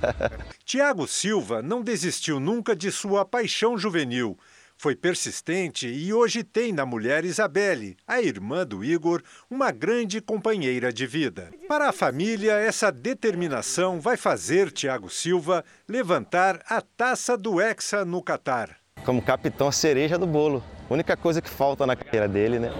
Tiago 0.64 1.06
Silva 1.06 1.60
não 1.60 1.82
desistiu 1.82 2.40
nunca 2.40 2.74
de 2.74 2.90
sua 2.90 3.22
paixão 3.22 3.76
juvenil. 3.76 4.38
Foi 4.76 4.94
persistente 4.94 5.86
e 5.86 6.12
hoje 6.12 6.42
tem 6.42 6.72
na 6.72 6.84
mulher 6.84 7.24
Isabelle, 7.24 7.96
a 8.06 8.20
irmã 8.20 8.66
do 8.66 8.84
Igor, 8.84 9.22
uma 9.50 9.70
grande 9.70 10.20
companheira 10.20 10.92
de 10.92 11.06
vida. 11.06 11.50
Para 11.68 11.88
a 11.88 11.92
família, 11.92 12.54
essa 12.54 12.90
determinação 12.90 14.00
vai 14.00 14.16
fazer 14.16 14.70
Tiago 14.70 15.08
Silva 15.08 15.64
levantar 15.88 16.60
a 16.68 16.80
taça 16.80 17.36
do 17.36 17.60
Hexa 17.60 18.04
no 18.04 18.22
Catar. 18.22 18.76
Como 19.04 19.22
capitão, 19.22 19.68
a 19.68 19.72
cereja 19.72 20.18
do 20.18 20.26
bolo. 20.26 20.62
Única 20.88 21.16
coisa 21.16 21.40
que 21.40 21.48
falta 21.48 21.86
na 21.86 21.96
carreira 21.96 22.28
dele, 22.28 22.58
né? 22.58 22.70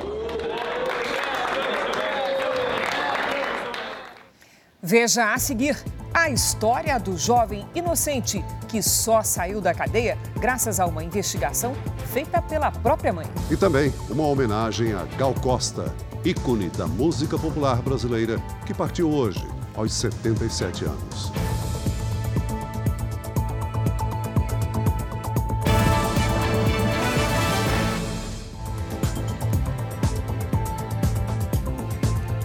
Veja 4.86 5.32
a 5.32 5.38
seguir 5.38 5.82
a 6.12 6.28
história 6.28 7.00
do 7.00 7.16
jovem 7.16 7.66
inocente 7.74 8.44
que 8.68 8.82
só 8.82 9.22
saiu 9.22 9.58
da 9.58 9.72
cadeia 9.72 10.18
graças 10.38 10.78
a 10.78 10.84
uma 10.84 11.02
investigação 11.02 11.74
feita 12.12 12.42
pela 12.42 12.70
própria 12.70 13.10
mãe. 13.10 13.24
E 13.50 13.56
também 13.56 13.90
uma 14.10 14.26
homenagem 14.26 14.92
a 14.92 15.04
Gal 15.16 15.32
Costa, 15.32 15.90
ícone 16.22 16.68
da 16.68 16.86
música 16.86 17.38
popular 17.38 17.80
brasileira, 17.80 18.38
que 18.66 18.74
partiu 18.74 19.10
hoje, 19.10 19.42
aos 19.74 19.90
77 19.94 20.84
anos. 20.84 21.32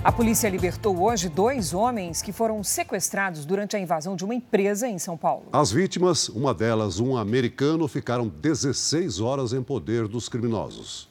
A 0.01 0.13
polícia 0.13 0.49
libertou 0.49 0.97
hoje 1.01 1.27
dois 1.27 1.73
homens 1.73 2.21
que 2.21 2.31
foram 2.31 2.63
sequestrados 2.63 3.43
durante 3.45 3.75
a 3.75 3.79
invasão 3.79 4.15
de 4.15 4.23
uma 4.23 4.33
empresa 4.33 4.88
em 4.88 4.97
São 4.97 5.17
Paulo. 5.17 5.47
As 5.51 5.73
vítimas, 5.73 6.29
uma 6.29 6.53
delas 6.53 7.01
um 7.01 7.17
americano, 7.17 7.85
ficaram 7.85 8.29
16 8.29 9.19
horas 9.19 9.51
em 9.51 9.62
poder 9.62 10.07
dos 10.07 10.29
criminosos. 10.29 11.09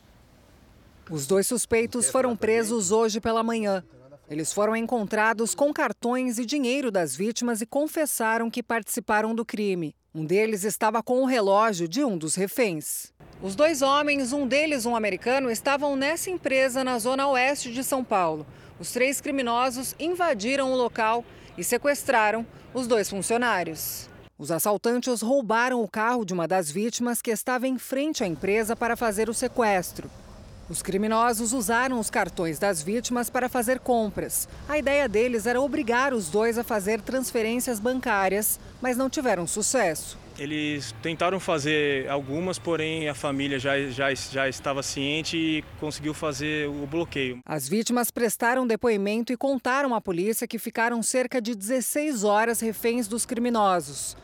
Os 1.11 1.27
dois 1.27 1.47
suspeitos 1.47 2.09
foram 2.09 2.35
presos 2.35 2.91
hoje 2.91 3.21
pela 3.21 3.43
manhã. 3.43 3.85
Eles 4.31 4.55
foram 4.55 4.75
encontrados 4.75 5.55
com 5.55 5.71
cartões 5.71 6.39
e 6.39 6.47
dinheiro 6.47 6.91
das 6.91 7.15
vítimas 7.15 7.61
e 7.61 7.67
confessaram 7.67 8.51
que 8.51 8.63
participaram 8.63 9.35
do 9.35 9.45
crime. 9.45 9.95
Um 10.15 10.25
deles 10.25 10.65
estava 10.65 11.03
com 11.03 11.23
o 11.23 11.27
relógio 11.27 11.87
de 11.87 12.03
um 12.03 12.17
dos 12.17 12.35
reféns. 12.35 13.13
Os 13.43 13.55
dois 13.55 13.83
homens, 13.83 14.33
um 14.33 14.47
deles 14.47 14.87
um 14.87 14.97
americano, 14.97 15.51
estavam 15.51 15.95
nessa 15.95 16.31
empresa 16.31 16.83
na 16.83 16.99
zona 16.99 17.29
oeste 17.29 17.71
de 17.71 17.85
São 17.85 18.03
Paulo. 18.03 18.47
Os 18.81 18.93
três 18.93 19.21
criminosos 19.21 19.95
invadiram 19.99 20.73
o 20.73 20.77
local 20.77 21.25
e 21.57 21.65
sequestraram 21.65 22.47
os 22.73 22.87
dois 22.87 23.11
funcionários. 23.11 24.09
Os 24.39 24.53
assaltantes 24.53 25.21
roubaram 25.21 25.83
o 25.83 25.89
carro 25.89 26.25
de 26.25 26.33
uma 26.33 26.47
das 26.47 26.71
vítimas 26.71 27.21
que 27.21 27.33
estava 27.33 27.67
em 27.67 27.77
frente 27.77 28.23
à 28.23 28.27
empresa 28.27 28.77
para 28.77 28.97
fazer 28.97 29.29
o 29.29 29.35
sequestro. 29.35 30.09
Os 30.71 30.81
criminosos 30.81 31.53
usaram 31.53 31.99
os 31.99 32.11
cartões 32.11 32.59
das 32.59 32.81
vítimas 32.81 33.29
para 33.29 33.49
fazer 33.49 33.81
compras. 33.81 34.47
A 34.69 34.79
ideia 34.79 35.09
deles 35.09 35.47
era 35.47 35.61
obrigar 35.61 36.13
os 36.15 36.29
dois 36.29 36.57
a 36.59 36.63
fazer 36.63 37.01
transferências 37.01 37.81
bancárias, 37.81 38.61
mas 38.81 38.97
não 38.97 39.11
tiveram 39.11 39.47
sucesso. 39.47 40.17
Eles 40.39 40.95
tentaram 41.03 41.41
fazer 41.41 42.09
algumas, 42.09 42.59
porém 42.59 43.09
a 43.09 43.15
família 43.15 43.59
já, 43.59 43.81
já, 43.89 44.15
já 44.15 44.49
estava 44.49 44.83
ciente 44.85 45.37
e 45.37 45.65
conseguiu 45.81 46.15
fazer 46.15 46.69
o 46.69 46.87
bloqueio. 46.87 47.41
As 47.45 47.69
vítimas 47.69 48.11
prestaram 48.11 48.65
depoimento 48.65 49.33
e 49.33 49.37
contaram 49.37 49.95
à 49.95 50.01
polícia 50.01 50.47
que 50.47 50.59
ficaram 50.59 51.03
cerca 51.03 51.43
de 51.43 51.57
16 51.57 52.23
horas 52.23 52.61
reféns 52.61 53.09
dos 53.09 53.27
criminosos. 53.27 54.17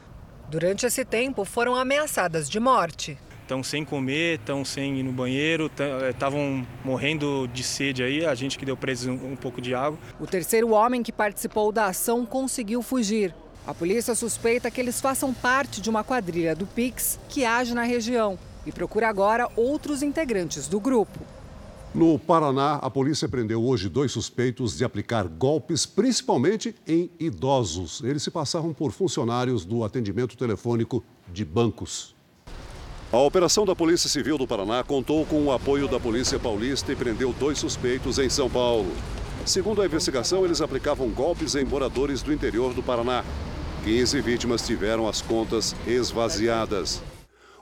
Durante 0.49 0.87
esse 0.87 1.05
tempo, 1.05 1.45
foram 1.45 1.75
ameaçadas 1.75 2.49
de 2.49 2.61
morte. 2.61 3.19
Estão 3.43 3.63
sem 3.63 3.85
comer, 3.85 4.39
estão 4.39 4.65
sem 4.65 5.01
ir 5.01 5.03
no 5.03 5.13
banheiro, 5.13 5.71
estavam 6.09 6.67
morrendo 6.85 7.47
de 7.49 7.63
sede 7.63 8.03
aí, 8.03 8.25
a 8.25 8.35
gente 8.35 8.57
que 8.57 8.65
deu 8.65 8.77
preso 8.77 9.11
um, 9.11 9.33
um 9.33 9.37
pouco 9.37 9.61
de 9.61 9.75
água. 9.75 9.99
O 10.19 10.27
terceiro 10.27 10.71
homem 10.71 11.03
que 11.03 11.13
participou 11.13 11.73
da 11.73 11.87
ação 11.87 12.25
conseguiu 12.25 12.81
fugir. 12.83 13.35
A 13.67 13.73
polícia 13.73 14.15
suspeita 14.15 14.71
que 14.71 14.79
eles 14.79 15.01
façam 15.01 15.33
parte 15.33 15.81
de 15.81 15.89
uma 15.89 16.05
quadrilha 16.05 16.55
do 16.55 16.67
Pix 16.67 17.19
que 17.31 17.47
age 17.47 17.73
na 17.73 17.83
região 17.83 18.39
e 18.67 18.71
procura 18.71 19.09
agora 19.09 19.49
outros 19.57 20.03
integrantes 20.03 20.69
do 20.69 20.79
grupo. 20.79 21.19
No 21.95 22.19
Paraná, 22.19 22.75
a 22.75 22.91
polícia 22.91 23.27
prendeu 23.27 23.65
hoje 23.65 23.89
dois 23.89 24.13
suspeitos 24.13 24.77
de 24.77 24.85
aplicar 24.85 25.27
golpes, 25.29 25.87
principalmente 25.87 26.75
em 26.87 27.11
idosos. 27.19 28.03
Eles 28.05 28.23
se 28.23 28.31
passavam 28.31 28.75
por 28.75 28.93
funcionários 28.93 29.65
do 29.65 29.83
atendimento 29.83 30.37
telefônico 30.37 31.03
de 31.33 31.45
bancos. 31.45 32.15
A 33.11 33.19
operação 33.19 33.65
da 33.65 33.77
Polícia 33.77 34.11
Civil 34.11 34.37
do 34.37 34.47
Paraná 34.47 34.83
contou 34.83 35.25
com 35.25 35.43
o 35.45 35.53
apoio 35.53 35.89
da 35.89 36.01
Polícia 36.01 36.39
Paulista 36.39 36.93
e 36.93 36.97
prendeu 36.97 37.33
dois 37.33 37.59
suspeitos 37.59 38.19
em 38.19 38.29
São 38.29 38.51
Paulo. 38.51 38.93
Segundo 39.47 39.81
a 39.81 39.87
investigação, 39.87 40.45
eles 40.45 40.61
aplicavam 40.61 41.09
golpes 41.11 41.55
em 41.55 41.65
moradores 41.65 42.23
do 42.23 42.33
interior 42.33 42.75
do 42.75 42.83
Paraná. 42.83 43.25
15 43.85 44.19
vítimas 44.23 44.67
tiveram 44.67 45.07
as 45.07 45.21
contas 45.21 45.77
esvaziadas. 45.87 47.03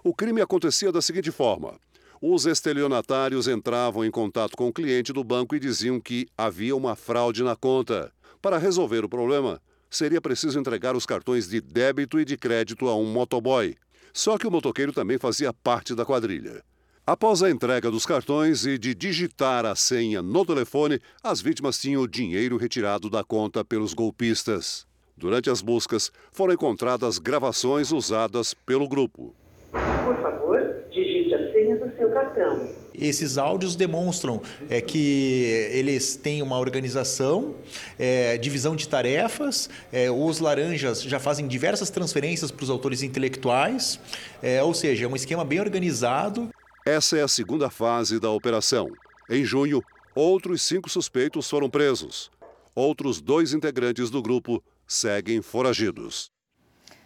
O 0.04 0.14
crime 0.14 0.40
acontecia 0.40 0.92
da 0.92 1.02
seguinte 1.02 1.32
forma: 1.32 1.74
os 2.20 2.46
estelionatários 2.46 3.48
entravam 3.48 4.04
em 4.04 4.10
contato 4.10 4.56
com 4.56 4.68
o 4.68 4.72
cliente 4.72 5.12
do 5.12 5.24
banco 5.24 5.56
e 5.56 5.58
diziam 5.58 5.98
que 5.98 6.28
havia 6.38 6.76
uma 6.76 6.94
fraude 6.94 7.42
na 7.42 7.56
conta. 7.56 8.12
Para 8.40 8.56
resolver 8.56 9.04
o 9.04 9.08
problema, 9.08 9.60
seria 9.90 10.20
preciso 10.20 10.60
entregar 10.60 10.94
os 10.94 11.04
cartões 11.04 11.48
de 11.48 11.60
débito 11.60 12.20
e 12.20 12.24
de 12.24 12.36
crédito 12.36 12.86
a 12.86 12.94
um 12.94 13.06
motoboy. 13.06 13.74
Só 14.12 14.38
que 14.38 14.46
o 14.46 14.50
motoqueiro 14.50 14.92
também 14.92 15.18
fazia 15.18 15.52
parte 15.52 15.92
da 15.92 16.04
quadrilha. 16.04 16.62
Após 17.04 17.42
a 17.42 17.50
entrega 17.50 17.90
dos 17.90 18.06
cartões 18.06 18.64
e 18.64 18.78
de 18.78 18.94
digitar 18.94 19.66
a 19.66 19.74
senha 19.74 20.22
no 20.22 20.46
telefone, 20.46 21.00
as 21.20 21.40
vítimas 21.40 21.80
tinham 21.80 22.00
o 22.00 22.06
dinheiro 22.06 22.56
retirado 22.56 23.10
da 23.10 23.24
conta 23.24 23.64
pelos 23.64 23.92
golpistas. 23.92 24.86
Durante 25.16 25.50
as 25.50 25.60
buscas, 25.60 26.10
foram 26.32 26.54
encontradas 26.54 27.18
gravações 27.18 27.92
usadas 27.92 28.54
pelo 28.54 28.88
grupo. 28.88 29.34
Por 29.70 30.16
favor, 30.20 30.84
digite 30.90 31.34
a 31.34 31.52
senha 31.52 31.76
do 31.76 31.96
seu 31.96 32.10
cartão. 32.10 32.68
Esses 32.94 33.38
áudios 33.38 33.74
demonstram 33.74 34.42
é, 34.68 34.80
que 34.80 35.44
eles 35.72 36.14
têm 36.16 36.42
uma 36.42 36.58
organização, 36.58 37.54
é, 37.98 38.36
divisão 38.36 38.76
de 38.76 38.86
tarefas. 38.86 39.70
É, 39.90 40.10
os 40.10 40.40
laranjas 40.40 41.02
já 41.02 41.18
fazem 41.18 41.46
diversas 41.48 41.88
transferências 41.88 42.50
para 42.50 42.64
os 42.64 42.70
autores 42.70 43.02
intelectuais, 43.02 43.98
é, 44.42 44.62
ou 44.62 44.74
seja, 44.74 45.06
é 45.06 45.08
um 45.08 45.16
esquema 45.16 45.44
bem 45.44 45.60
organizado. 45.60 46.50
Essa 46.84 47.16
é 47.16 47.22
a 47.22 47.28
segunda 47.28 47.70
fase 47.70 48.20
da 48.20 48.30
operação. 48.30 48.90
Em 49.30 49.44
junho, 49.44 49.82
outros 50.14 50.62
cinco 50.62 50.90
suspeitos 50.90 51.48
foram 51.48 51.70
presos. 51.70 52.30
Outros 52.74 53.20
dois 53.20 53.54
integrantes 53.54 54.10
do 54.10 54.20
grupo 54.20 54.62
seguem 54.86 55.40
foragidos. 55.42 56.30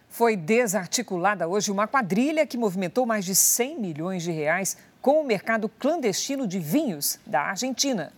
Foi 0.09 0.37
desarticulada 0.37 1.47
hoje 1.47 1.71
uma 1.71 1.87
quadrilha 1.87 2.47
que 2.47 2.57
movimentou 2.57 3.05
mais 3.05 3.25
de 3.25 3.35
100 3.35 3.79
milhões 3.79 4.23
de 4.23 4.31
reais 4.31 4.77
com 5.03 5.21
o 5.21 5.27
mercado 5.27 5.69
clandestino 5.69 6.47
de 6.47 6.59
vinhos 6.59 7.19
da 7.27 7.43
Argentina. 7.43 8.13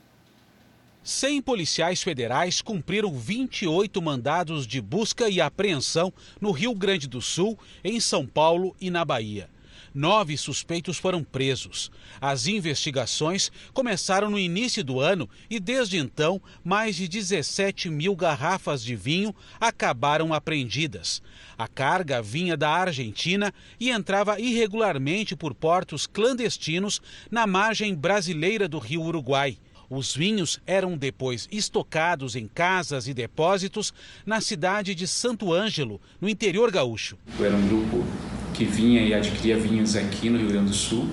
100 1.02 1.42
policiais 1.42 2.02
federais 2.02 2.60
cumpriram 2.60 3.12
28 3.12 4.00
mandados 4.02 4.66
de 4.66 4.80
busca 4.80 5.28
e 5.28 5.40
apreensão 5.40 6.12
no 6.40 6.50
Rio 6.50 6.74
Grande 6.74 7.08
do 7.08 7.20
Sul, 7.20 7.58
em 7.82 7.98
São 7.98 8.26
Paulo 8.26 8.76
e 8.80 8.90
na 8.90 9.04
Bahia. 9.04 9.48
Nove 9.94 10.36
suspeitos 10.36 10.98
foram 10.98 11.24
presos. 11.24 11.90
As 12.20 12.46
investigações 12.46 13.50
começaram 13.72 14.30
no 14.30 14.38
início 14.38 14.84
do 14.84 15.00
ano 15.00 15.28
e, 15.48 15.58
desde 15.58 15.98
então, 15.98 16.40
mais 16.64 16.96
de 16.96 17.08
17 17.08 17.88
mil 17.90 18.14
garrafas 18.14 18.82
de 18.82 18.94
vinho 18.94 19.34
acabaram 19.60 20.32
apreendidas. 20.32 21.22
A 21.56 21.66
carga 21.66 22.22
vinha 22.22 22.56
da 22.56 22.70
Argentina 22.70 23.52
e 23.80 23.90
entrava 23.90 24.40
irregularmente 24.40 25.34
por 25.34 25.54
portos 25.54 26.06
clandestinos 26.06 27.00
na 27.30 27.46
margem 27.46 27.94
brasileira 27.94 28.68
do 28.68 28.78
rio 28.78 29.02
Uruguai. 29.02 29.58
Os 29.90 30.14
vinhos 30.14 30.60
eram 30.66 30.96
depois 30.98 31.48
estocados 31.50 32.36
em 32.36 32.46
casas 32.46 33.08
e 33.08 33.14
depósitos 33.14 33.92
na 34.26 34.40
cidade 34.40 34.94
de 34.94 35.06
Santo 35.06 35.52
Ângelo, 35.52 36.00
no 36.20 36.28
interior 36.28 36.70
gaúcho. 36.70 37.16
Era 37.40 37.56
um 37.56 37.68
grupo 37.68 38.04
que 38.52 38.64
vinha 38.64 39.00
e 39.00 39.14
adquiria 39.14 39.58
vinhos 39.58 39.96
aqui 39.96 40.28
no 40.28 40.38
Rio 40.38 40.48
Grande 40.48 40.70
do 40.70 40.74
Sul 40.74 41.08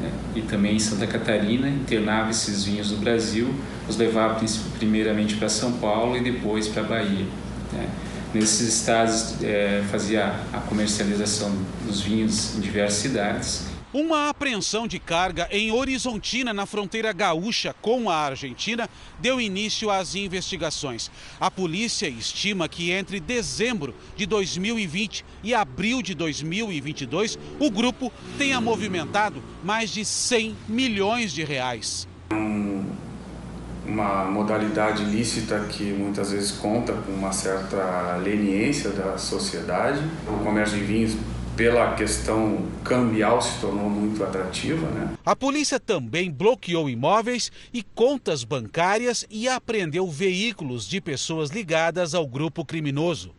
né, 0.00 0.10
e 0.34 0.42
também 0.42 0.76
em 0.76 0.78
Santa 0.78 1.06
Catarina, 1.06 1.68
internava 1.68 2.30
esses 2.30 2.64
vinhos 2.64 2.90
no 2.90 2.98
Brasil, 2.98 3.54
os 3.88 3.96
levava 3.96 4.42
primeiramente 4.78 5.36
para 5.36 5.48
São 5.48 5.72
Paulo 5.72 6.16
e 6.16 6.20
depois 6.20 6.68
para 6.68 6.82
Bahia. 6.82 7.26
Né. 7.72 7.88
Nesses 8.32 8.80
estados 8.80 9.42
é, 9.42 9.82
fazia 9.90 10.34
a 10.52 10.58
comercialização 10.60 11.54
dos 11.86 12.00
vinhos 12.00 12.56
em 12.56 12.60
diversas 12.60 12.98
cidades 12.98 13.75
Uma 13.98 14.28
apreensão 14.28 14.86
de 14.86 14.98
carga 14.98 15.48
em 15.50 15.72
Horizontina, 15.72 16.52
na 16.52 16.66
fronteira 16.66 17.14
gaúcha 17.14 17.74
com 17.80 18.10
a 18.10 18.14
Argentina, 18.14 18.90
deu 19.18 19.40
início 19.40 19.90
às 19.90 20.14
investigações. 20.14 21.10
A 21.40 21.50
polícia 21.50 22.06
estima 22.06 22.68
que 22.68 22.90
entre 22.90 23.18
dezembro 23.18 23.94
de 24.14 24.26
2020 24.26 25.24
e 25.42 25.54
abril 25.54 26.02
de 26.02 26.14
2022, 26.14 27.38
o 27.58 27.70
grupo 27.70 28.12
tenha 28.36 28.60
movimentado 28.60 29.42
mais 29.64 29.88
de 29.88 30.04
100 30.04 30.54
milhões 30.68 31.32
de 31.32 31.42
reais. 31.42 32.06
uma 33.86 34.24
modalidade 34.26 35.04
ilícita 35.04 35.58
que 35.70 35.84
muitas 35.84 36.32
vezes 36.32 36.50
conta 36.50 36.92
com 36.92 37.12
uma 37.12 37.32
certa 37.32 38.16
leniência 38.22 38.90
da 38.90 39.16
sociedade. 39.16 40.02
O 40.28 40.44
comércio 40.44 40.76
de 40.76 40.84
vinhos 40.84 41.16
pela 41.56 41.94
questão 41.94 42.68
cambial 42.84 43.40
se 43.40 43.58
tornou 43.60 43.88
muito 43.88 44.22
atrativa, 44.22 44.86
né? 44.90 45.16
A 45.24 45.34
polícia 45.34 45.80
também 45.80 46.30
bloqueou 46.30 46.88
imóveis 46.88 47.50
e 47.72 47.82
contas 47.82 48.44
bancárias 48.44 49.24
e 49.30 49.48
apreendeu 49.48 50.06
veículos 50.08 50.86
de 50.86 51.00
pessoas 51.00 51.50
ligadas 51.50 52.14
ao 52.14 52.26
grupo 52.26 52.64
criminoso. 52.64 53.34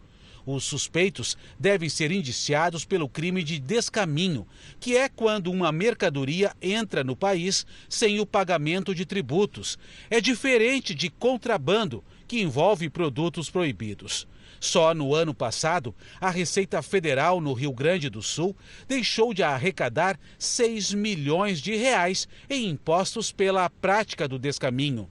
Os 0.46 0.64
suspeitos 0.64 1.38
devem 1.60 1.90
ser 1.90 2.10
indiciados 2.10 2.86
pelo 2.86 3.10
crime 3.10 3.44
de 3.44 3.60
descaminho, 3.60 4.48
que 4.80 4.96
é 4.96 5.10
quando 5.10 5.52
uma 5.52 5.74
mercadoria 5.74 6.56
entra 6.62 7.04
no 7.04 7.18
país 7.18 7.66
sem 7.90 8.20
o 8.20 8.26
pagamento 8.26 8.96
de 8.96 9.06
tributos. 9.06 9.78
É 10.10 10.22
diferente 10.22 10.96
de 10.96 11.10
contrabando, 11.10 12.04
que 12.28 12.42
envolve 12.42 12.90
produtos 12.90 13.50
proibidos. 13.50 14.26
Só 14.60 14.94
no 14.94 15.14
ano 15.14 15.34
passado, 15.34 15.94
a 16.20 16.30
Receita 16.30 16.82
Federal 16.82 17.40
no 17.40 17.54
Rio 17.54 17.72
Grande 17.72 18.10
do 18.10 18.22
Sul 18.22 18.56
deixou 18.88 19.34
de 19.34 19.44
arrecadar 19.44 20.20
6 20.40 20.94
milhões 20.94 21.60
de 21.60 21.76
reais 21.76 22.28
em 22.50 22.70
impostos 22.70 23.32
pela 23.32 23.70
prática 23.70 24.28
do 24.28 24.40
descaminho. 24.40 25.10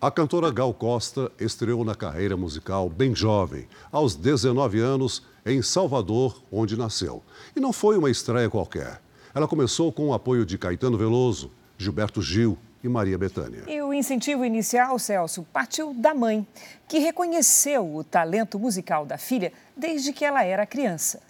A 0.00 0.10
cantora 0.10 0.50
Gal 0.50 0.74
Costa 0.74 1.30
estreou 1.38 1.84
na 1.84 1.94
carreira 1.94 2.36
musical 2.36 2.88
bem 2.88 3.14
jovem, 3.14 3.68
aos 3.92 4.16
19 4.16 4.80
anos, 4.80 5.22
em 5.46 5.62
Salvador, 5.62 6.42
onde 6.50 6.76
nasceu. 6.76 7.22
E 7.54 7.60
não 7.60 7.72
foi 7.72 7.96
uma 7.96 8.10
estreia 8.10 8.50
qualquer. 8.50 9.00
Ela 9.32 9.46
começou 9.46 9.92
com 9.92 10.08
o 10.08 10.12
apoio 10.12 10.44
de 10.44 10.58
Caetano 10.58 10.98
Veloso, 10.98 11.52
Gilberto 11.78 12.20
Gil 12.20 12.58
e 12.82 12.88
Maria 12.88 13.16
Bethânia. 13.16 13.62
E 13.66 13.80
o 13.80 13.92
incentivo 13.92 14.44
inicial, 14.44 14.98
Celso, 14.98 15.46
partiu 15.52 15.94
da 15.94 16.14
mãe, 16.14 16.46
que 16.88 16.98
reconheceu 16.98 17.94
o 17.94 18.02
talento 18.02 18.58
musical 18.58 19.06
da 19.06 19.16
filha 19.16 19.52
desde 19.76 20.12
que 20.12 20.24
ela 20.24 20.44
era 20.44 20.66
criança. 20.66 21.20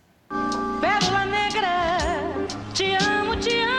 Pérola 0.81 1.27
negra, 1.27 1.69
te 2.73 2.95
amo, 2.95 3.37
te 3.37 3.61
amo. 3.61 3.73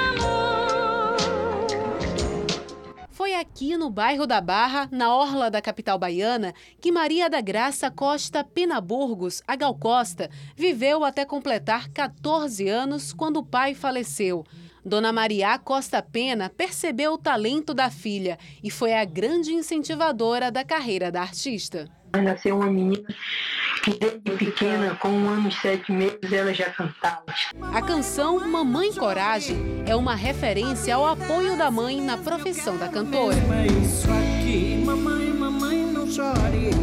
Foi 3.09 3.35
aqui 3.35 3.77
no 3.77 3.89
bairro 3.89 4.27
da 4.27 4.41
Barra, 4.41 4.87
na 4.91 5.15
orla 5.15 5.49
da 5.49 5.61
capital 5.61 5.97
baiana, 5.97 6.53
que 6.79 6.91
Maria 6.91 7.29
da 7.29 7.41
Graça 7.41 7.89
Costa 7.89 8.43
Pena 8.43 8.79
Burgos, 8.81 9.41
a 9.47 9.55
Gal 9.55 9.75
Costa, 9.75 10.29
viveu 10.55 11.03
até 11.03 11.25
completar 11.25 11.89
14 11.89 12.67
anos 12.67 13.13
quando 13.13 13.37
o 13.37 13.45
pai 13.45 13.73
faleceu. 13.73 14.45
Dona 14.85 15.13
Maria 15.13 15.57
Costa 15.57 16.01
Pena 16.01 16.49
percebeu 16.49 17.13
o 17.13 17.17
talento 17.17 17.73
da 17.73 17.89
filha 17.89 18.37
e 18.61 18.69
foi 18.69 18.93
a 18.93 19.05
grande 19.05 19.53
incentivadora 19.53 20.51
da 20.51 20.63
carreira 20.63 21.11
da 21.11 21.21
artista. 21.21 21.89
Nasceu 22.13 22.57
uma 22.57 22.69
menina 22.69 23.03
que 23.83 23.97
desde 23.97 24.31
pequena, 24.37 24.95
com 24.95 25.09
um 25.09 25.29
ano 25.29 25.49
e 25.49 25.51
sete 25.51 25.91
meses, 25.91 26.31
ela 26.31 26.53
já 26.53 26.69
cantava. 26.69 27.23
A 27.73 27.81
canção 27.81 28.45
Mamãe 28.47 28.93
Coragem 28.93 29.57
é 29.87 29.95
uma 29.95 30.15
referência 30.15 30.95
ao 30.95 31.05
apoio 31.05 31.57
da 31.57 31.71
mãe 31.71 31.99
na 31.99 32.17
profissão 32.17 32.77
da 32.77 32.87
cantora. 32.87 33.35
É 33.35 33.67
isso 33.67 34.07
aqui, 34.11 34.83
mamãe, 34.85 35.27
mamãe, 35.33 35.77
não 35.77 36.09
chore. 36.09 36.82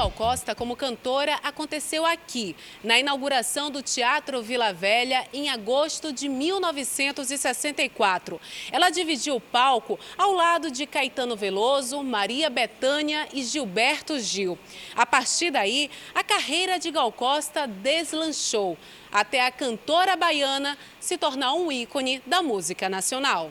Gal 0.00 0.10
Costa 0.12 0.54
como 0.54 0.76
cantora 0.76 1.38
aconteceu 1.42 2.06
aqui, 2.06 2.56
na 2.82 2.98
inauguração 2.98 3.70
do 3.70 3.82
Teatro 3.82 4.40
Vila 4.40 4.72
Velha, 4.72 5.26
em 5.30 5.50
agosto 5.50 6.10
de 6.10 6.26
1964. 6.26 8.40
Ela 8.72 8.88
dividiu 8.88 9.36
o 9.36 9.40
palco 9.40 10.00
ao 10.16 10.32
lado 10.32 10.70
de 10.70 10.86
Caetano 10.86 11.36
Veloso, 11.36 12.02
Maria 12.02 12.48
Bethânia 12.48 13.28
e 13.30 13.42
Gilberto 13.42 14.18
Gil. 14.18 14.58
A 14.96 15.04
partir 15.04 15.50
daí, 15.50 15.90
a 16.14 16.24
carreira 16.24 16.78
de 16.78 16.90
Gal 16.90 17.12
Costa 17.12 17.66
deslanchou, 17.66 18.78
até 19.12 19.44
a 19.44 19.50
cantora 19.50 20.16
baiana 20.16 20.78
se 20.98 21.18
tornar 21.18 21.52
um 21.52 21.70
ícone 21.70 22.22
da 22.26 22.40
música 22.40 22.88
nacional. 22.88 23.50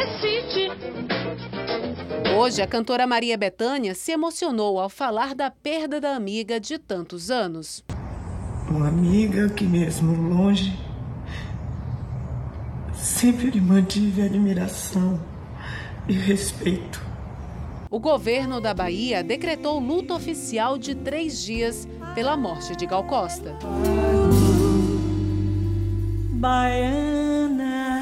Recite. 0.00 0.70
Hoje, 2.34 2.62
a 2.62 2.66
cantora 2.66 3.06
Maria 3.06 3.36
Bethânia 3.36 3.94
se 3.94 4.12
emocionou 4.12 4.80
ao 4.80 4.88
falar 4.88 5.34
da 5.34 5.50
perda 5.50 6.00
da 6.00 6.16
amiga 6.16 6.58
de 6.58 6.78
tantos 6.78 7.30
anos. 7.30 7.84
Uma 8.70 8.88
amiga 8.88 9.50
que, 9.50 9.64
mesmo 9.64 10.34
longe, 10.34 10.74
sempre 12.94 13.50
lhe 13.50 13.60
mantive 13.60 14.22
admiração 14.22 15.20
e 16.08 16.14
respeito. 16.14 17.04
O 17.90 18.00
governo 18.00 18.58
da 18.58 18.72
Bahia 18.72 19.22
decretou 19.22 19.78
luto 19.78 20.14
oficial 20.14 20.78
de 20.78 20.94
três 20.94 21.42
dias 21.42 21.86
pela 22.14 22.38
morte 22.38 22.74
de 22.74 22.86
Gal 22.86 23.04
Costa. 23.04 23.54
Baiana. 26.40 27.99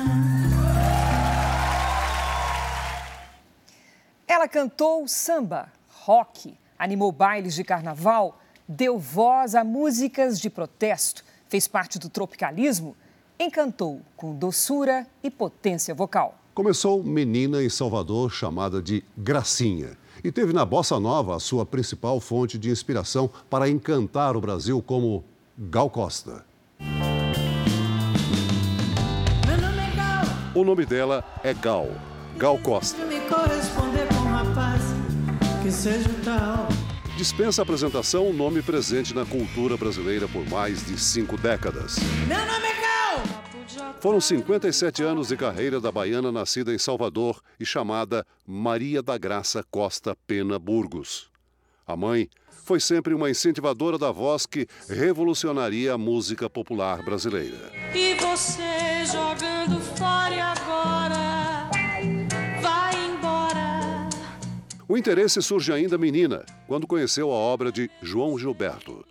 Ela 4.29 4.47
cantou 4.47 5.09
samba, 5.09 5.73
rock, 5.89 6.55
animou 6.79 7.11
bailes 7.11 7.55
de 7.55 7.65
carnaval, 7.65 8.39
deu 8.69 8.99
voz 8.99 9.55
a 9.55 9.65
músicas 9.65 10.39
de 10.39 10.51
protesto, 10.51 11.25
fez 11.49 11.67
parte 11.67 11.99
do 11.99 12.11
tropicalismo, 12.11 12.95
encantou 13.41 14.03
com 14.19 14.35
doçura 14.35 15.07
e 15.23 15.31
potência 15.31 15.95
vocal. 15.95 16.37
Começou 16.53 17.03
menina 17.03 17.63
em 17.63 17.71
Salvador, 17.71 18.31
chamada 18.31 18.83
de 18.83 19.03
Gracinha, 19.17 19.97
e 20.23 20.31
teve 20.31 20.53
na 20.53 20.67
bossa 20.67 21.01
nova 21.01 21.35
a 21.35 21.41
sua 21.41 21.65
principal 21.65 22.21
fonte 22.21 22.59
de 22.59 22.69
inspiração 22.69 23.31
para 23.49 23.67
encantar 23.67 24.37
o 24.37 24.43
Brasil 24.43 24.83
como 24.83 25.25
Gal 25.57 25.89
Costa. 25.89 26.45
Meu 29.47 29.57
nome 29.57 29.81
é 29.81 29.97
Gal. 29.97 30.25
O 30.55 30.65
nome 30.65 30.85
dela 30.85 31.25
é 31.43 31.55
Gal, 31.55 31.89
Gal 32.37 32.59
Costa. 32.59 33.18
Que 35.69 35.73
seja 35.73 36.09
o 36.09 36.25
tal. 36.25 36.69
Dispensa 37.19 37.61
apresentação, 37.61 38.33
nome 38.33 38.63
presente 38.63 39.15
na 39.15 39.27
cultura 39.27 39.77
brasileira 39.77 40.27
por 40.27 40.49
mais 40.49 40.87
de 40.87 40.99
cinco 40.99 41.37
décadas. 41.37 41.97
Meu 42.27 42.39
nome 42.39 42.67
é 42.67 42.81
Gal. 42.81 43.95
Foram 44.01 44.19
57 44.19 45.03
anos 45.03 45.29
de 45.29 45.37
carreira 45.37 45.79
da 45.79 45.93
baiana 45.93 46.33
nascida 46.33 46.73
em 46.73 46.79
Salvador 46.79 47.43
e 47.61 47.67
chamada 47.67 48.27
Maria 48.47 49.03
da 49.03 49.19
Graça 49.19 49.63
Costa 49.71 50.17
Pena 50.27 50.59
Burgos. 50.59 51.29
A 51.87 51.95
mãe 51.95 52.31
foi 52.65 52.81
sempre 52.81 53.13
uma 53.13 53.29
incentivadora 53.29 53.99
da 53.99 54.11
voz 54.11 54.47
que 54.47 54.67
revolucionaria 54.89 55.93
a 55.93 55.99
música 55.99 56.49
popular 56.49 57.03
brasileira. 57.03 57.71
E 57.95 58.15
você 58.15 59.05
jogando 59.05 59.79
fora 59.99 60.45
agora 60.45 61.38
O 64.91 64.97
interesse 64.97 65.43
surge 65.43 65.71
ainda 65.71 65.99
menina, 65.99 66.47
quando 66.67 66.87
conheceu 66.87 67.31
a 67.31 67.35
obra 67.35 67.71
de 67.71 67.91
João 68.01 68.39
Gilberto. 68.39 69.05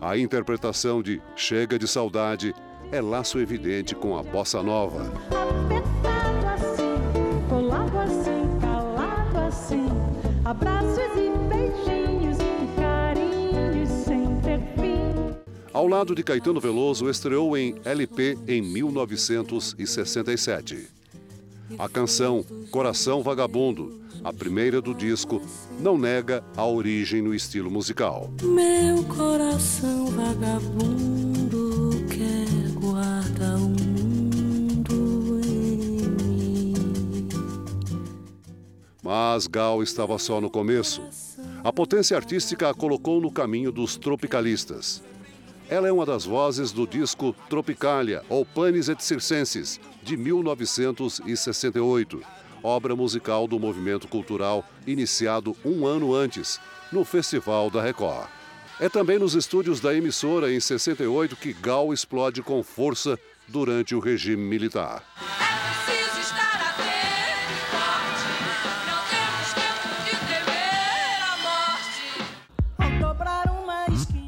A 0.00 0.16
interpretação 0.16 1.02
de 1.02 1.20
Chega 1.36 1.78
de 1.78 1.86
Saudade 1.86 2.54
é 2.90 3.02
laço 3.02 3.38
evidente 3.38 3.94
com 3.94 4.16
a 4.16 4.22
bossa 4.22 4.62
nova. 4.62 5.12
Apertado 5.28 6.46
assim, 6.46 6.94
colado 7.50 7.98
assim, 7.98 8.48
calado 8.62 9.38
assim. 9.40 9.88
Abraços 10.42 11.12
e 11.14 11.30
beijinhos, 11.50 12.38
carinhos 12.76 13.90
sem 13.90 14.40
ter 14.40 14.58
fim. 14.74 15.34
Ao 15.70 15.86
lado 15.86 16.14
de 16.14 16.22
Caetano 16.22 16.60
Veloso, 16.60 17.10
estreou 17.10 17.58
em 17.58 17.74
LP 17.84 18.38
em 18.48 18.62
1967. 18.62 20.99
A 21.78 21.88
canção 21.88 22.44
Coração 22.70 23.22
Vagabundo, 23.22 24.00
a 24.22 24.32
primeira 24.32 24.80
do 24.80 24.94
disco, 24.94 25.40
não 25.78 25.96
nega 25.96 26.44
a 26.56 26.66
origem 26.66 27.22
no 27.22 27.34
estilo 27.34 27.70
musical. 27.70 28.30
Meu 28.42 29.02
coração 29.04 30.06
vagabundo 30.06 32.04
quer 32.08 32.70
guardar 32.74 33.56
o 33.56 33.68
mundo 33.68 35.40
em 35.44 36.06
mim. 36.06 37.28
Mas 39.02 39.46
Gal 39.46 39.82
estava 39.82 40.18
só 40.18 40.40
no 40.40 40.50
começo. 40.50 41.02
A 41.62 41.72
potência 41.72 42.16
artística 42.16 42.68
a 42.68 42.74
colocou 42.74 43.20
no 43.20 43.30
caminho 43.30 43.72
dos 43.72 43.96
tropicalistas. 43.96 45.02
Ela 45.70 45.86
é 45.86 45.92
uma 45.92 46.04
das 46.04 46.24
vozes 46.24 46.72
do 46.72 46.84
disco 46.84 47.32
Tropicalia, 47.48 48.24
ou 48.28 48.44
Panis 48.44 48.88
et 48.88 49.00
Circenses, 49.00 49.78
de 50.02 50.16
1968, 50.16 52.20
obra 52.60 52.96
musical 52.96 53.46
do 53.46 53.56
movimento 53.56 54.08
cultural 54.08 54.68
iniciado 54.84 55.56
um 55.64 55.86
ano 55.86 56.12
antes, 56.12 56.60
no 56.90 57.04
Festival 57.04 57.70
da 57.70 57.80
Record. 57.80 58.26
É 58.80 58.88
também 58.88 59.16
nos 59.16 59.36
estúdios 59.36 59.78
da 59.78 59.94
emissora, 59.94 60.52
em 60.52 60.58
68, 60.58 61.36
que 61.36 61.52
Gal 61.52 61.94
explode 61.94 62.42
com 62.42 62.64
força 62.64 63.16
durante 63.46 63.94
o 63.94 64.00
regime 64.00 64.42
militar. 64.42 65.04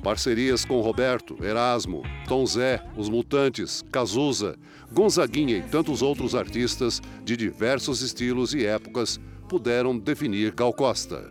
Parcerias 0.03 0.65
com 0.65 0.81
Roberto, 0.81 1.37
Erasmo, 1.43 2.03
Tom 2.27 2.45
Zé, 2.45 2.83
Os 2.97 3.09
Mutantes, 3.09 3.85
Cazuza, 3.93 4.57
Gonzaguinha 4.93 5.57
e 5.57 5.63
tantos 5.63 6.03
outros 6.03 6.35
artistas 6.35 7.01
de 7.25 7.37
diversos 7.37 8.03
estilos 8.03 8.53
e 8.53 8.67
épocas 8.67 9.21
puderam 9.49 9.97
definir 9.97 10.53
Gal 10.53 10.73
Costa. 10.73 11.31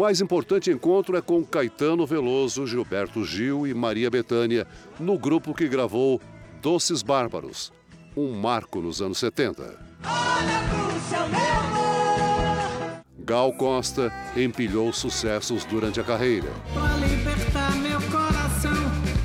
Mais 0.00 0.18
importante 0.18 0.70
encontro 0.70 1.14
é 1.14 1.20
com 1.20 1.44
Caetano 1.44 2.06
Veloso, 2.06 2.66
Gilberto 2.66 3.22
Gil 3.22 3.66
e 3.66 3.74
Maria 3.74 4.08
Bethânia, 4.08 4.66
no 4.98 5.18
grupo 5.18 5.52
que 5.52 5.68
gravou 5.68 6.18
Doces 6.62 7.02
Bárbaros, 7.02 7.70
um 8.16 8.32
marco 8.32 8.80
nos 8.80 9.02
anos 9.02 9.18
70. 9.18 9.78
Gal 13.18 13.52
Costa 13.52 14.10
empilhou 14.34 14.90
sucessos 14.90 15.66
durante 15.66 16.00
a 16.00 16.02
carreira. 16.02 16.48
Pra 16.72 16.96
libertar 16.96 17.76
meu 17.76 18.00
coração, 18.10 18.72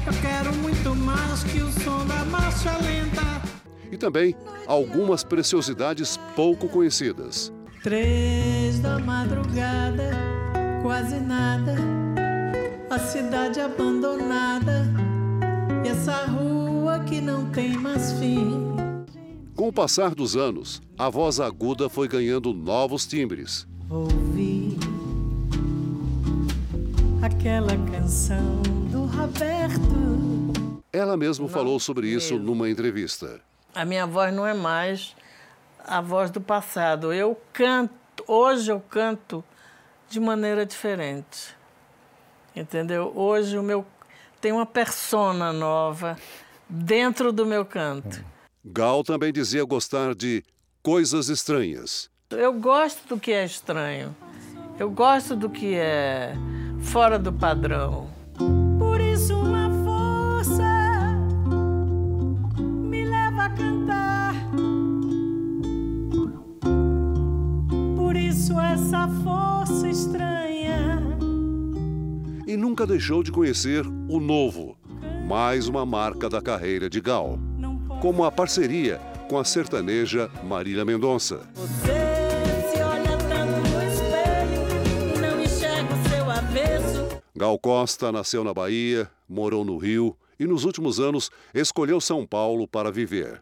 eu 0.05 0.21
quero 0.21 0.53
muito 0.57 0.93
mais 0.93 1.41
que 1.45 1.61
o 1.61 1.71
som 1.71 2.05
da 2.05 2.25
marcha 2.25 2.71
lenta. 2.79 3.41
E 3.89 3.95
também 3.95 4.35
algumas 4.67 5.23
preciosidades 5.23 6.19
pouco 6.35 6.67
conhecidas. 6.67 7.49
Três 7.81 8.79
da 8.79 8.99
madrugada, 8.99 10.44
quase 10.85 11.19
nada, 11.19 11.73
a 12.91 12.99
cidade 12.99 13.59
abandonada, 13.59 14.85
e 15.83 15.87
essa 15.87 16.27
rua 16.27 16.99
que 16.99 17.19
não 17.19 17.49
tem 17.49 17.75
mais 17.75 18.13
fim. 18.19 18.75
Com 19.55 19.69
o 19.69 19.73
passar 19.73 20.13
dos 20.13 20.35
anos, 20.37 20.83
a 20.95 21.09
voz 21.09 21.39
aguda 21.39 21.89
foi 21.89 22.07
ganhando 22.07 22.53
novos 22.53 23.07
timbres. 23.07 23.67
Ouvi 23.89 24.77
aquela 27.23 27.75
canção 27.91 28.61
do 28.91 29.05
Roberto. 29.05 30.83
Ela 30.93 31.17
mesma 31.17 31.49
falou 31.49 31.79
sobre 31.79 32.09
isso 32.09 32.37
numa 32.37 32.69
entrevista. 32.69 33.41
A 33.73 33.83
minha 33.85 34.05
voz 34.05 34.31
não 34.31 34.45
é 34.45 34.53
mais 34.53 35.15
a 35.83 35.99
voz 35.99 36.29
do 36.29 36.39
passado. 36.39 37.11
Eu 37.11 37.35
canto, 37.51 37.91
hoje 38.27 38.71
eu 38.71 38.79
canto 38.79 39.43
de 40.09 40.19
maneira 40.19 40.65
diferente. 40.65 41.55
Entendeu? 42.55 43.11
Hoje 43.15 43.57
o 43.57 43.63
meu 43.63 43.85
tem 44.39 44.51
uma 44.51 44.65
persona 44.65 45.51
nova 45.51 46.17
dentro 46.69 47.31
do 47.31 47.45
meu 47.45 47.65
canto. 47.65 48.23
Gal 48.63 49.03
também 49.03 49.31
dizia 49.31 49.63
gostar 49.63 50.15
de 50.15 50.43
coisas 50.81 51.29
estranhas. 51.29 52.09
Eu 52.29 52.53
gosto 52.53 53.07
do 53.07 53.19
que 53.19 53.31
é 53.31 53.45
estranho. 53.45 54.15
Eu 54.79 54.89
gosto 54.89 55.35
do 55.35 55.49
que 55.49 55.75
é 55.75 56.33
fora 56.81 57.17
do 57.17 57.31
padrão. 57.31 58.09
Isso 68.45 68.59
essa 68.59 69.07
força 69.23 69.89
estranha. 69.89 71.01
E 72.45 72.55
nunca 72.55 72.85
deixou 72.85 73.23
de 73.23 73.31
conhecer 73.31 73.83
o 74.07 74.19
novo, 74.19 74.77
mais 75.27 75.67
uma 75.67 75.83
marca 75.83 76.29
da 76.29 76.39
carreira 76.39 76.87
de 76.87 77.01
Gal, 77.01 77.39
como 78.03 78.23
a 78.23 78.31
parceria 78.31 79.01
com 79.27 79.39
a 79.39 79.43
sertaneja 79.43 80.29
Marília 80.43 80.85
Mendonça. 80.85 81.41
Você 81.55 81.91
se 82.71 82.83
olha 82.83 83.17
tanto 83.17 83.67
no 83.67 83.83
espelho 83.83 85.19
não 85.19 85.41
enxerga 85.41 85.95
o 85.95 86.09
seu 86.09 86.29
avesso. 86.29 87.23
Gal 87.35 87.57
Costa 87.57 88.11
nasceu 88.11 88.43
na 88.43 88.53
Bahia, 88.53 89.09
morou 89.27 89.65
no 89.65 89.79
Rio 89.79 90.15
e 90.39 90.45
nos 90.45 90.65
últimos 90.65 90.99
anos 90.99 91.31
escolheu 91.51 91.99
São 91.99 92.27
Paulo 92.27 92.67
para 92.67 92.91
viver. 92.91 93.41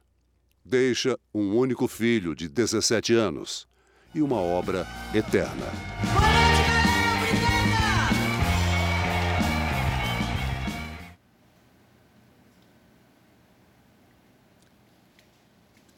Deixa 0.64 1.20
um 1.34 1.58
único 1.58 1.90
filho 1.90 2.34
de 2.34 2.48
17 2.48 3.14
anos 3.14 3.68
e 4.14 4.22
uma 4.22 4.40
obra 4.40 4.88
eterna. 5.14 5.68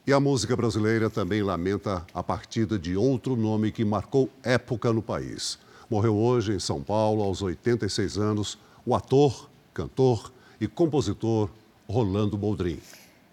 E 0.07 0.13
a 0.13 0.19
música 0.19 0.55
brasileira 0.55 1.09
também 1.09 1.41
lamenta 1.41 2.05
a 2.13 2.21
partida 2.21 2.77
de 2.77 2.95
outro 2.95 3.35
nome 3.35 3.71
que 3.71 3.83
marcou 3.83 4.29
época 4.43 4.93
no 4.93 5.01
país. 5.01 5.57
Morreu 5.89 6.15
hoje 6.15 6.53
em 6.53 6.59
São 6.59 6.79
Paulo, 6.79 7.23
aos 7.23 7.41
86 7.41 8.19
anos, 8.19 8.55
o 8.85 8.93
ator, 8.93 9.49
cantor 9.73 10.31
e 10.61 10.67
compositor 10.67 11.49
Rolando 11.87 12.37
Boldrin. 12.37 12.79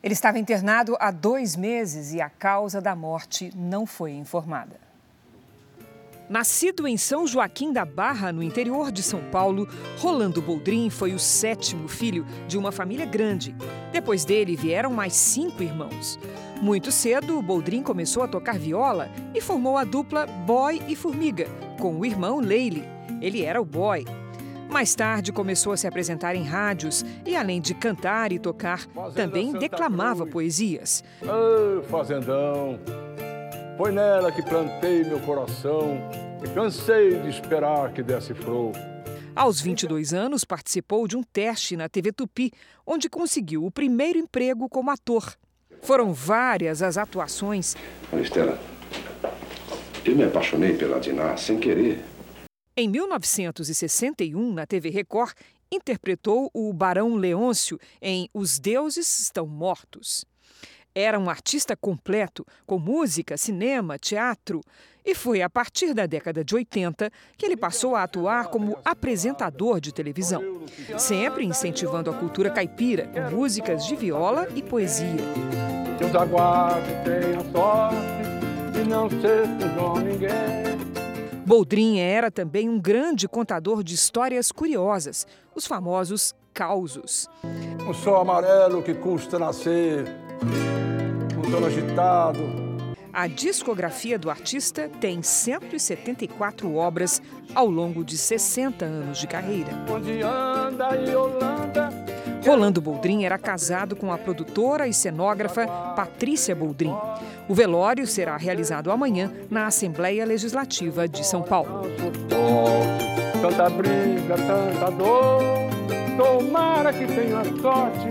Ele 0.03 0.15
estava 0.15 0.39
internado 0.39 0.97
há 0.99 1.13
dois 1.13 1.55
meses 1.55 2.13
e 2.13 2.21
a 2.21 2.29
causa 2.29 2.81
da 2.81 2.97
morte 2.97 3.53
não 3.55 3.87
foi 3.87 4.11
informada. 4.13 4.81
Nascido 6.29 6.89
em 6.89 6.97
São 6.97 7.27
Joaquim 7.27 7.73
da 7.73 7.85
Barra, 7.85 8.33
no 8.33 8.43
interior 8.43 8.91
de 8.91 9.03
São 9.03 9.21
Paulo, 9.31 9.69
Rolando 9.99 10.41
Boldrin 10.41 10.89
foi 10.89 11.13
o 11.13 11.19
sétimo 11.19 11.87
filho 11.87 12.27
de 12.49 12.57
uma 12.57 12.73
família 12.73 13.05
grande. 13.05 13.55
Depois 13.93 14.25
dele 14.25 14.57
vieram 14.57 14.91
mais 14.91 15.13
cinco 15.15 15.63
irmãos. 15.63 16.19
Muito 16.61 16.91
cedo, 16.91 17.43
Boldrin 17.43 17.83
começou 17.83 18.23
a 18.23 18.29
tocar 18.29 18.59
viola 18.59 19.11
e 19.35 19.41
formou 19.41 19.77
a 19.77 19.85
dupla 19.85 20.27
Boy 20.27 20.83
e 20.89 20.97
Formiga, 20.97 21.47
com 21.79 21.99
o 21.99 22.07
irmão 22.07 22.41
Leile. 22.41 22.85
Ele 23.21 23.45
era 23.45 23.61
o 23.61 23.65
boy. 23.65 24.05
Mais 24.73 24.95
tarde, 24.95 25.33
começou 25.33 25.75
a 25.75 25.77
se 25.77 25.87
apresentar 25.87 26.35
em 26.35 26.45
rádios 26.45 27.05
e, 27.27 27.37
além 27.37 27.61
de 27.61 27.75
cantar 27.75 28.33
e 28.33 28.39
tocar, 28.39 28.87
também 29.15 29.53
declamava 29.53 30.27
poesias. 30.27 31.05
Ô, 31.21 31.83
fazendão, 31.83 32.81
foi 33.77 33.93
nela 33.93 34.33
que 34.33 34.43
plantei 34.43 35.05
meu 35.05 35.21
coração 35.21 35.99
e 36.43 36.49
cansei 36.49 37.21
de 37.21 37.29
esperar 37.29 37.93
que 37.93 38.03
desse 38.03 38.33
flor. 38.33 38.73
Aos 39.37 39.61
22 39.61 40.15
anos, 40.15 40.43
participou 40.43 41.07
de 41.07 41.19
um 41.19 41.23
teste 41.23 41.77
na 41.77 41.87
TV 41.87 42.11
Tupi, 42.11 42.51
onde 42.87 43.11
conseguiu 43.11 43.67
o 43.67 43.71
primeiro 43.71 44.19
emprego 44.19 44.71
como 44.71 44.91
ator. 44.91 45.35
Foram 45.83 46.15
várias 46.15 46.81
as 46.81 46.97
atuações. 46.97 47.77
Estela, 48.15 48.59
eu 50.03 50.17
me 50.17 50.25
apaixonei 50.25 50.75
pela 50.79 50.99
Diná 50.99 51.37
sem 51.37 51.59
querer. 51.59 52.03
Em 52.75 52.89
1961, 52.89 54.53
na 54.55 54.67
TV 54.67 54.89
Record, 54.89 55.35
interpretou 55.71 56.51
o 56.55 56.73
Barão 56.73 57.17
Leôncio 57.17 57.79
em 58.01 58.31
Os 58.33 58.59
Deuses 58.59 59.21
Estão 59.21 59.47
Mortos. 59.47 60.25
Era 60.95 61.19
um 61.19 61.29
artista 61.29 61.77
completo, 61.77 62.47
com 62.67 62.79
música, 62.79 63.37
cinema, 63.37 63.99
teatro. 63.99 64.63
E 65.05 65.15
foi 65.15 65.43
a 65.43 65.51
partir 65.51 65.93
da 65.93 66.07
década 66.07 66.43
de 66.45 66.55
80 66.55 67.11
que 67.37 67.45
ele 67.45 67.57
passou 67.57 67.95
a 67.95 68.05
atuar 68.05 68.49
como 68.49 68.79
apresentador 68.85 69.81
de 69.81 69.93
televisão, 69.93 70.43
sempre 70.99 71.45
incentivando 71.45 72.11
a 72.11 72.15
cultura 72.15 72.51
caipira 72.51 73.07
com 73.09 73.37
músicas 73.37 73.87
de 73.87 73.97
viola 73.97 74.49
e 74.55 74.63
poesia. 74.63 75.07
Deus 75.99 76.15
aguarde, 76.15 76.89
tenha 77.05 77.41
sorte 77.53 78.23
não 78.89 79.09
ninguém. 79.97 81.02
Boldrin 81.45 81.99
era 81.99 82.31
também 82.31 82.69
um 82.69 82.79
grande 82.79 83.27
contador 83.27 83.83
de 83.83 83.95
histórias 83.95 84.53
curiosas, 84.53 85.27
os 85.55 85.67
famosos 85.67 86.35
causos. 86.55 87.29
O 87.89 87.93
sol 87.93 88.21
amarelo 88.21 88.83
que 88.83 88.95
custa 88.95 89.39
nascer, 89.41 90.05
um 91.37 91.51
sono 91.51 91.67
agitado. 91.67 92.41
A 93.13 93.27
discografia 93.27 94.19
do 94.19 94.31
artista 94.31 94.89
tem 95.01 95.23
174 95.23 96.75
obras 96.75 97.21
ao 97.55 97.69
longo 97.69 98.05
de 98.05 98.17
60 98.17 98.85
anos 98.85 99.19
de 99.19 99.27
carreira. 99.27 99.71
Rolando 102.45 102.81
Boldrin 102.81 103.25
era 103.25 103.39
casado 103.39 103.95
com 103.95 104.13
a 104.13 104.19
produtora 104.19 104.89
e 104.89 104.93
cenógrafa 104.93 105.67
Patrícia 105.95 106.55
Boldrin. 106.55 106.95
O 107.49 107.55
velório 107.55 108.07
será 108.07 108.37
realizado 108.37 108.91
amanhã 108.91 109.33
na 109.49 109.67
Assembleia 109.67 110.25
Legislativa 110.25 111.09
de 111.09 111.25
São 111.25 111.43
Paulo. 111.43 111.83
Tanta 113.41 113.71
briga, 113.71 114.35
tanta 114.37 114.91
dor. 114.91 115.41
Tomara 116.17 116.93
que 116.93 117.07
tenha 117.07 117.45
sorte, 117.61 118.09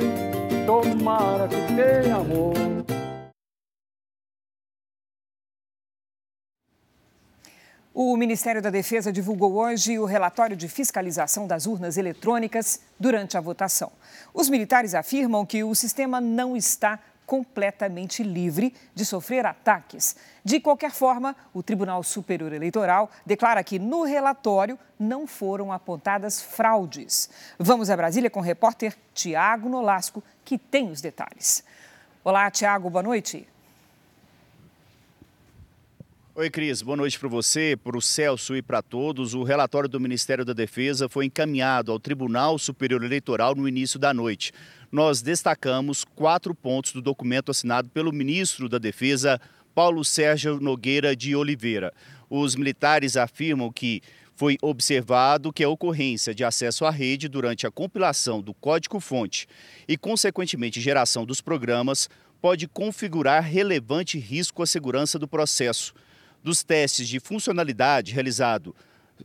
tomara 0.66 1.48
que 1.48 1.76
tenha 1.76 2.16
amor. 2.16 2.54
O 7.94 8.16
Ministério 8.16 8.62
da 8.62 8.70
Defesa 8.70 9.12
divulgou 9.12 9.54
hoje 9.56 10.00
o 10.00 10.06
relatório 10.06 10.56
de 10.56 10.70
fiscalização 10.70 11.46
das 11.46 11.66
urnas 11.66 11.98
eletrônicas 11.98 12.80
durante 12.98 13.38
a 13.38 13.42
votação. 13.42 13.92
Os 14.34 14.48
militares 14.48 14.96
afirmam 14.96 15.46
que 15.46 15.62
o 15.62 15.76
sistema 15.76 16.22
não 16.22 16.56
está 16.56 16.98
completamente 17.26 18.24
livre 18.24 18.74
de 18.96 19.04
sofrer 19.04 19.46
ataques. 19.46 20.16
De 20.42 20.62
qualquer 20.62 20.92
forma, 20.92 21.36
o 21.54 21.62
Tribunal 21.62 22.02
Superior 22.02 22.54
Eleitoral 22.54 23.12
declara 23.26 23.62
que 23.62 23.78
no 23.78 24.04
relatório 24.04 24.80
não 24.98 25.28
foram 25.28 25.70
apontadas 25.70 26.42
fraudes. 26.42 27.30
Vamos 27.60 27.90
a 27.90 27.98
Brasília 27.98 28.30
com 28.30 28.40
o 28.40 28.44
repórter 28.44 28.96
Tiago 29.14 29.68
Nolasco, 29.68 30.24
que 30.46 30.58
tem 30.58 30.90
os 30.90 31.02
detalhes. 31.02 31.62
Olá, 32.24 32.50
Tiago, 32.50 32.90
boa 32.90 33.04
noite. 33.04 33.51
Oi, 36.34 36.50
Cris. 36.50 36.82
Boa 36.82 36.96
noite 36.96 37.20
para 37.20 37.28
você, 37.28 37.76
para 37.76 37.98
o 37.98 38.02
Celso 38.02 38.56
e 38.56 38.62
para 38.62 38.82
todos. 38.82 39.34
O 39.34 39.44
relatório 39.44 39.90
do 39.90 40.00
Ministério 40.00 40.46
da 40.46 40.54
Defesa 40.54 41.10
foi 41.10 41.26
encaminhado 41.26 41.92
ao 41.92 42.00
Tribunal 42.00 42.58
Superior 42.58 43.04
Eleitoral 43.04 43.54
no 43.54 43.68
início 43.68 44.00
da 44.00 44.14
noite. 44.14 44.54
Nós 44.90 45.22
destacamos 45.22 46.06
quatro 46.06 46.56
pontos 46.56 46.94
do 46.94 47.02
documento 47.02 47.52
assinado 47.52 47.90
pelo 47.90 48.14
ministro 48.14 48.70
da 48.70 48.78
Defesa, 48.78 49.42
Paulo 49.76 50.06
Sérgio 50.06 50.58
Nogueira 50.62 51.14
de 51.18 51.36
Oliveira. 51.36 51.94
Os 52.30 52.56
militares 52.56 53.18
afirmam 53.18 53.70
que 53.70 54.02
foi 54.34 54.58
observado 54.62 55.52
que 55.52 55.66
a 55.66 55.70
ocorrência 55.70 56.34
de 56.34 56.46
acesso 56.46 56.86
à 56.86 56.92
rede 56.92 57.28
durante 57.28 57.68
a 57.68 57.72
compilação 57.72 58.42
do 58.42 58.54
código-fonte 58.54 59.50
e, 59.86 59.98
consequentemente, 59.98 60.80
geração 60.80 61.26
dos 61.26 61.42
programas 61.42 62.10
pode 62.42 62.70
configurar 62.70 63.44
relevante 63.44 64.18
risco 64.18 64.64
à 64.64 64.66
segurança 64.66 65.20
do 65.20 65.28
processo 65.28 65.94
dos 66.44 66.64
testes 66.64 67.08
de 67.08 67.20
funcionalidade 67.20 68.14
realizado, 68.14 68.76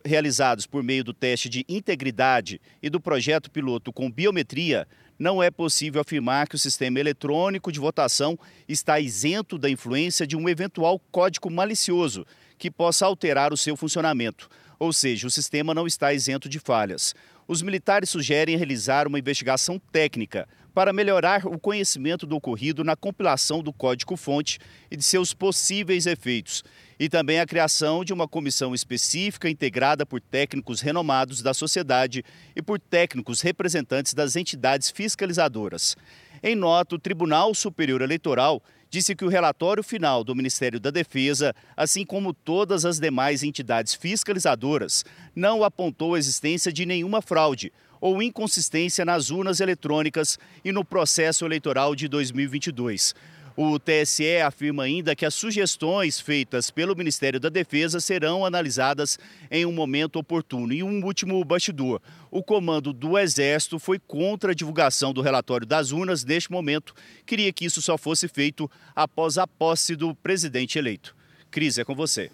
realizados 0.05 0.67
por 0.67 0.83
meio 0.83 1.03
do 1.03 1.15
teste 1.15 1.49
de 1.49 1.65
integridade 1.69 2.61
e 2.83 2.91
do 2.91 3.01
projeto 3.01 3.51
piloto 3.51 3.93
com 3.93 4.11
biometria, 4.11 4.87
não 5.19 5.43
é 5.43 5.51
possível 5.51 6.01
afirmar 6.01 6.47
que 6.47 6.57
o 6.57 6.59
sistema 6.59 7.01
eletrônico 7.01 7.73
de 7.73 7.81
votação 7.81 8.39
está 8.69 9.01
isento 9.01 9.57
da 9.57 9.71
influência 9.71 10.27
de 10.27 10.37
um 10.37 10.49
eventual 10.49 11.01
código 11.11 11.51
malicioso 11.51 12.27
que 12.59 12.71
possa 12.71 13.07
alterar 13.07 13.53
o 13.53 13.57
seu 13.57 13.77
funcionamento. 13.77 14.49
Ou 14.79 14.93
seja, 14.93 15.27
o 15.27 15.31
sistema 15.31 15.73
não 15.73 15.87
está 15.87 16.13
isento 16.13 16.49
de 16.49 16.59
falhas. 16.59 17.15
Os 17.49 17.63
militares 17.63 18.11
sugerem 18.11 18.57
realizar 18.57 19.07
uma 19.07 19.19
investigação 19.19 19.79
técnica 19.91 20.47
para 20.77 20.93
melhorar 20.93 21.47
o 21.47 21.59
conhecimento 21.59 22.27
do 22.27 22.37
ocorrido 22.37 22.85
na 22.85 22.95
compilação 22.95 23.63
do 23.63 23.73
código-fonte 23.73 24.59
e 24.91 24.97
de 24.99 25.03
seus 25.03 25.33
possíveis 25.33 26.05
efeitos 26.05 26.63
e 27.01 27.09
também 27.09 27.41
a 27.41 27.47
criação 27.47 28.05
de 28.05 28.13
uma 28.13 28.29
comissão 28.29 28.75
específica 28.75 29.49
integrada 29.49 30.05
por 30.05 30.21
técnicos 30.21 30.83
renomados 30.83 31.41
da 31.41 31.55
sociedade 31.55 32.23
e 32.55 32.61
por 32.61 32.79
técnicos 32.79 33.41
representantes 33.41 34.13
das 34.13 34.37
entidades 34.37 34.91
fiscalizadoras. 34.91 35.97
Em 36.43 36.55
nota, 36.55 36.97
o 36.97 36.99
Tribunal 36.99 37.55
Superior 37.55 38.03
Eleitoral 38.03 38.63
disse 38.91 39.17
que 39.17 39.25
o 39.25 39.29
relatório 39.29 39.83
final 39.83 40.23
do 40.23 40.35
Ministério 40.35 40.79
da 40.79 40.91
Defesa, 40.91 41.55
assim 41.75 42.05
como 42.05 42.35
todas 42.35 42.85
as 42.85 43.01
demais 43.01 43.43
entidades 43.43 43.95
fiscalizadoras, 43.95 45.07
não 45.35 45.65
apontou 45.65 46.15
a 46.15 46.19
existência 46.19 46.71
de 46.71 46.85
nenhuma 46.85 47.23
fraude 47.23 47.73
ou 48.07 48.23
inconsistência 48.23 49.05
nas 49.05 49.31
urnas 49.31 49.59
eletrônicas 49.59 50.39
e 50.65 50.71
no 50.71 50.85
processo 50.85 51.45
eleitoral 51.45 51.93
de 51.93 52.07
2022. 52.07 53.17
O 53.57 53.81
TSE 53.81 54.37
afirma 54.47 54.85
ainda 54.85 55.17
que 55.17 55.27
as 55.27 55.35
sugestões 55.35 56.21
feitas 56.21 56.71
pelo 56.71 56.95
Ministério 56.95 57.41
da 57.41 57.49
Defesa 57.49 57.99
serão 57.99 58.47
analisadas 58.47 59.19
em 59.51 59.67
um 59.67 59.73
momento 59.73 60.21
oportuno. 60.21 60.73
E 60.73 60.85
um 60.85 61.05
último 61.05 61.45
bastidor: 61.45 62.01
o 62.31 62.45
comando 62.45 62.93
do 62.93 63.19
Exército 63.19 63.77
foi 63.77 63.99
contra 63.99 64.53
a 64.53 64.55
divulgação 64.55 65.13
do 65.13 65.21
relatório 65.21 65.67
das 65.67 65.91
urnas 65.91 66.25
neste 66.25 66.53
momento, 66.53 66.95
queria 67.25 67.53
que 67.53 67.65
isso 67.65 67.83
só 67.83 67.99
fosse 67.99 68.29
feito 68.29 68.71
após 68.95 69.37
a 69.37 69.49
posse 69.49 69.97
do 69.97 70.15
presidente 70.15 70.79
eleito. 70.79 71.17
Cris, 71.51 71.77
é 71.77 71.85
com 71.85 71.95
você. 71.95 72.31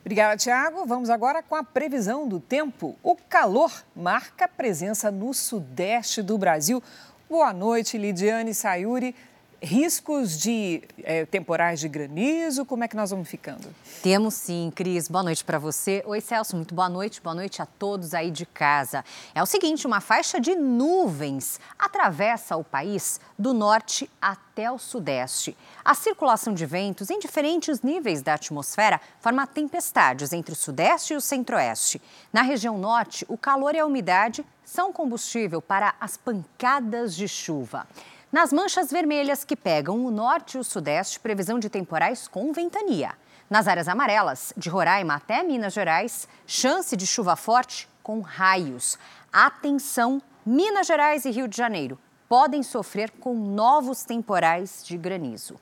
Obrigada, 0.00 0.36
Tiago. 0.36 0.86
Vamos 0.86 1.10
agora 1.10 1.42
com 1.42 1.54
a 1.54 1.62
previsão 1.62 2.26
do 2.26 2.40
tempo. 2.40 2.96
O 3.02 3.14
calor 3.14 3.84
marca 3.94 4.48
presença 4.48 5.10
no 5.10 5.34
sudeste 5.34 6.22
do 6.22 6.38
Brasil. 6.38 6.82
Boa 7.28 7.52
noite, 7.52 7.98
Lidiane 7.98 8.54
Sayuri 8.54 9.14
riscos 9.62 10.38
de 10.38 10.82
é, 11.02 11.26
temporais 11.26 11.80
de 11.80 11.88
granizo? 11.88 12.64
Como 12.64 12.84
é 12.84 12.88
que 12.88 12.96
nós 12.96 13.10
vamos 13.10 13.28
ficando? 13.28 13.68
Temos 14.02 14.34
sim, 14.34 14.72
Cris. 14.74 15.08
Boa 15.08 15.22
noite 15.22 15.44
para 15.44 15.58
você. 15.58 16.02
Oi, 16.06 16.20
Celso. 16.20 16.56
Muito 16.56 16.74
boa 16.74 16.88
noite. 16.88 17.20
Boa 17.20 17.34
noite 17.34 17.60
a 17.60 17.66
todos 17.66 18.14
aí 18.14 18.30
de 18.30 18.46
casa. 18.46 19.04
É 19.34 19.42
o 19.42 19.46
seguinte: 19.46 19.86
uma 19.86 20.00
faixa 20.00 20.40
de 20.40 20.54
nuvens 20.54 21.60
atravessa 21.78 22.56
o 22.56 22.64
país 22.64 23.20
do 23.38 23.52
norte 23.52 24.08
até 24.20 24.70
o 24.70 24.78
sudeste. 24.78 25.56
A 25.84 25.94
circulação 25.94 26.54
de 26.54 26.66
ventos 26.66 27.10
em 27.10 27.18
diferentes 27.18 27.82
níveis 27.82 28.22
da 28.22 28.34
atmosfera 28.34 29.00
forma 29.20 29.46
tempestades 29.46 30.32
entre 30.32 30.52
o 30.52 30.56
sudeste 30.56 31.14
e 31.14 31.16
o 31.16 31.20
centro-oeste. 31.20 32.00
Na 32.32 32.42
região 32.42 32.78
norte, 32.78 33.24
o 33.28 33.36
calor 33.36 33.74
e 33.74 33.78
a 33.78 33.86
umidade 33.86 34.44
são 34.64 34.92
combustível 34.92 35.62
para 35.62 35.94
as 35.98 36.16
pancadas 36.16 37.16
de 37.16 37.26
chuva. 37.26 37.86
Nas 38.30 38.52
manchas 38.52 38.90
vermelhas 38.90 39.42
que 39.42 39.56
pegam 39.56 40.04
o 40.04 40.10
norte 40.10 40.56
e 40.56 40.60
o 40.60 40.64
sudeste, 40.64 41.18
previsão 41.18 41.58
de 41.58 41.70
temporais 41.70 42.28
com 42.28 42.52
ventania. 42.52 43.12
Nas 43.48 43.66
áreas 43.66 43.88
amarelas, 43.88 44.52
de 44.54 44.68
Roraima 44.68 45.14
até 45.14 45.42
Minas 45.42 45.72
Gerais, 45.72 46.28
chance 46.46 46.94
de 46.94 47.06
chuva 47.06 47.36
forte 47.36 47.88
com 48.02 48.20
raios. 48.20 48.98
Atenção, 49.32 50.20
Minas 50.44 50.86
Gerais 50.86 51.24
e 51.24 51.30
Rio 51.30 51.48
de 51.48 51.56
Janeiro 51.56 51.98
podem 52.28 52.62
sofrer 52.62 53.10
com 53.12 53.34
novos 53.34 54.04
temporais 54.04 54.84
de 54.84 54.98
granizo. 54.98 55.58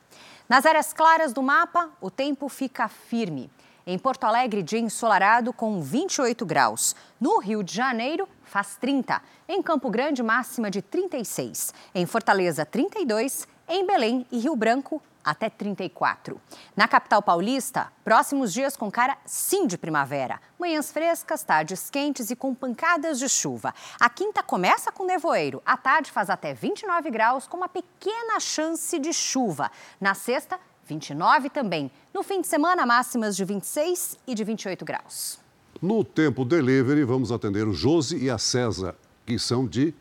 Nas 0.49 0.65
áreas 0.65 0.91
claras 0.91 1.31
do 1.31 1.41
mapa, 1.41 1.89
o 2.01 2.11
tempo 2.11 2.49
fica 2.49 2.89
firme. 2.89 3.49
Em 3.89 3.97
Porto 3.97 4.25
Alegre, 4.25 4.61
dia 4.61 4.81
ensolarado 4.81 5.53
com 5.53 5.81
28 5.81 6.45
graus. 6.45 6.93
No 7.21 7.39
Rio 7.39 7.63
de 7.63 7.73
Janeiro, 7.73 8.27
faz 8.43 8.75
30. 8.75 9.21
Em 9.47 9.63
Campo 9.63 9.89
Grande, 9.89 10.21
máxima 10.21 10.69
de 10.69 10.81
36. 10.81 11.73
Em 11.95 12.05
Fortaleza, 12.05 12.65
32. 12.65 13.47
Em 13.65 13.87
Belém 13.87 14.27
e 14.29 14.39
Rio 14.39 14.57
Branco, 14.57 15.01
até 15.23 15.49
34. 15.49 16.37
Na 16.75 16.85
capital 16.85 17.21
paulista, 17.21 17.89
próximos 18.03 18.51
dias 18.51 18.75
com 18.75 18.91
cara 18.91 19.17
sim 19.23 19.65
de 19.65 19.77
primavera. 19.77 20.41
Manhãs 20.59 20.91
frescas, 20.91 21.41
tardes 21.43 21.89
quentes 21.89 22.29
e 22.29 22.35
com 22.35 22.53
pancadas 22.53 23.17
de 23.17 23.29
chuva. 23.29 23.73
A 23.97 24.09
quinta 24.09 24.43
começa 24.43 24.91
com 24.91 25.05
nevoeiro. 25.05 25.63
À 25.65 25.77
tarde 25.77 26.11
faz 26.11 26.29
até 26.29 26.53
29 26.53 27.09
graus, 27.09 27.47
com 27.47 27.55
uma 27.55 27.69
pequena 27.69 28.37
chance 28.41 28.99
de 28.99 29.13
chuva. 29.13 29.71
Na 30.01 30.13
sexta, 30.13 30.59
29 30.87 31.49
também. 31.49 31.91
No 32.13 32.23
fim 32.23 32.41
de 32.41 32.47
semana, 32.47 32.85
máximas 32.85 33.35
de 33.35 33.43
26 33.43 34.17
e 34.25 34.33
de 34.33 34.43
28 34.43 34.85
graus. 34.85 35.39
No 35.81 36.03
Tempo 36.03 36.43
Delivery, 36.43 37.03
vamos 37.03 37.31
atender 37.31 37.67
o 37.67 37.73
Josi 37.73 38.17
e 38.17 38.29
a 38.29 38.37
César, 38.37 38.95
que 39.25 39.37
são 39.37 39.67
de 39.67 39.93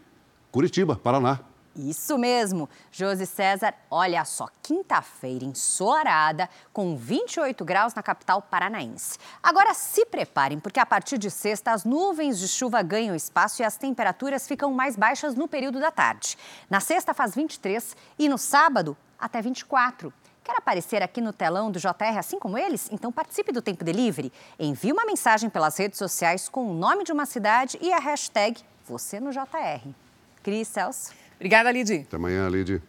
Curitiba, 0.50 0.96
Paraná. 0.96 1.40
Isso 1.76 2.16
mesmo, 2.16 2.70
Josi 2.90 3.26
César, 3.26 3.74
olha 3.90 4.24
só, 4.24 4.48
quinta-feira 4.62 5.44
ensolarada, 5.44 6.48
com 6.72 6.96
28 6.96 7.62
graus 7.62 7.92
na 7.92 8.02
capital 8.02 8.40
paranaense. 8.40 9.18
Agora 9.42 9.74
se 9.74 10.06
preparem, 10.06 10.58
porque 10.58 10.80
a 10.80 10.86
partir 10.86 11.18
de 11.18 11.30
sexta 11.30 11.72
as 11.72 11.84
nuvens 11.84 12.38
de 12.38 12.48
chuva 12.48 12.80
ganham 12.80 13.14
espaço 13.14 13.60
e 13.60 13.64
as 13.64 13.76
temperaturas 13.76 14.48
ficam 14.48 14.72
mais 14.72 14.96
baixas 14.96 15.34
no 15.34 15.46
período 15.46 15.78
da 15.78 15.90
tarde. 15.90 16.38
Na 16.70 16.80
sexta 16.80 17.12
faz 17.12 17.34
23 17.34 17.94
e 18.18 18.26
no 18.26 18.38
sábado 18.38 18.96
até 19.18 19.42
24. 19.42 20.10
Quer 20.46 20.58
aparecer 20.58 21.02
aqui 21.02 21.20
no 21.20 21.32
telão 21.32 21.72
do 21.72 21.80
JR 21.80 22.16
assim 22.16 22.38
como 22.38 22.56
eles? 22.56 22.88
Então 22.92 23.10
participe 23.10 23.50
do 23.50 23.60
Tempo 23.60 23.82
Delivery. 23.82 24.32
Envie 24.60 24.92
uma 24.92 25.04
mensagem 25.04 25.50
pelas 25.50 25.76
redes 25.76 25.98
sociais 25.98 26.48
com 26.48 26.70
o 26.70 26.72
nome 26.72 27.02
de 27.02 27.10
uma 27.10 27.26
cidade 27.26 27.76
e 27.82 27.92
a 27.92 27.98
hashtag 27.98 28.62
você 28.86 29.18
no 29.18 29.32
JR. 29.32 29.88
Cris 30.44 30.68
Celso. 30.68 31.10
Obrigada, 31.34 31.72
Lidi. 31.72 32.06
Até 32.06 32.14
amanhã, 32.14 32.48
Lidi. 32.48 32.80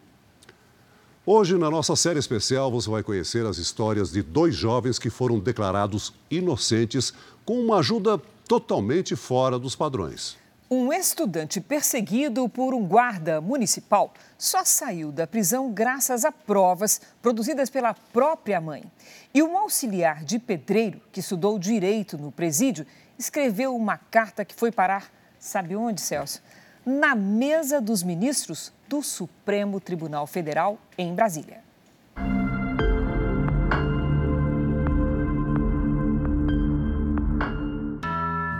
Hoje, 1.26 1.58
na 1.58 1.68
nossa 1.68 1.96
série 1.96 2.20
especial, 2.20 2.70
você 2.70 2.88
vai 2.88 3.02
conhecer 3.02 3.44
as 3.44 3.58
histórias 3.58 4.12
de 4.12 4.22
dois 4.22 4.54
jovens 4.54 4.96
que 4.96 5.10
foram 5.10 5.40
declarados 5.40 6.14
inocentes 6.30 7.12
com 7.44 7.60
uma 7.60 7.78
ajuda 7.78 8.18
totalmente 8.46 9.16
fora 9.16 9.58
dos 9.58 9.74
padrões. 9.74 10.38
Um 10.70 10.92
estudante 10.92 11.62
perseguido 11.62 12.46
por 12.46 12.74
um 12.74 12.84
guarda 12.84 13.40
municipal 13.40 14.12
só 14.36 14.66
saiu 14.66 15.10
da 15.10 15.26
prisão 15.26 15.72
graças 15.72 16.26
a 16.26 16.30
provas 16.30 17.00
produzidas 17.22 17.70
pela 17.70 17.94
própria 17.94 18.60
mãe. 18.60 18.84
E 19.32 19.42
um 19.42 19.56
auxiliar 19.56 20.22
de 20.22 20.38
pedreiro 20.38 21.00
que 21.10 21.20
estudou 21.20 21.58
direito 21.58 22.18
no 22.18 22.30
presídio 22.30 22.86
escreveu 23.18 23.74
uma 23.74 23.96
carta 23.96 24.44
que 24.44 24.54
foi 24.54 24.70
parar, 24.70 25.10
sabe 25.40 25.74
onde, 25.74 26.02
Celso? 26.02 26.42
Na 26.84 27.14
mesa 27.14 27.80
dos 27.80 28.02
ministros 28.02 28.70
do 28.86 29.02
Supremo 29.02 29.80
Tribunal 29.80 30.26
Federal 30.26 30.78
em 30.98 31.14
Brasília. 31.14 31.67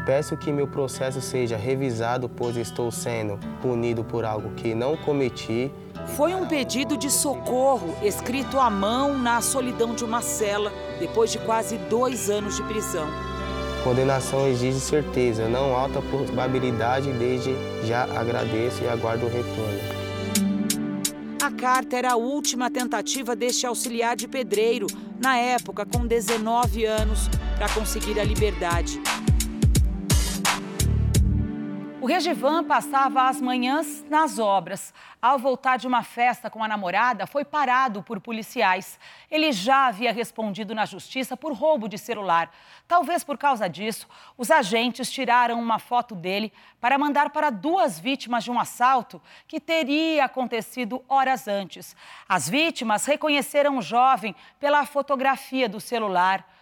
Peço 0.08 0.38
que 0.38 0.50
meu 0.50 0.66
processo 0.66 1.20
seja 1.20 1.54
revisado, 1.54 2.30
pois 2.30 2.56
estou 2.56 2.90
sendo 2.90 3.38
punido 3.60 4.02
por 4.02 4.24
algo 4.24 4.54
que 4.54 4.74
não 4.74 4.96
cometi. 4.96 5.70
Foi 6.16 6.34
um 6.34 6.46
pedido 6.46 6.96
de 6.96 7.10
socorro 7.10 7.94
escrito 8.02 8.58
à 8.58 8.70
mão 8.70 9.18
na 9.18 9.42
solidão 9.42 9.94
de 9.94 10.04
uma 10.04 10.22
cela, 10.22 10.72
depois 10.98 11.30
de 11.30 11.38
quase 11.40 11.76
dois 11.90 12.30
anos 12.30 12.56
de 12.56 12.62
prisão. 12.62 13.06
Condenação 13.84 14.48
exige 14.48 14.80
certeza, 14.80 15.46
não 15.46 15.76
alta 15.76 16.00
probabilidade, 16.00 17.12
desde 17.12 17.54
já 17.84 18.04
agradeço 18.04 18.82
e 18.82 18.88
aguardo 18.88 19.26
o 19.26 19.28
retorno. 19.28 19.78
A 21.42 21.50
carta 21.50 21.98
era 21.98 22.12
a 22.12 22.16
última 22.16 22.70
tentativa 22.70 23.36
deste 23.36 23.66
auxiliar 23.66 24.16
de 24.16 24.26
pedreiro, 24.26 24.86
na 25.20 25.36
época 25.36 25.84
com 25.84 26.06
19 26.06 26.86
anos, 26.86 27.28
para 27.58 27.68
conseguir 27.68 28.18
a 28.18 28.24
liberdade. 28.24 28.98
Regivan 32.08 32.64
passava 32.64 33.28
as 33.28 33.38
manhãs 33.38 34.02
nas 34.08 34.38
obras. 34.38 34.94
Ao 35.20 35.38
voltar 35.38 35.76
de 35.76 35.86
uma 35.86 36.02
festa 36.02 36.48
com 36.48 36.64
a 36.64 36.66
namorada, 36.66 37.26
foi 37.26 37.44
parado 37.44 38.02
por 38.02 38.18
policiais. 38.18 38.98
Ele 39.30 39.52
já 39.52 39.88
havia 39.88 40.10
respondido 40.10 40.74
na 40.74 40.86
justiça 40.86 41.36
por 41.36 41.52
roubo 41.52 41.86
de 41.86 41.98
celular. 41.98 42.50
Talvez 42.88 43.22
por 43.22 43.36
causa 43.36 43.68
disso, 43.68 44.08
os 44.38 44.50
agentes 44.50 45.12
tiraram 45.12 45.60
uma 45.60 45.78
foto 45.78 46.14
dele 46.14 46.50
para 46.80 46.96
mandar 46.96 47.28
para 47.28 47.50
duas 47.50 47.98
vítimas 47.98 48.42
de 48.42 48.50
um 48.50 48.58
assalto 48.58 49.20
que 49.46 49.60
teria 49.60 50.24
acontecido 50.24 51.04
horas 51.10 51.46
antes. 51.46 51.94
As 52.26 52.48
vítimas 52.48 53.04
reconheceram 53.04 53.76
o 53.76 53.82
jovem 53.82 54.34
pela 54.58 54.86
fotografia 54.86 55.68
do 55.68 55.78
celular. 55.78 56.57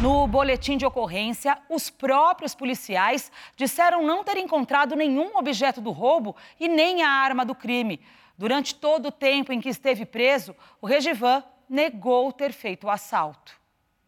No 0.00 0.26
boletim 0.26 0.76
de 0.76 0.84
ocorrência, 0.84 1.56
os 1.70 1.88
próprios 1.88 2.54
policiais 2.54 3.30
disseram 3.56 4.04
não 4.04 4.22
ter 4.22 4.36
encontrado 4.36 4.94
nenhum 4.94 5.36
objeto 5.36 5.80
do 5.80 5.90
roubo 5.90 6.36
e 6.60 6.68
nem 6.68 7.02
a 7.02 7.08
arma 7.08 7.44
do 7.44 7.54
crime. 7.54 8.00
Durante 8.36 8.74
todo 8.74 9.06
o 9.06 9.12
tempo 9.12 9.52
em 9.52 9.60
que 9.60 9.68
esteve 9.68 10.04
preso, 10.04 10.54
o 10.82 10.86
Regivan 10.86 11.42
negou 11.70 12.32
ter 12.32 12.52
feito 12.52 12.86
o 12.86 12.90
assalto. 12.90 13.52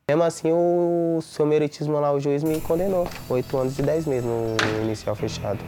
Mesmo 0.08 0.22
assim, 0.22 0.52
o 0.52 1.20
seu 1.22 1.46
meritismo 1.46 1.98
lá, 1.98 2.12
o 2.12 2.20
juiz 2.20 2.44
me 2.44 2.60
condenou. 2.60 3.08
Oito 3.28 3.56
anos 3.56 3.78
e 3.78 3.82
dez 3.82 4.06
meses 4.06 4.24
no 4.24 4.56
inicial 4.82 5.16
fechado. 5.16 5.58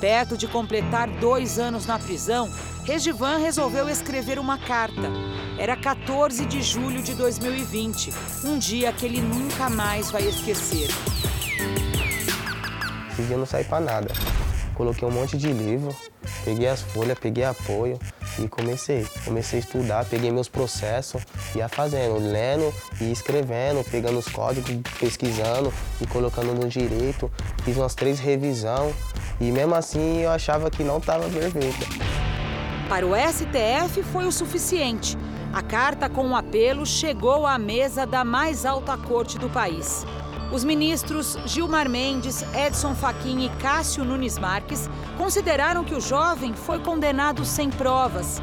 Perto 0.00 0.36
de 0.38 0.46
completar 0.46 1.08
dois 1.18 1.58
anos 1.58 1.86
na 1.86 1.98
prisão, 1.98 2.48
Regivan 2.88 3.36
resolveu 3.36 3.86
escrever 3.90 4.38
uma 4.38 4.56
carta. 4.56 5.12
Era 5.58 5.76
14 5.76 6.46
de 6.46 6.62
julho 6.62 7.02
de 7.02 7.12
2020, 7.12 8.10
um 8.46 8.58
dia 8.58 8.90
que 8.94 9.04
ele 9.04 9.20
nunca 9.20 9.68
mais 9.68 10.10
vai 10.10 10.22
esquecer. 10.22 10.88
Esse 13.12 13.22
dia 13.24 13.34
eu 13.34 13.38
não 13.38 13.44
saí 13.44 13.62
para 13.64 13.80
nada. 13.80 14.10
Coloquei 14.74 15.06
um 15.06 15.10
monte 15.10 15.36
de 15.36 15.52
livro, 15.52 15.94
peguei 16.46 16.66
as 16.66 16.80
folhas, 16.80 17.18
peguei 17.18 17.44
apoio 17.44 17.98
e 18.38 18.48
comecei. 18.48 19.06
Comecei 19.22 19.58
a 19.58 19.62
estudar, 19.62 20.06
peguei 20.06 20.30
meus 20.30 20.48
processos, 20.48 21.22
ia 21.54 21.68
fazendo, 21.68 22.18
lendo 22.18 22.72
e 23.02 23.12
escrevendo, 23.12 23.84
pegando 23.90 24.18
os 24.18 24.28
códigos, 24.28 24.74
pesquisando 24.98 25.70
e 26.00 26.06
colocando 26.06 26.54
no 26.54 26.66
direito. 26.66 27.30
Fiz 27.66 27.76
umas 27.76 27.94
três 27.94 28.18
revisão 28.18 28.94
e 29.38 29.52
mesmo 29.52 29.74
assim 29.74 30.22
eu 30.22 30.30
achava 30.30 30.70
que 30.70 30.82
não 30.82 30.96
estava 30.96 31.28
perfeita. 31.28 32.27
Para 32.88 33.06
o 33.06 33.12
STF 33.14 34.02
foi 34.02 34.26
o 34.26 34.32
suficiente. 34.32 35.14
A 35.52 35.60
carta 35.60 36.08
com 36.08 36.30
o 36.30 36.34
apelo 36.34 36.86
chegou 36.86 37.46
à 37.46 37.58
mesa 37.58 38.06
da 38.06 38.24
mais 38.24 38.64
alta 38.64 38.96
corte 38.96 39.38
do 39.38 39.50
país. 39.50 40.06
Os 40.50 40.64
ministros 40.64 41.36
Gilmar 41.44 41.86
Mendes, 41.86 42.42
Edson 42.54 42.94
Fachin 42.94 43.44
e 43.44 43.50
Cássio 43.60 44.06
Nunes 44.06 44.38
Marques 44.38 44.88
consideraram 45.18 45.84
que 45.84 45.94
o 45.94 46.00
jovem 46.00 46.54
foi 46.54 46.78
condenado 46.78 47.44
sem 47.44 47.68
provas. 47.68 48.40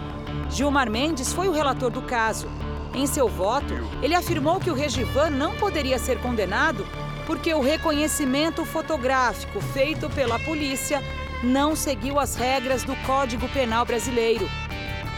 Gilmar 0.52 0.92
Mendes 0.92 1.34
foi 1.34 1.48
o 1.48 1.52
relator 1.52 1.90
do 1.90 2.04
caso. 2.04 2.48
Em 2.94 3.08
seu 3.08 3.28
voto, 3.28 3.74
ele 4.04 4.14
afirmou 4.14 4.60
que 4.60 4.70
o 4.70 4.76
Regivan 4.76 5.32
não 5.32 5.56
poderia 5.56 5.98
ser 5.98 6.22
condenado 6.22 6.86
porque 7.26 7.52
o 7.52 7.62
reconhecimento 7.62 8.64
fotográfico 8.64 9.60
feito 9.60 10.08
pela 10.12 10.38
polícia 10.38 11.02
não 11.46 11.76
seguiu 11.76 12.20
as 12.20 12.36
regras 12.36 12.84
do 12.84 12.96
Código 13.06 13.48
Penal 13.50 13.86
brasileiro. 13.86 14.50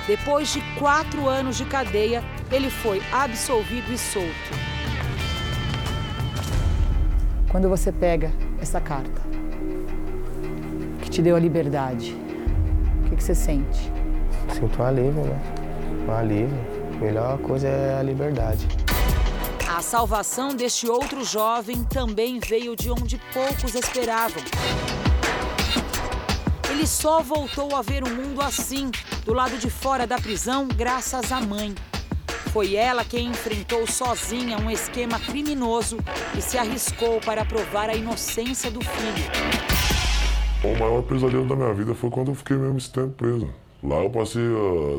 Depois 0.06 0.52
de 0.52 0.62
quatro 0.78 1.28
anos 1.28 1.58
de 1.58 1.66
cadeia, 1.66 2.24
ele 2.52 2.70
foi 2.70 3.02
absolvido 3.12 3.92
e 3.92 3.98
solto. 3.98 4.28
Quando 7.50 7.70
você 7.70 7.92
pega 7.92 8.32
essa 8.62 8.80
carta, 8.82 9.22
que 11.02 11.10
te 11.10 11.22
deu 11.22 11.36
a 11.36 11.40
liberdade, 11.40 12.16
o 13.06 13.10
que, 13.10 13.16
que 13.16 13.24
você 13.24 13.34
sente? 13.34 13.92
Sinto 14.54 14.82
um 14.82 14.86
alívio, 14.86 15.24
né? 15.24 15.42
Um 16.08 16.12
alívio. 16.12 16.60
A 16.96 17.00
melhor 17.00 17.38
coisa 17.40 17.68
é 17.68 18.00
a 18.00 18.04
liberdade. 18.04 18.68
A 19.70 19.82
salvação 19.82 20.56
deste 20.56 20.90
outro 20.90 21.24
jovem 21.24 21.84
também 21.84 22.40
veio 22.40 22.76
de 22.76 22.90
onde 22.90 23.22
poucos 23.34 23.76
esperavam. 23.76 24.42
Ele 26.70 26.86
só 26.86 27.22
voltou 27.22 27.76
a 27.76 27.82
ver 27.82 28.04
o 28.04 28.10
mundo 28.10 28.42
assim, 28.42 28.92
do 29.26 29.34
lado 29.34 29.58
de 29.58 29.70
fora 29.70 30.06
da 30.06 30.18
prisão, 30.18 30.68
graças 30.68 31.32
à 31.32 31.40
mãe. 31.40 31.74
Foi 32.52 32.76
ela 32.76 33.06
quem 33.06 33.28
enfrentou 33.28 33.88
sozinha 33.88 34.58
um 34.58 34.70
esquema 34.70 35.20
criminoso 35.20 35.98
e 36.38 36.42
se 36.42 36.58
arriscou 36.58 37.20
para 37.22 37.46
provar 37.46 37.90
a 37.90 37.96
inocência 37.96 38.70
do 38.70 38.82
filho. 38.82 39.32
O 40.64 40.80
maior 40.80 41.04
pesadelo 41.04 41.48
da 41.48 41.56
minha 41.56 41.74
vida 41.74 41.94
foi 41.94 42.10
quando 42.10 42.32
eu 42.32 42.36
fiquei 42.36 42.58
mesmo 42.58 42.78
esse 42.78 42.92
tempo 42.92 43.10
preso. 43.10 43.50
Lá 43.84 43.98
eu 43.98 44.10
passei 44.10 44.42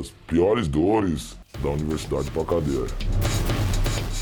as 0.01 0.09
piores 0.27 0.69
dores 0.69 1.37
da 1.61 1.71
universidade 1.71 2.31
para 2.31 2.45
cadeia. 2.45 2.87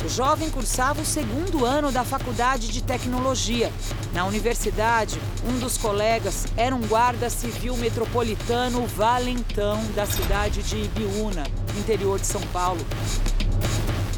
O 0.04 0.08
jovem 0.08 0.50
cursava 0.50 1.00
o 1.00 1.06
segundo 1.06 1.64
ano 1.64 1.90
da 1.90 2.04
faculdade 2.04 2.68
de 2.68 2.82
tecnologia. 2.82 3.72
Na 4.12 4.26
universidade, 4.26 5.18
um 5.48 5.58
dos 5.58 5.78
colegas 5.78 6.46
era 6.56 6.74
um 6.76 6.86
guarda 6.86 7.30
civil 7.30 7.76
metropolitano 7.76 8.86
valentão 8.86 9.82
da 9.94 10.06
cidade 10.06 10.62
de 10.62 10.84
Ibiúna, 10.84 11.44
interior 11.78 12.20
de 12.20 12.26
São 12.26 12.42
Paulo. 12.52 12.80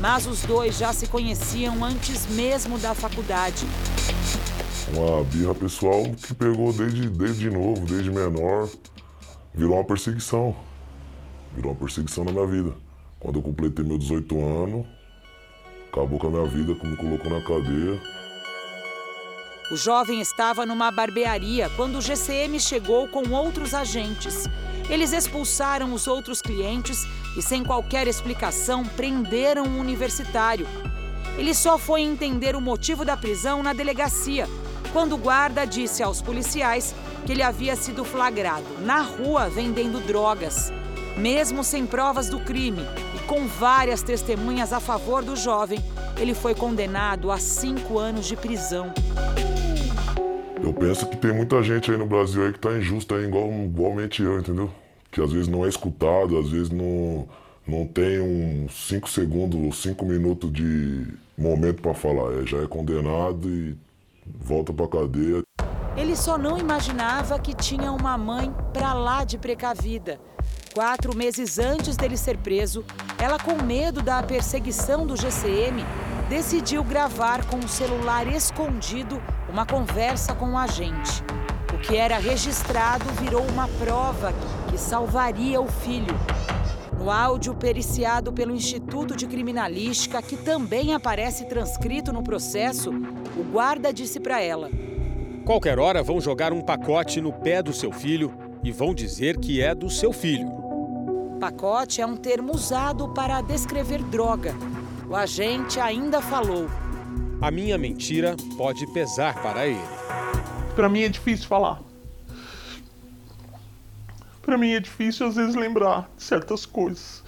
Mas 0.01 0.27
os 0.27 0.43
dois 0.43 0.77
já 0.77 0.93
se 0.93 1.07
conheciam 1.07 1.85
antes 1.85 2.27
mesmo 2.27 2.77
da 2.79 2.95
faculdade. 2.95 3.65
Uma 4.93 5.23
birra 5.25 5.55
pessoal 5.55 6.03
que 6.03 6.35
pegou 6.35 6.73
desde, 6.73 7.09
desde 7.09 7.51
novo, 7.51 7.87
desde 7.87 8.11
menor, 8.11 8.69
virou 9.55 9.75
uma 9.75 9.85
perseguição. 9.85 10.55
Virou 11.55 11.73
uma 11.73 11.79
perseguição 11.79 12.25
na 12.25 12.33
minha 12.33 12.47
vida. 12.47 12.75
Quando 13.21 13.39
eu 13.39 13.43
completei 13.43 13.85
meus 13.85 14.01
18 14.01 14.41
anos, 14.41 14.98
acabou 15.99 16.19
com 16.19 16.29
a 16.29 16.31
minha 16.31 16.47
vida, 16.47 16.77
me 16.85 16.97
colocou 16.97 17.31
na 17.31 17.41
cadeia. 17.41 18.01
O 19.71 19.77
jovem 19.77 20.21
estava 20.21 20.65
numa 20.65 20.91
barbearia 20.91 21.69
quando 21.77 21.99
o 21.99 22.01
GCM 22.01 22.59
chegou 22.59 23.09
com 23.09 23.29
outros 23.31 23.75
agentes. 23.75 24.49
Eles 24.89 25.13
expulsaram 25.13 25.93
os 25.93 26.07
outros 26.07 26.41
clientes 26.41 27.05
e, 27.37 27.43
sem 27.43 27.63
qualquer 27.63 28.07
explicação, 28.07 28.85
prenderam 28.85 29.65
o 29.65 29.79
universitário. 29.79 30.67
Ele 31.37 31.53
só 31.53 31.77
foi 31.77 32.01
entender 32.01 32.57
o 32.57 32.61
motivo 32.61 33.05
da 33.05 33.17
prisão 33.17 33.63
na 33.63 33.73
delegacia, 33.73 34.49
quando 34.93 35.15
o 35.15 35.19
guarda 35.19 35.67
disse 35.67 36.03
aos 36.03 36.23
policiais 36.23 36.95
que 37.27 37.33
ele 37.33 37.43
havia 37.43 37.77
sido 37.77 38.05
flagrado 38.05 38.67
na 38.81 39.03
rua 39.03 39.51
vendendo 39.51 40.01
drogas. 40.07 40.73
Mesmo 41.19 41.65
sem 41.65 41.87
provas 41.87 42.29
do 42.29 42.41
crime 42.41 42.83
e 43.15 43.27
com 43.27 43.47
várias 43.47 44.03
testemunhas 44.03 44.73
a 44.73 44.81
favor 44.81 45.23
do 45.23 45.35
jovem, 45.35 45.79
ele 46.17 46.35
foi 46.35 46.55
condenado 46.55 47.31
a 47.31 47.39
cinco 47.39 47.99
anos 47.99 48.27
de 48.27 48.37
prisão. 48.37 48.93
Eu 50.63 50.73
penso 50.73 51.07
que 51.07 51.17
tem 51.17 51.33
muita 51.33 51.63
gente 51.63 51.91
aí 51.91 51.97
no 51.97 52.07
Brasil 52.07 52.45
aí 52.45 52.53
que 52.53 52.59
tá 52.59 52.77
injusta 52.77 53.17
aí, 53.17 53.25
igual, 53.25 53.51
igualmente 53.51 54.23
eu, 54.23 54.39
entendeu? 54.39 54.71
que 55.11 55.21
às 55.21 55.33
vezes 55.33 55.49
não 55.49 55.65
é 55.65 55.69
escutado, 55.69 56.39
às 56.39 56.49
vezes 56.49 56.71
não, 56.71 57.29
não 57.67 57.87
tem 57.87 58.21
uns 58.21 58.89
5 58.89 59.09
segundos, 59.09 59.83
5 59.83 60.05
minutos 60.05 60.53
de 60.53 61.07
momento 61.37 61.83
para 61.83 61.95
falar. 61.95 62.41
É, 62.41 62.47
já 62.47 62.59
é 62.59 62.67
condenado 62.67 63.49
e 63.49 63.77
volta 64.27 64.73
para 64.73 64.87
cadeia. 64.87 65.43
Ele 65.97 66.15
só 66.15 66.39
não 66.39 66.57
imaginava 66.57 67.39
que 67.41 67.55
tinha 67.55 67.91
uma 67.91 68.17
mãe 68.17 68.55
pra 68.73 68.93
lá 68.95 69.25
de 69.25 69.37
precavida. 69.37 70.21
Quatro 70.75 71.17
meses 71.17 71.59
antes 71.59 71.97
dele 71.97 72.17
ser 72.17 72.37
preso, 72.37 72.85
ela, 73.19 73.39
com 73.39 73.61
medo 73.63 74.03
da 74.03 74.23
perseguição 74.23 75.07
do 75.07 75.17
GCM, 75.17 75.85
decidiu 76.29 76.85
gravar 76.85 77.45
com 77.47 77.57
o 77.57 77.69
celular 77.69 78.27
escondido 78.27 79.21
uma 79.49 79.65
conversa 79.65 80.35
com 80.35 80.53
o 80.53 80.59
agente. 80.59 81.23
O 81.75 81.79
que 81.79 81.97
era 81.97 82.19
registrado 82.19 83.05
virou 83.21 83.43
uma 83.47 83.67
prova 83.81 84.33
que 84.71 84.79
salvaria 84.79 85.61
o 85.61 85.67
filho. 85.67 86.15
No 86.99 87.11
áudio 87.11 87.55
periciado 87.55 88.33
pelo 88.33 88.55
Instituto 88.55 89.17
de 89.17 89.27
Criminalística, 89.27 90.21
que 90.21 90.37
também 90.37 90.95
aparece 90.95 91.47
transcrito 91.47 92.13
no 92.13 92.23
processo, 92.23 92.91
o 93.37 93.45
guarda 93.51 93.93
disse 93.93 94.21
para 94.21 94.43
ela: 94.43 94.71
Qualquer 95.47 95.79
hora 95.79 96.03
vão 96.03 96.21
jogar 96.21 96.53
um 96.53 96.61
pacote 96.61 97.21
no 97.21 97.33
pé 97.33 97.63
do 97.63 97.73
seu 97.73 97.91
filho 97.91 98.48
e 98.63 98.73
vão 98.73 98.95
dizer 98.95 99.39
que 99.39 99.61
é 99.61 99.75
do 99.75 99.89
seu 99.89 100.13
filho. 100.13 100.51
Pacote 101.41 102.01
é 102.01 102.07
um 102.07 102.17
termo 102.17 102.53
usado 102.53 103.09
para 103.11 103.41
descrever 103.41 104.03
droga. 104.03 104.55
O 105.09 105.15
agente 105.15 105.79
ainda 105.79 106.21
falou: 106.21 106.69
A 107.41 107.51
minha 107.51 107.79
mentira 107.79 108.37
pode 108.57 108.87
pesar 108.93 109.41
para 109.41 109.67
ele. 109.67 109.79
Para 110.75 110.89
mim 110.89 111.03
é 111.03 111.09
difícil 111.09 111.47
falar. 111.47 111.81
Para 114.43 114.59
mim 114.59 114.73
é 114.73 114.81
difícil 114.81 115.27
às 115.27 115.37
vezes 115.37 115.55
lembrar 115.55 116.11
de 116.17 116.23
certas 116.23 116.65
coisas. 116.65 117.23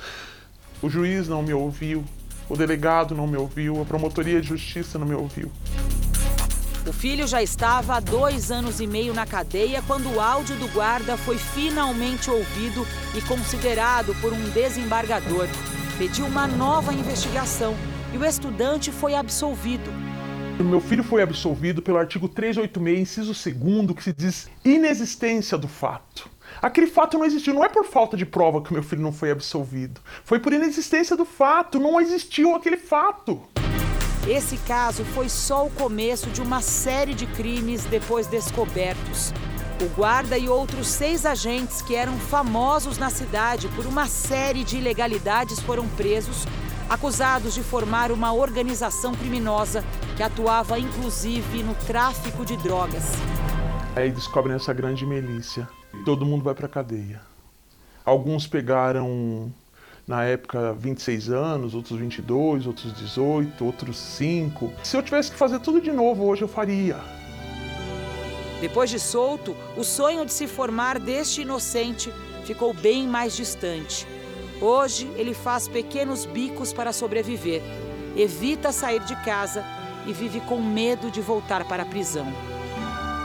O 0.83 0.89
juiz 0.89 1.29
não 1.29 1.43
me 1.43 1.53
ouviu, 1.53 2.05
o 2.49 2.57
delegado 2.57 3.15
não 3.15 3.27
me 3.27 3.37
ouviu, 3.37 3.81
a 3.81 3.85
promotoria 3.85 4.41
de 4.41 4.49
justiça 4.49 4.99
não 4.99 5.07
me 5.07 5.15
ouviu. 5.15 5.53
O 6.87 6.93
filho 6.93 7.27
já 7.27 7.43
estava 7.43 7.97
há 7.97 8.01
dois 8.01 8.51
anos 8.51 8.81
e 8.81 8.87
meio 8.87 9.13
na 9.13 9.27
cadeia 9.27 9.83
quando 9.87 10.11
o 10.11 10.19
áudio 10.19 10.57
do 10.57 10.67
guarda 10.69 11.17
foi 11.19 11.37
finalmente 11.37 12.31
ouvido 12.31 12.87
e 13.15 13.21
considerado 13.21 14.15
por 14.21 14.33
um 14.33 14.51
desembargador. 14.51 15.47
Pediu 15.99 16.25
uma 16.25 16.47
nova 16.47 16.95
investigação 16.95 17.77
e 18.15 18.17
o 18.17 18.25
estudante 18.25 18.91
foi 18.91 19.15
absolvido. 19.15 19.91
O 20.59 20.65
meu 20.65 20.81
filho 20.81 21.05
foi 21.05 21.23
absolvido 21.23 21.83
pelo 21.83 21.99
artigo 21.99 22.29
386, 22.29 22.99
inciso 22.99 23.55
2, 23.55 23.93
que 23.95 24.03
se 24.03 24.13
diz 24.15 24.49
inexistência 24.65 25.59
do 25.59 25.69
fato. 25.69 26.31
Aquele 26.63 26.87
fato 26.87 27.19
não 27.19 27.27
existiu. 27.27 27.55
Não 27.55 27.65
é 27.65 27.69
por 27.69 27.85
falta 27.85 28.17
de 28.17 28.27
prova 28.27 28.63
que 28.63 28.73
meu 28.73 28.83
filho 28.83 29.03
não 29.03 29.13
foi 29.13 29.31
absolvido. 29.31 30.01
Foi 30.25 30.39
por 30.39 30.53
inexistência 30.53 31.17
do 31.17 31.25
fato. 31.25 31.79
Não 31.79 32.01
existiu 32.01 32.55
aquele 32.55 32.77
fato. 32.77 33.41
Esse 34.27 34.59
caso 34.59 35.03
foi 35.05 35.29
só 35.29 35.67
o 35.67 35.71
começo 35.71 36.29
de 36.31 36.43
uma 36.43 36.61
série 36.61 37.15
de 37.15 37.27
crimes 37.27 37.85
depois 37.85 38.27
descobertos. 38.27 39.33
O 39.83 39.89
guarda 39.97 40.37
e 40.37 40.47
outros 40.47 40.89
seis 40.89 41.25
agentes 41.25 41.81
que 41.81 41.95
eram 41.95 42.19
famosos 42.19 42.99
na 42.99 43.09
cidade 43.09 43.67
por 43.69 43.87
uma 43.87 44.07
série 44.07 44.63
de 44.63 44.77
ilegalidades 44.77 45.59
foram 45.61 45.89
presos, 45.89 46.45
acusados 46.89 47.55
de 47.55 47.63
formar 47.63 48.13
uma 48.13 48.31
organização 48.31 49.15
criminosa 49.15 49.83
que 50.19 50.23
atuava 50.23 50.79
inclusive 50.79 51.63
no 51.63 51.75
tráfico 51.87 52.45
de 52.45 52.59
drogas. 52.59 53.05
Aí 53.97 54.11
descobrem 54.11 54.55
essa 54.55 54.75
grande 54.75 55.07
milícia. 55.07 55.67
Todo 56.05 56.27
mundo 56.27 56.45
vai 56.45 56.55
para 56.55 56.69
cadeia. 56.69 57.23
Alguns 58.05 58.47
pegaram 58.47 59.51
na 60.11 60.25
época 60.25 60.73
26 60.73 61.31
anos, 61.31 61.73
outros 61.73 61.97
22, 61.97 62.67
outros 62.67 62.93
18, 62.93 63.65
outros 63.65 63.97
5. 63.97 64.73
Se 64.83 64.97
eu 64.97 65.03
tivesse 65.05 65.31
que 65.31 65.37
fazer 65.37 65.61
tudo 65.61 65.81
de 65.81 65.93
novo 65.93 66.25
hoje, 66.25 66.43
eu 66.43 66.49
faria. 66.49 66.97
Depois 68.61 68.91
de 68.91 68.99
solto, 68.99 69.57
o 69.77 69.85
sonho 69.85 70.27
de 70.27 70.33
se 70.33 70.49
formar 70.49 70.99
deste 70.99 71.43
inocente 71.43 72.13
ficou 72.45 72.75
bem 72.75 73.07
mais 73.07 73.37
distante. 73.37 74.05
Hoje, 74.61 75.09
ele 75.15 75.33
faz 75.33 75.69
pequenos 75.69 76.27
bicos 76.27 76.73
para 76.73 76.93
sobreviver, 76.93 77.63
evita 78.17 78.73
sair 78.73 79.01
de 79.05 79.15
casa 79.25 79.65
e 80.09 80.13
vive 80.13 80.41
com 80.41 80.61
medo 80.61 81.09
de 81.09 81.21
voltar 81.21 81.65
para 81.65 81.85
a 81.85 81.87
prisão. 81.87 82.27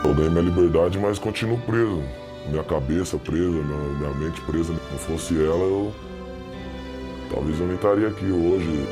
Eu 0.04 0.14
ganhei 0.14 0.30
minha 0.30 0.44
liberdade, 0.44 1.00
mas 1.00 1.18
continuo 1.18 1.58
preso. 1.62 2.04
Minha 2.48 2.64
cabeça 2.64 3.18
presa, 3.18 3.50
minha 3.50 4.12
mente 4.12 4.40
presa. 4.42 4.72
Se 4.72 4.92
não 4.92 5.00
fosse 5.00 5.34
ela, 5.34 5.66
eu 5.66 5.92
Talvez 7.36 7.60
eu 7.60 7.68
nem 7.68 7.76
estaria 7.76 8.08
aqui 8.08 8.32
hoje. 8.32 8.88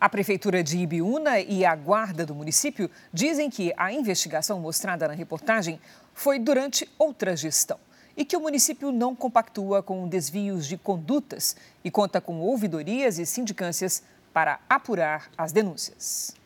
A 0.00 0.08
Prefeitura 0.08 0.64
de 0.64 0.78
Ibiúna 0.78 1.38
e 1.38 1.64
a 1.64 1.76
Guarda 1.76 2.26
do 2.26 2.34
município 2.34 2.90
dizem 3.12 3.48
que 3.48 3.72
a 3.76 3.92
investigação 3.92 4.58
mostrada 4.58 5.06
na 5.06 5.14
reportagem 5.14 5.78
foi 6.12 6.40
durante 6.40 6.90
outra 6.98 7.36
gestão 7.36 7.78
e 8.16 8.24
que 8.24 8.36
o 8.36 8.40
município 8.40 8.90
não 8.90 9.14
compactua 9.14 9.80
com 9.80 10.08
desvios 10.08 10.66
de 10.66 10.76
condutas 10.76 11.54
e 11.84 11.90
conta 11.90 12.20
com 12.20 12.40
ouvidorias 12.40 13.20
e 13.20 13.24
sindicâncias 13.24 14.02
para 14.32 14.58
apurar 14.68 15.30
as 15.38 15.52
denúncias. 15.52 16.39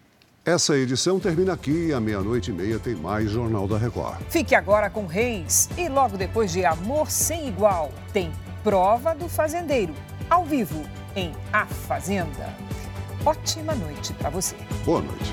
Essa 0.47 0.77
edição 0.77 1.19
termina 1.19 1.55
aqui 1.55 1.87
e 1.87 1.93
à 1.95 1.99
meia-noite 1.99 2.51
e 2.51 2.53
meia 2.53 2.79
tem 2.79 2.95
mais 2.95 3.31
Jornal 3.31 3.67
da 3.67 3.79
Record. 3.79 4.21
Fique 4.29 4.55
agora 4.55 4.91
com 4.91 5.07
Reis 5.07 5.71
e 5.79 5.89
logo 5.89 6.19
depois 6.19 6.53
de 6.53 6.67
Amor 6.67 7.11
Sem 7.11 7.49
Igual 7.49 7.91
tem 8.13 8.31
Prova 8.63 9.15
do 9.15 9.27
Fazendeiro, 9.27 9.95
ao 10.29 10.45
vivo 10.45 10.83
em 11.17 11.33
A 11.51 11.65
Fazenda. 11.65 12.55
Ótima 13.25 13.75
noite 13.75 14.13
para 14.13 14.29
você. 14.29 14.55
Boa 14.85 15.01
noite. 15.01 15.33